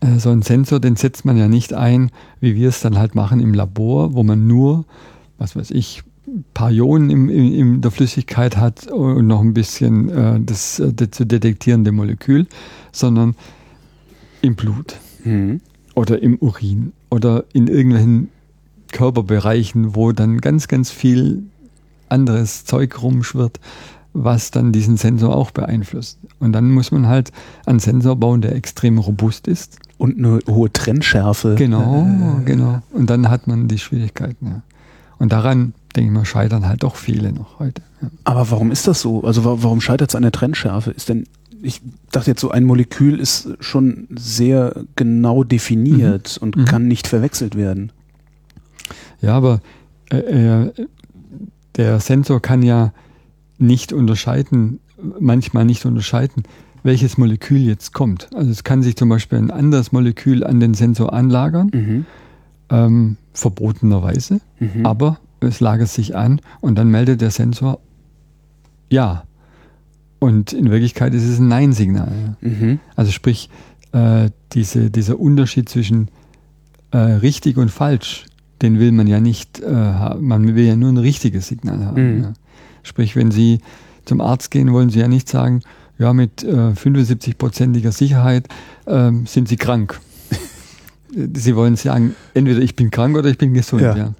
äh, 0.00 0.18
so 0.18 0.30
ein 0.30 0.40
Sensor, 0.40 0.80
den 0.80 0.96
setzt 0.96 1.26
man 1.26 1.36
ja 1.36 1.46
nicht 1.46 1.74
ein, 1.74 2.10
wie 2.40 2.54
wir 2.54 2.70
es 2.70 2.80
dann 2.80 2.96
halt 2.96 3.14
machen 3.14 3.40
im 3.40 3.52
Labor, 3.52 4.14
wo 4.14 4.22
man 4.22 4.46
nur, 4.46 4.86
was 5.36 5.56
weiß 5.56 5.72
ich, 5.72 6.02
ein 6.26 6.44
paar 6.54 6.70
Ionen 6.70 7.10
in, 7.10 7.28
in, 7.28 7.54
in 7.54 7.80
der 7.80 7.90
Flüssigkeit 7.90 8.56
hat 8.56 8.86
und 8.88 9.26
noch 9.26 9.40
ein 9.40 9.54
bisschen 9.54 10.08
äh, 10.08 10.40
das, 10.40 10.80
äh, 10.80 10.92
das 10.92 11.10
zu 11.10 11.24
detektierende 11.24 11.92
Molekül, 11.92 12.46
sondern 12.98 13.34
im 14.42 14.54
Blut 14.54 14.96
mhm. 15.24 15.60
oder 15.94 16.22
im 16.22 16.36
Urin 16.38 16.92
oder 17.10 17.44
in 17.52 17.68
irgendwelchen 17.68 18.28
Körperbereichen, 18.92 19.94
wo 19.94 20.12
dann 20.12 20.40
ganz, 20.40 20.68
ganz 20.68 20.90
viel 20.90 21.44
anderes 22.08 22.64
Zeug 22.64 23.02
rumschwirrt, 23.02 23.60
was 24.12 24.50
dann 24.50 24.72
diesen 24.72 24.96
Sensor 24.96 25.36
auch 25.36 25.50
beeinflusst. 25.50 26.18
Und 26.38 26.52
dann 26.52 26.70
muss 26.70 26.90
man 26.90 27.06
halt 27.06 27.32
einen 27.66 27.78
Sensor 27.78 28.16
bauen, 28.16 28.40
der 28.40 28.54
extrem 28.54 28.98
robust 28.98 29.46
ist. 29.46 29.78
Und 29.98 30.18
eine 30.18 30.40
hohe 30.48 30.72
Trennschärfe. 30.72 31.54
Genau, 31.56 32.06
äh, 32.06 32.44
genau. 32.44 32.82
Und 32.92 33.10
dann 33.10 33.28
hat 33.28 33.46
man 33.46 33.68
die 33.68 33.78
Schwierigkeiten. 33.78 34.46
Ja. 34.46 34.62
Und 35.18 35.32
daran, 35.32 35.72
denke 35.94 36.08
ich 36.10 36.14
mal, 36.14 36.24
scheitern 36.24 36.68
halt 36.68 36.82
doch 36.82 36.96
viele 36.96 37.32
noch 37.32 37.58
heute. 37.58 37.82
Ja. 38.02 38.08
Aber 38.24 38.50
warum 38.50 38.70
ist 38.70 38.86
das 38.86 39.00
so? 39.00 39.22
Also 39.24 39.44
warum 39.44 39.80
scheitert 39.80 40.10
es 40.10 40.14
an 40.14 40.22
der 40.22 40.32
Trennschärfe? 40.32 40.90
Ist 40.90 41.08
denn, 41.08 41.24
ich 41.62 41.80
dachte 42.12 42.30
jetzt 42.30 42.40
so, 42.40 42.50
ein 42.50 42.64
Molekül 42.64 43.18
ist 43.18 43.48
schon 43.60 44.06
sehr 44.10 44.84
genau 44.96 45.44
definiert 45.44 46.38
mhm. 46.40 46.44
und 46.44 46.56
mhm. 46.56 46.64
kann 46.64 46.88
nicht 46.88 47.06
verwechselt 47.06 47.56
werden. 47.56 47.92
Ja, 49.20 49.34
aber 49.34 49.60
äh, 50.10 50.16
äh, 50.18 50.72
der 51.76 52.00
Sensor 52.00 52.40
kann 52.40 52.62
ja 52.62 52.92
nicht 53.58 53.92
unterscheiden, 53.92 54.80
manchmal 55.18 55.64
nicht 55.64 55.84
unterscheiden, 55.84 56.44
welches 56.82 57.18
Molekül 57.18 57.58
jetzt 57.58 57.92
kommt. 57.92 58.28
Also 58.34 58.50
es 58.50 58.64
kann 58.64 58.82
sich 58.82 58.96
zum 58.96 59.08
Beispiel 59.08 59.38
ein 59.38 59.50
anderes 59.50 59.92
Molekül 59.92 60.44
an 60.44 60.60
den 60.60 60.74
Sensor 60.74 61.12
anlagern, 61.12 61.70
mhm. 61.72 62.06
ähm, 62.70 63.16
verbotenerweise, 63.32 64.40
mhm. 64.58 64.86
aber 64.86 65.18
es 65.40 65.60
lagert 65.60 65.88
sich 65.88 66.16
an 66.16 66.40
und 66.60 66.76
dann 66.76 66.90
meldet 66.90 67.20
der 67.20 67.30
Sensor 67.30 67.80
ja. 68.90 69.24
Und 70.26 70.52
in 70.52 70.72
Wirklichkeit 70.72 71.14
ist 71.14 71.22
es 71.22 71.38
ein 71.38 71.46
Nein-Signal. 71.46 72.36
Mhm. 72.40 72.80
Also 72.96 73.12
sprich, 73.12 73.48
äh, 73.92 74.30
diese, 74.54 74.90
dieser 74.90 75.20
Unterschied 75.20 75.68
zwischen 75.68 76.08
äh, 76.90 76.98
richtig 76.98 77.58
und 77.58 77.70
falsch, 77.70 78.26
den 78.60 78.80
will 78.80 78.90
man 78.90 79.06
ja 79.06 79.20
nicht 79.20 79.60
äh, 79.60 79.72
haben. 79.72 80.26
Man 80.26 80.56
will 80.56 80.64
ja 80.64 80.74
nur 80.74 80.88
ein 80.88 80.96
richtiges 80.96 81.46
Signal 81.46 81.84
haben. 81.84 82.16
Mhm. 82.16 82.22
Ja. 82.24 82.32
Sprich, 82.82 83.14
wenn 83.14 83.30
Sie 83.30 83.60
zum 84.04 84.20
Arzt 84.20 84.50
gehen, 84.50 84.72
wollen 84.72 84.90
Sie 84.90 84.98
ja 84.98 85.06
nicht 85.06 85.28
sagen, 85.28 85.60
ja, 85.96 86.12
mit 86.12 86.42
äh, 86.42 86.72
75-prozentiger 86.72 87.92
Sicherheit 87.92 88.48
äh, 88.86 89.12
sind 89.26 89.46
Sie 89.48 89.56
krank. 89.56 90.00
Sie 91.34 91.54
wollen 91.54 91.76
sagen, 91.76 92.16
entweder 92.34 92.58
ich 92.58 92.74
bin 92.74 92.90
krank 92.90 93.16
oder 93.16 93.30
ich 93.30 93.38
bin 93.38 93.54
gesund. 93.54 93.82
Ja. 93.82 93.96
ja. 93.96 94.14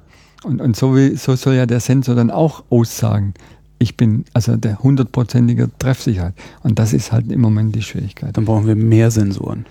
Und, 0.45 0.61
und 0.61 0.77
so, 0.77 0.95
wie, 0.95 1.17
so 1.17 1.35
soll 1.35 1.55
ja 1.55 1.67
der 1.67 1.81
Sensor 1.81 2.15
dann 2.15 2.31
auch 2.31 2.63
aussagen, 2.71 3.35
ich 3.79 3.97
bin 3.97 4.24
also 4.33 4.57
der 4.57 4.79
hundertprozentige 4.79 5.70
Treffsicherheit. 5.79 6.35
Und 6.62 6.79
das 6.79 6.93
ist 6.93 7.12
halt 7.12 7.31
im 7.31 7.41
Moment 7.41 7.74
die 7.74 7.83
Schwierigkeit. 7.83 8.37
Dann 8.37 8.45
brauchen 8.45 8.66
wir 8.66 8.77
mehr 8.77 9.11
Sensoren. 9.11 9.66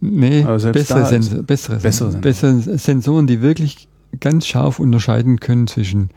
Nee, 0.00 0.42
bessere, 0.42 1.06
Sensor, 1.06 1.42
bessere, 1.42 1.76
bessere, 1.76 2.10
Sensoren. 2.10 2.20
bessere 2.22 2.78
Sensoren, 2.78 3.26
die 3.26 3.42
wirklich 3.42 3.86
ganz 4.18 4.46
scharf 4.46 4.80
unterscheiden 4.80 5.40
können 5.40 5.66
zwischen 5.66 6.10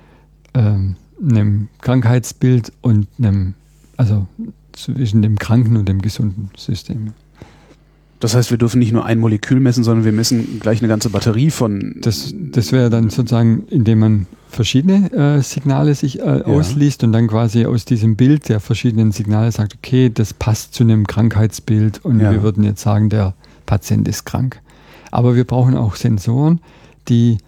ähm, 0.53 0.95
einem 1.21 1.67
Krankheitsbild 1.81 2.71
und 2.81 3.07
einem, 3.17 3.55
also 3.97 4.27
zwischen 4.71 5.21
dem 5.21 5.37
kranken 5.37 5.77
und 5.77 5.87
dem 5.87 6.01
gesunden 6.01 6.49
System. 6.57 7.13
Das 8.23 8.35
heißt, 8.35 8.51
wir 8.51 8.57
dürfen 8.57 8.79
nicht 8.79 8.93
nur 8.93 9.03
ein 9.03 9.19
Molekül 9.19 9.59
messen, 9.59 9.83
sondern 9.83 10.05
wir 10.05 10.13
messen 10.13 10.61
gleich 10.61 10.79
eine 10.79 10.87
ganze 10.87 11.09
Batterie 11.09 11.51
von. 11.51 11.97
Das, 11.99 12.33
das 12.33 12.71
wäre 12.71 12.89
dann 12.89 13.09
sozusagen, 13.09 13.65
indem 13.69 13.99
man 13.99 14.27
verschiedene 14.47 15.11
äh, 15.11 15.41
Signale 15.41 15.93
sich 15.93 16.21
äh, 16.21 16.23
ja. 16.23 16.45
ausliest 16.45 17.03
und 17.03 17.11
dann 17.11 17.27
quasi 17.27 17.65
aus 17.65 17.83
diesem 17.83 18.15
Bild 18.15 18.47
der 18.47 18.61
verschiedenen 18.61 19.11
Signale 19.11 19.51
sagt, 19.51 19.75
okay, 19.75 20.09
das 20.09 20.33
passt 20.33 20.73
zu 20.73 20.83
einem 20.83 21.05
Krankheitsbild 21.05 22.05
und 22.05 22.21
ja. 22.21 22.31
wir 22.31 22.43
würden 22.43 22.63
jetzt 22.63 22.81
sagen, 22.81 23.09
der 23.09 23.33
Patient 23.65 24.07
ist 24.07 24.23
krank. 24.23 24.61
Aber 25.11 25.35
wir 25.35 25.43
brauchen 25.43 25.75
auch 25.75 25.97
Sensoren, 25.97 26.61
die 27.09 27.39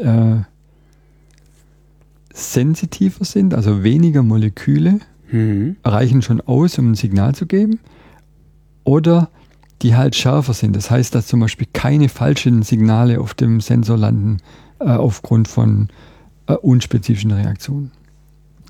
äh, 0.00 0.36
sensitiver 2.32 3.26
sind, 3.26 3.52
also 3.52 3.82
weniger 3.82 4.22
Moleküle 4.22 5.00
mhm. 5.30 5.76
reichen 5.84 6.22
schon 6.22 6.40
aus, 6.40 6.78
um 6.78 6.92
ein 6.92 6.94
Signal 6.94 7.34
zu 7.34 7.44
geben. 7.44 7.80
Oder 8.84 9.28
die 9.84 9.94
halt 9.94 10.16
schärfer 10.16 10.54
sind. 10.54 10.74
Das 10.74 10.90
heißt, 10.90 11.14
dass 11.14 11.26
zum 11.26 11.40
Beispiel 11.40 11.68
keine 11.72 12.08
falschen 12.08 12.62
Signale 12.62 13.20
auf 13.20 13.34
dem 13.34 13.60
Sensor 13.60 13.98
landen 13.98 14.38
äh, 14.80 14.86
aufgrund 14.86 15.46
von 15.46 15.88
äh, 16.46 16.54
unspezifischen 16.54 17.30
Reaktionen. 17.30 17.92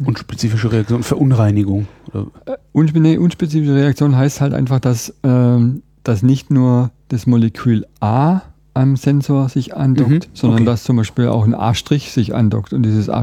Unspezifische 0.05 0.73
Reaktion, 0.73 1.05
Verunreinigung. 1.05 1.87
Äh, 2.13 2.57
unspe 2.73 3.21
unspezifische 3.21 3.77
Reaktion 3.77 4.17
heißt 4.17 4.41
halt 4.41 4.55
einfach, 4.55 4.81
dass, 4.81 5.15
ähm, 5.23 5.83
dass 6.03 6.25
nicht 6.25 6.51
nur 6.51 6.91
das 7.09 7.29
Molekül 7.29 7.87
A 8.01 8.43
am 8.75 8.97
Sensor 8.97 9.49
sich 9.49 9.77
andockt, 9.77 10.11
mhm, 10.11 10.35
sondern 10.35 10.63
okay. 10.63 10.67
dass 10.67 10.83
zum 10.83 10.97
Beispiel 10.97 11.29
auch 11.29 11.45
ein 11.45 11.55
A' 11.55 11.75
sich 11.75 12.35
andockt. 12.35 12.73
Und 12.73 12.83
dieses 12.83 13.09
A' 13.09 13.23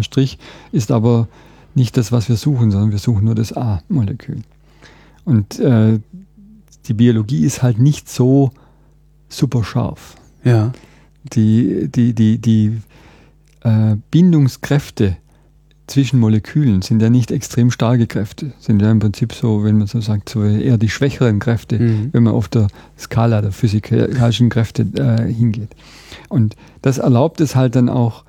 ist 0.71 0.91
aber 0.91 1.27
nicht 1.75 1.97
das, 1.97 2.13
was 2.13 2.29
wir 2.29 2.37
suchen, 2.37 2.71
sondern 2.71 2.91
wir 2.91 2.99
suchen 2.99 3.25
nur 3.25 3.35
das 3.35 3.51
A-Molekül. 3.51 4.43
Und 5.25 5.59
äh, 5.59 5.99
die 6.87 6.93
Biologie 6.93 7.45
ist 7.45 7.63
halt 7.63 7.79
nicht 7.79 8.09
so 8.09 8.51
super 9.29 9.63
scharf. 9.63 10.15
Ja. 10.43 10.71
Die, 11.33 11.87
die, 11.87 12.13
die, 12.13 12.39
die 12.39 12.77
äh, 13.61 13.95
Bindungskräfte 14.09 15.17
zwischen 15.87 16.19
Molekülen 16.19 16.81
sind 16.81 17.01
ja 17.01 17.09
nicht 17.09 17.31
extrem 17.31 17.69
starke 17.69 18.07
Kräfte, 18.07 18.53
sind 18.59 18.81
ja 18.81 18.89
im 18.89 18.99
Prinzip 18.99 19.33
so, 19.33 19.63
wenn 19.63 19.77
man 19.77 19.87
so 19.87 19.99
sagt, 19.99 20.29
so 20.29 20.43
eher 20.43 20.77
die 20.77 20.89
schwächeren 20.89 21.39
Kräfte, 21.39 21.79
mhm. 21.79 22.09
wenn 22.13 22.23
man 22.23 22.33
auf 22.33 22.47
der 22.47 22.67
Skala 22.97 23.41
der 23.41 23.51
physikalischen 23.51 24.49
Kräfte 24.49 24.83
äh, 24.95 25.31
hingeht. 25.31 25.75
Und 26.29 26.55
das 26.81 26.97
erlaubt 26.97 27.41
es 27.41 27.55
halt 27.55 27.75
dann 27.75 27.89
auch, 27.89 28.23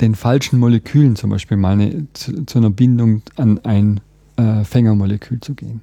den 0.00 0.14
falschen 0.14 0.58
Molekülen 0.58 1.14
zum 1.16 1.30
Beispiel 1.30 1.56
mal 1.56 1.72
eine, 1.72 2.06
zu, 2.14 2.44
zu, 2.46 2.58
einer 2.58 2.70
Bindung 2.70 3.22
an 3.36 3.60
ein 3.64 4.00
äh, 4.36 4.64
Fängermolekül 4.64 5.40
zu 5.40 5.54
gehen. 5.54 5.80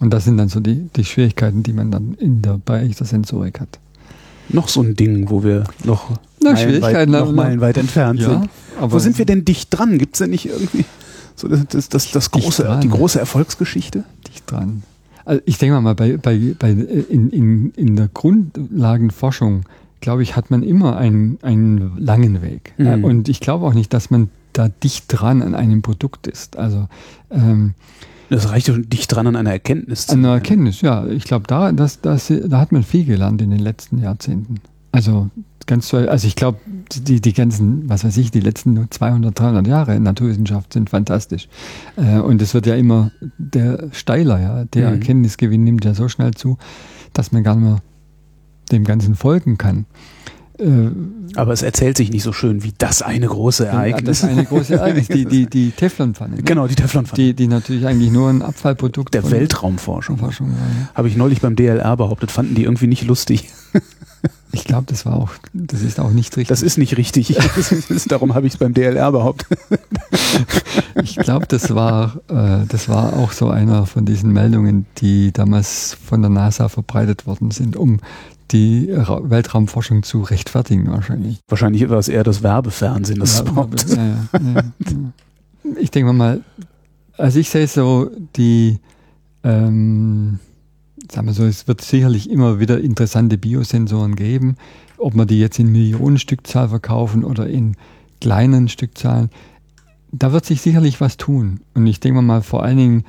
Und 0.00 0.10
das 0.10 0.24
sind 0.24 0.38
dann 0.38 0.48
so 0.48 0.60
die, 0.60 0.88
die 0.96 1.04
Schwierigkeiten, 1.04 1.62
die 1.62 1.72
man 1.72 1.90
dann 1.90 2.14
in 2.14 2.42
der 2.42 2.58
Bereich 2.58 2.96
der 2.96 3.06
Sensorik 3.06 3.60
hat. 3.60 3.78
Noch 4.48 4.68
so 4.68 4.82
ein 4.82 4.96
Ding, 4.96 5.30
wo 5.30 5.44
wir 5.44 5.64
noch 5.84 6.10
Na, 6.42 6.52
meilenweit, 6.52 7.08
noch 7.08 7.32
meilenweit 7.32 7.76
entfernt 7.76 8.18
ja, 8.18 8.30
sind. 8.30 8.48
wo 8.80 8.98
sind 8.98 9.18
wir 9.18 9.26
denn 9.26 9.44
dicht 9.44 9.68
dran? 9.70 9.98
Gibt 9.98 10.14
es 10.14 10.18
denn 10.18 10.30
nicht 10.30 10.46
irgendwie 10.46 10.84
so 11.36 11.46
das, 11.48 11.66
das, 11.68 11.88
das, 11.88 12.10
das 12.10 12.30
große, 12.30 12.80
die 12.82 12.88
große 12.88 13.20
Erfolgsgeschichte? 13.20 14.04
Dicht 14.26 14.50
dran. 14.50 14.82
Also 15.24 15.42
ich 15.44 15.58
denke 15.58 15.80
mal, 15.80 15.94
bei, 15.94 16.16
bei, 16.16 16.54
bei, 16.58 16.70
in, 16.70 17.30
in, 17.30 17.70
in 17.76 17.94
der 17.94 18.08
Grundlagenforschung, 18.08 19.64
glaube 20.00 20.22
ich, 20.22 20.34
hat 20.34 20.50
man 20.50 20.62
immer 20.62 20.96
einen, 20.96 21.38
einen 21.42 21.98
langen 21.98 22.42
Weg. 22.42 22.72
Mhm. 22.78 23.04
Und 23.04 23.28
ich 23.28 23.40
glaube 23.40 23.66
auch 23.66 23.74
nicht, 23.74 23.92
dass 23.92 24.10
man 24.10 24.30
da 24.52 24.68
dicht 24.68 25.04
dran 25.08 25.42
an 25.42 25.54
einem 25.54 25.82
Produkt 25.82 26.26
ist. 26.26 26.56
Also 26.56 26.88
ähm, 27.30 27.74
das 28.30 28.50
reicht 28.50 28.68
doch 28.68 28.78
dicht 28.78 29.14
dran 29.14 29.26
an 29.26 29.36
einer 29.36 29.50
Erkenntnis. 29.50 30.08
An 30.08 30.24
einer 30.24 30.34
Erkenntnis, 30.34 30.80
ja. 30.80 31.06
Ich 31.06 31.24
glaube, 31.24 31.46
da, 31.46 31.72
das, 31.72 32.00
das, 32.00 32.32
da 32.46 32.60
hat 32.60 32.72
man 32.72 32.82
viel 32.82 33.04
gelernt 33.04 33.42
in 33.42 33.50
den 33.50 33.60
letzten 33.60 33.98
Jahrzehnten. 33.98 34.56
Also 34.92 35.30
ganz 35.66 35.88
toll. 35.88 36.08
Also 36.08 36.26
ich 36.26 36.36
glaube, 36.36 36.58
die, 36.92 37.20
die 37.20 37.32
ganzen, 37.32 37.88
was 37.88 38.04
weiß 38.04 38.16
ich, 38.16 38.30
die 38.30 38.40
letzten 38.40 38.90
200, 38.90 39.38
300 39.38 39.66
Jahre 39.66 39.94
in 39.94 40.02
Naturwissenschaft 40.02 40.72
sind 40.72 40.90
fantastisch. 40.90 41.48
Äh, 41.96 42.18
und 42.18 42.40
es 42.42 42.54
wird 42.54 42.66
ja 42.66 42.74
immer 42.74 43.12
der 43.38 43.88
steiler, 43.92 44.40
ja. 44.40 44.64
Der 44.64 44.88
mhm. 44.88 44.94
Erkenntnisgewinn 44.94 45.64
nimmt 45.64 45.84
ja 45.84 45.94
so 45.94 46.08
schnell 46.08 46.32
zu, 46.34 46.58
dass 47.12 47.32
man 47.32 47.42
gar 47.42 47.56
nicht 47.56 47.64
mehr 47.64 47.82
dem 48.72 48.84
Ganzen 48.84 49.14
folgen 49.14 49.58
kann. 49.58 49.86
Äh, 50.60 50.90
aber 51.36 51.52
es 51.52 51.62
erzählt 51.62 51.96
sich 51.96 52.10
nicht 52.10 52.22
so 52.22 52.32
schön 52.32 52.62
wie 52.62 52.72
das 52.76 53.02
eine 53.02 53.26
große 53.26 53.66
Ereignis. 53.66 54.20
Das 54.20 54.30
eine 54.30 54.44
große 54.44 54.74
Ereignis, 54.74 55.08
die, 55.08 55.24
die, 55.24 55.46
die 55.46 55.70
Teflonpfanne. 55.76 56.36
Ne? 56.36 56.42
Genau, 56.42 56.66
die 56.66 56.74
Teflonpfanne. 56.74 57.22
Die, 57.22 57.34
die 57.34 57.46
natürlich 57.46 57.86
eigentlich 57.86 58.10
nur 58.10 58.28
ein 58.28 58.42
Abfallprodukt 58.42 59.14
der 59.14 59.30
Weltraumforschung. 59.30 60.18
Forschung 60.18 60.50
war, 60.50 60.58
ja. 60.58 60.90
Habe 60.94 61.08
ich 61.08 61.16
neulich 61.16 61.40
beim 61.40 61.56
DLR 61.56 61.96
behauptet, 61.96 62.30
fanden 62.30 62.54
die 62.54 62.64
irgendwie 62.64 62.86
nicht 62.86 63.04
lustig. 63.04 63.48
Ich 64.52 64.64
glaube, 64.64 64.86
das 64.86 65.06
war 65.06 65.14
auch, 65.14 65.30
das 65.52 65.80
ist 65.80 66.00
auch 66.00 66.10
nicht 66.10 66.36
richtig. 66.36 66.48
Das 66.48 66.62
ist 66.62 66.76
nicht 66.76 66.96
richtig. 66.96 67.36
ist, 67.88 68.10
darum 68.10 68.34
habe 68.34 68.48
ich 68.48 68.54
es 68.54 68.58
beim 68.58 68.74
DLR 68.74 69.12
behauptet. 69.12 69.58
Ich 71.02 71.16
glaube, 71.16 71.46
das 71.46 71.72
war, 71.74 72.16
äh, 72.28 72.66
das 72.66 72.88
war 72.88 73.14
auch 73.14 73.30
so 73.30 73.48
einer 73.48 73.86
von 73.86 74.04
diesen 74.04 74.32
Meldungen, 74.32 74.86
die 74.98 75.32
damals 75.32 75.96
von 76.04 76.20
der 76.20 76.30
NASA 76.30 76.68
verbreitet 76.68 77.26
worden 77.26 77.52
sind, 77.52 77.76
um 77.76 78.00
die 78.52 78.88
Weltraumforschung 78.88 80.02
zu 80.02 80.22
rechtfertigen 80.22 80.90
wahrscheinlich. 80.90 81.40
Wahrscheinlich 81.48 81.88
war 81.88 81.98
es 81.98 82.08
eher 82.08 82.24
das 82.24 82.42
Werbefernsehen, 82.42 83.20
das 83.20 83.38
ja, 83.38 83.44
ja, 83.96 84.16
ja, 84.54 84.62
Ich 85.78 85.90
denke 85.90 86.12
mal, 86.12 86.42
also 87.16 87.38
ich 87.38 87.50
sehe 87.50 87.66
so, 87.66 88.10
die, 88.36 88.78
ähm, 89.44 90.38
sagen 91.10 91.26
wir 91.26 91.34
so, 91.34 91.44
es 91.44 91.68
wird 91.68 91.82
sicherlich 91.82 92.30
immer 92.30 92.60
wieder 92.60 92.80
interessante 92.80 93.38
Biosensoren 93.38 94.16
geben, 94.16 94.56
ob 94.98 95.14
man 95.14 95.26
die 95.26 95.38
jetzt 95.38 95.58
in 95.58 95.70
Millionenstückzahl 95.70 96.68
verkaufen 96.68 97.24
oder 97.24 97.46
in 97.46 97.76
kleinen 98.20 98.68
Stückzahlen. 98.68 99.30
Da 100.12 100.32
wird 100.32 100.44
sich 100.44 100.60
sicherlich 100.60 101.00
was 101.00 101.16
tun. 101.16 101.60
Und 101.74 101.86
ich 101.86 102.00
denke 102.00 102.20
mal 102.20 102.42
vor 102.42 102.62
allen 102.62 102.78
Dingen 102.78 103.04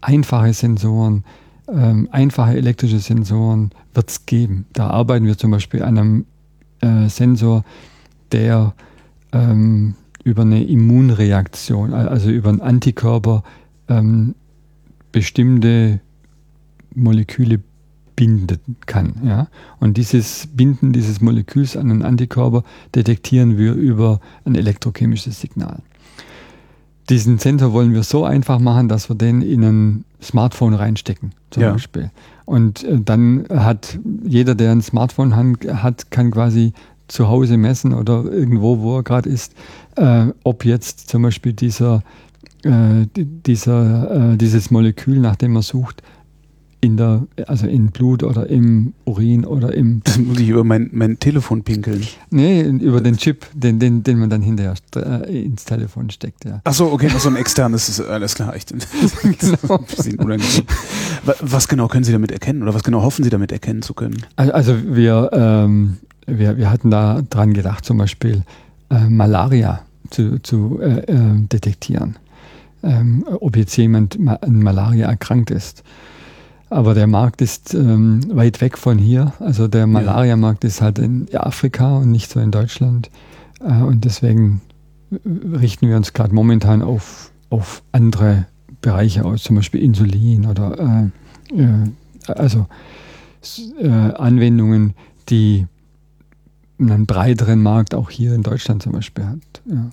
einfache 0.00 0.52
Sensoren, 0.52 1.24
ähm, 1.68 2.08
einfache 2.10 2.56
elektrische 2.56 2.98
Sensoren 2.98 3.70
wird 3.94 4.10
es 4.10 4.26
geben. 4.26 4.66
Da 4.72 4.88
arbeiten 4.88 5.26
wir 5.26 5.36
zum 5.36 5.50
Beispiel 5.50 5.82
an 5.82 5.98
einem 5.98 6.26
äh, 6.80 7.08
Sensor, 7.08 7.64
der 8.32 8.74
ähm, 9.32 9.94
über 10.24 10.42
eine 10.42 10.64
Immunreaktion, 10.64 11.92
also 11.92 12.30
über 12.30 12.48
einen 12.48 12.60
Antikörper 12.60 13.42
ähm, 13.88 14.34
bestimmte 15.10 16.00
Moleküle 16.94 17.60
binden 18.16 18.76
kann. 18.86 19.14
Ja? 19.24 19.48
Und 19.80 19.96
dieses 19.96 20.48
Binden 20.52 20.92
dieses 20.92 21.20
Moleküls 21.20 21.76
an 21.76 21.90
einen 21.90 22.02
Antikörper 22.02 22.62
detektieren 22.94 23.58
wir 23.58 23.72
über 23.74 24.20
ein 24.44 24.54
elektrochemisches 24.54 25.40
Signal. 25.40 25.82
Diesen 27.08 27.38
Sensor 27.38 27.72
wollen 27.72 27.92
wir 27.92 28.02
so 28.02 28.24
einfach 28.24 28.58
machen, 28.58 28.88
dass 28.88 29.08
wir 29.08 29.16
den 29.16 29.42
in 29.42 29.64
ein 29.64 30.04
Smartphone 30.22 30.74
reinstecken, 30.74 31.32
zum 31.50 31.62
ja. 31.62 31.72
Beispiel. 31.72 32.10
Und 32.44 32.84
äh, 32.84 33.00
dann 33.00 33.46
hat 33.50 33.98
jeder, 34.24 34.54
der 34.54 34.72
ein 34.72 34.82
Smartphone 34.82 35.34
hat, 35.36 36.10
kann 36.10 36.30
quasi 36.30 36.72
zu 37.08 37.28
Hause 37.28 37.56
messen 37.56 37.92
oder 37.92 38.24
irgendwo, 38.24 38.80
wo 38.80 38.98
er 38.98 39.02
gerade 39.02 39.28
ist, 39.28 39.54
äh, 39.96 40.26
ob 40.44 40.64
jetzt 40.64 41.10
zum 41.10 41.22
Beispiel 41.22 41.52
dieser, 41.52 42.02
äh, 42.62 43.06
dieser, 43.14 44.32
äh, 44.32 44.36
dieses 44.36 44.70
Molekül, 44.70 45.18
nach 45.18 45.36
dem 45.36 45.56
er 45.56 45.62
sucht, 45.62 46.02
in 46.82 46.96
der, 46.96 47.28
also 47.46 47.68
in 47.68 47.92
Blut 47.92 48.24
oder 48.24 48.50
im 48.50 48.92
Urin 49.04 49.46
oder 49.46 49.72
im. 49.72 50.00
Das 50.02 50.18
muss 50.18 50.40
ich 50.40 50.48
über 50.48 50.64
mein, 50.64 50.90
mein 50.92 51.16
Telefon 51.20 51.62
pinkeln. 51.62 52.04
Nee, 52.30 52.62
über 52.62 53.00
den 53.00 53.16
Chip, 53.16 53.46
den, 53.54 53.78
den, 53.78 54.02
den 54.02 54.18
man 54.18 54.28
dann 54.28 54.42
hinterher 54.42 54.74
äh, 54.96 55.44
ins 55.44 55.64
Telefon 55.64 56.10
steckt, 56.10 56.44
ja. 56.44 56.60
Ach 56.64 56.74
so, 56.74 56.90
okay, 56.90 57.08
so 57.16 57.28
ein 57.28 57.36
externes 57.36 57.88
ist 57.88 58.00
alles 58.00 58.34
klar. 58.34 58.56
Ich, 58.56 58.66
genau. 59.22 59.84
Was 61.40 61.68
genau 61.68 61.86
können 61.86 62.02
Sie 62.02 62.10
damit 62.10 62.32
erkennen 62.32 62.64
oder 62.64 62.74
was 62.74 62.82
genau 62.82 63.02
hoffen 63.02 63.22
Sie 63.22 63.30
damit 63.30 63.52
erkennen 63.52 63.82
zu 63.82 63.94
können? 63.94 64.20
Also, 64.34 64.52
also 64.52 64.76
wir, 64.84 65.30
ähm, 65.32 65.98
wir, 66.26 66.56
wir 66.56 66.68
hatten 66.68 66.90
da 66.90 67.22
dran 67.30 67.54
gedacht, 67.54 67.84
zum 67.84 67.98
Beispiel 67.98 68.42
äh, 68.90 69.08
Malaria 69.08 69.82
zu, 70.10 70.42
zu 70.42 70.80
äh, 70.82 70.98
äh 71.12 71.46
detektieren. 71.46 72.16
Ähm, 72.82 73.24
ob 73.38 73.56
jetzt 73.56 73.76
jemand 73.76 74.18
an 74.18 74.58
Malaria 74.58 75.08
erkrankt 75.08 75.52
ist. 75.52 75.84
Aber 76.72 76.94
der 76.94 77.06
Markt 77.06 77.42
ist 77.42 77.74
ähm, 77.74 78.22
weit 78.34 78.62
weg 78.62 78.78
von 78.78 78.96
hier. 78.96 79.34
Also 79.40 79.68
der 79.68 79.86
Malaria-Markt 79.86 80.64
ist 80.64 80.80
halt 80.80 80.98
in 80.98 81.28
Afrika 81.34 81.98
und 81.98 82.10
nicht 82.10 82.30
so 82.30 82.40
in 82.40 82.50
Deutschland. 82.50 83.10
Äh, 83.60 83.82
und 83.82 84.06
deswegen 84.06 84.62
richten 85.22 85.86
wir 85.88 85.96
uns 85.96 86.14
gerade 86.14 86.34
momentan 86.34 86.80
auf, 86.80 87.30
auf 87.50 87.82
andere 87.92 88.46
Bereiche 88.80 89.22
aus, 89.26 89.42
zum 89.42 89.56
Beispiel 89.56 89.82
Insulin 89.82 90.46
oder 90.46 91.10
äh, 91.52 91.60
äh, 91.60 91.90
also 92.26 92.66
äh, 93.78 93.88
Anwendungen, 93.88 94.94
die 95.28 95.66
einen 96.78 97.04
breiteren 97.04 97.62
Markt 97.62 97.94
auch 97.94 98.08
hier 98.08 98.34
in 98.34 98.42
Deutschland 98.42 98.82
zum 98.82 98.92
Beispiel 98.92 99.26
hat. 99.26 99.62
Ja. 99.66 99.90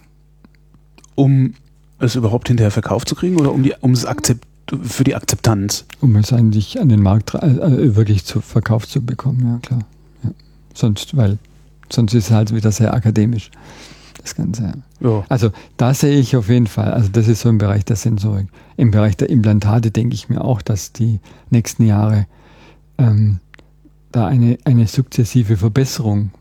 Um 1.16 1.56
es 2.00 2.16
überhaupt 2.16 2.48
hinterher 2.48 2.72
verkauft 2.72 3.10
zu 3.10 3.16
kriegen 3.16 3.38
oder 3.38 3.52
um, 3.52 3.64
die, 3.64 3.74
um 3.82 3.92
es 3.92 4.06
akzept, 4.06 4.48
für 4.84 5.04
die 5.04 5.16
Akzeptanz. 5.16 5.86
Um 6.02 6.16
es 6.16 6.34
eigentlich 6.34 6.80
an 6.80 6.90
den 6.90 7.02
Markt 7.02 7.34
äh, 7.34 7.96
wirklich 7.96 8.26
zu 8.26 8.42
verkauft 8.42 8.90
zu 8.90 9.02
bekommen, 9.02 9.46
ja 9.46 9.60
klar. 9.60 9.82
Ja. 10.24 10.32
Sonst, 10.74 11.16
weil 11.18 11.38
sonst 11.92 12.14
ist 12.14 12.26
es 12.26 12.32
halt 12.32 12.54
wieder 12.54 12.72
sehr 12.72 12.94
akademisch, 12.94 13.52
das 14.22 14.36
Ganze. 14.36 14.74
Ja. 15.00 15.24
Also 15.30 15.52
da 15.78 15.94
sehe 15.94 16.20
ich 16.20 16.36
auf 16.36 16.50
jeden 16.50 16.68
Fall, 16.68 16.94
also 16.94 17.10
das 17.10 17.28
ist 17.28 17.42
so 17.42 17.50
im 17.50 17.58
Bereich 17.58 17.86
der 17.86 17.96
Sensorik. 17.96 18.48
Im 18.78 18.92
Bereich 18.92 19.18
der 19.18 19.30
Implantate 19.30 19.92
denke 19.92 20.16
ich 20.16 20.30
mir 20.30 20.44
auch, 20.44 20.62
dass 20.62 20.94
die 20.94 21.20
nächsten 21.50 21.86
Jahre 21.86 22.28
ähm, 22.98 23.40
da 24.12 24.28
eine, 24.28 24.58
eine 24.66 24.88
sukzessive 24.88 25.58
Verbesserung 25.58 26.32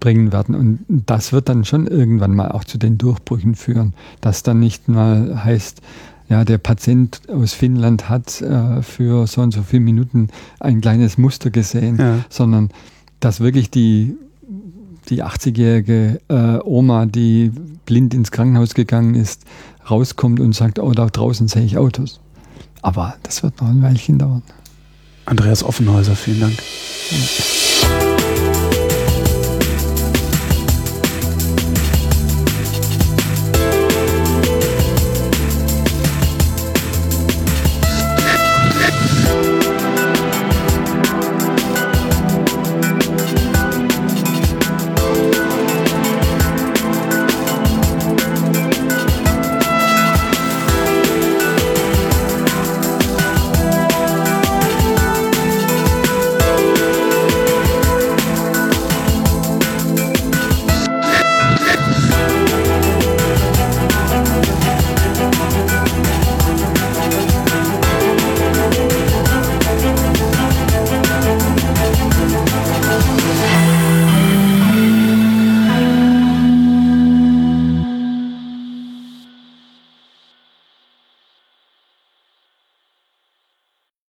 bringen 0.00 0.32
werden. 0.32 0.54
Und 0.54 0.84
das 0.88 1.32
wird 1.32 1.48
dann 1.48 1.64
schon 1.64 1.86
irgendwann 1.86 2.34
mal 2.34 2.50
auch 2.50 2.64
zu 2.64 2.78
den 2.78 2.98
Durchbrüchen 2.98 3.54
führen, 3.54 3.94
dass 4.20 4.42
dann 4.42 4.58
nicht 4.58 4.88
mal 4.88 5.44
heißt, 5.44 5.80
ja, 6.28 6.44
der 6.44 6.58
Patient 6.58 7.22
aus 7.28 7.54
Finnland 7.54 8.08
hat 8.08 8.40
äh, 8.42 8.82
für 8.82 9.26
so 9.26 9.40
und 9.40 9.52
so 9.52 9.62
viele 9.62 9.80
Minuten 9.80 10.28
ein 10.60 10.80
kleines 10.80 11.16
Muster 11.16 11.50
gesehen, 11.50 11.96
ja. 11.98 12.24
sondern 12.28 12.70
dass 13.20 13.40
wirklich 13.40 13.70
die, 13.70 14.16
die 15.08 15.24
80-jährige 15.24 16.20
äh, 16.28 16.58
Oma, 16.64 17.06
die 17.06 17.50
blind 17.86 18.12
ins 18.12 18.30
Krankenhaus 18.30 18.74
gegangen 18.74 19.14
ist, 19.14 19.44
rauskommt 19.90 20.38
und 20.38 20.54
sagt, 20.54 20.78
oh, 20.78 20.92
da 20.92 21.06
draußen 21.06 21.48
sehe 21.48 21.64
ich 21.64 21.78
Autos. 21.78 22.20
Aber 22.82 23.14
das 23.22 23.42
wird 23.42 23.60
noch 23.60 23.68
ein 23.68 23.82
Weilchen 23.82 24.18
dauern. 24.18 24.42
Andreas 25.24 25.64
Offenhäuser, 25.64 26.14
vielen 26.14 26.40
Dank. 26.40 26.54
Ja. 27.10 27.67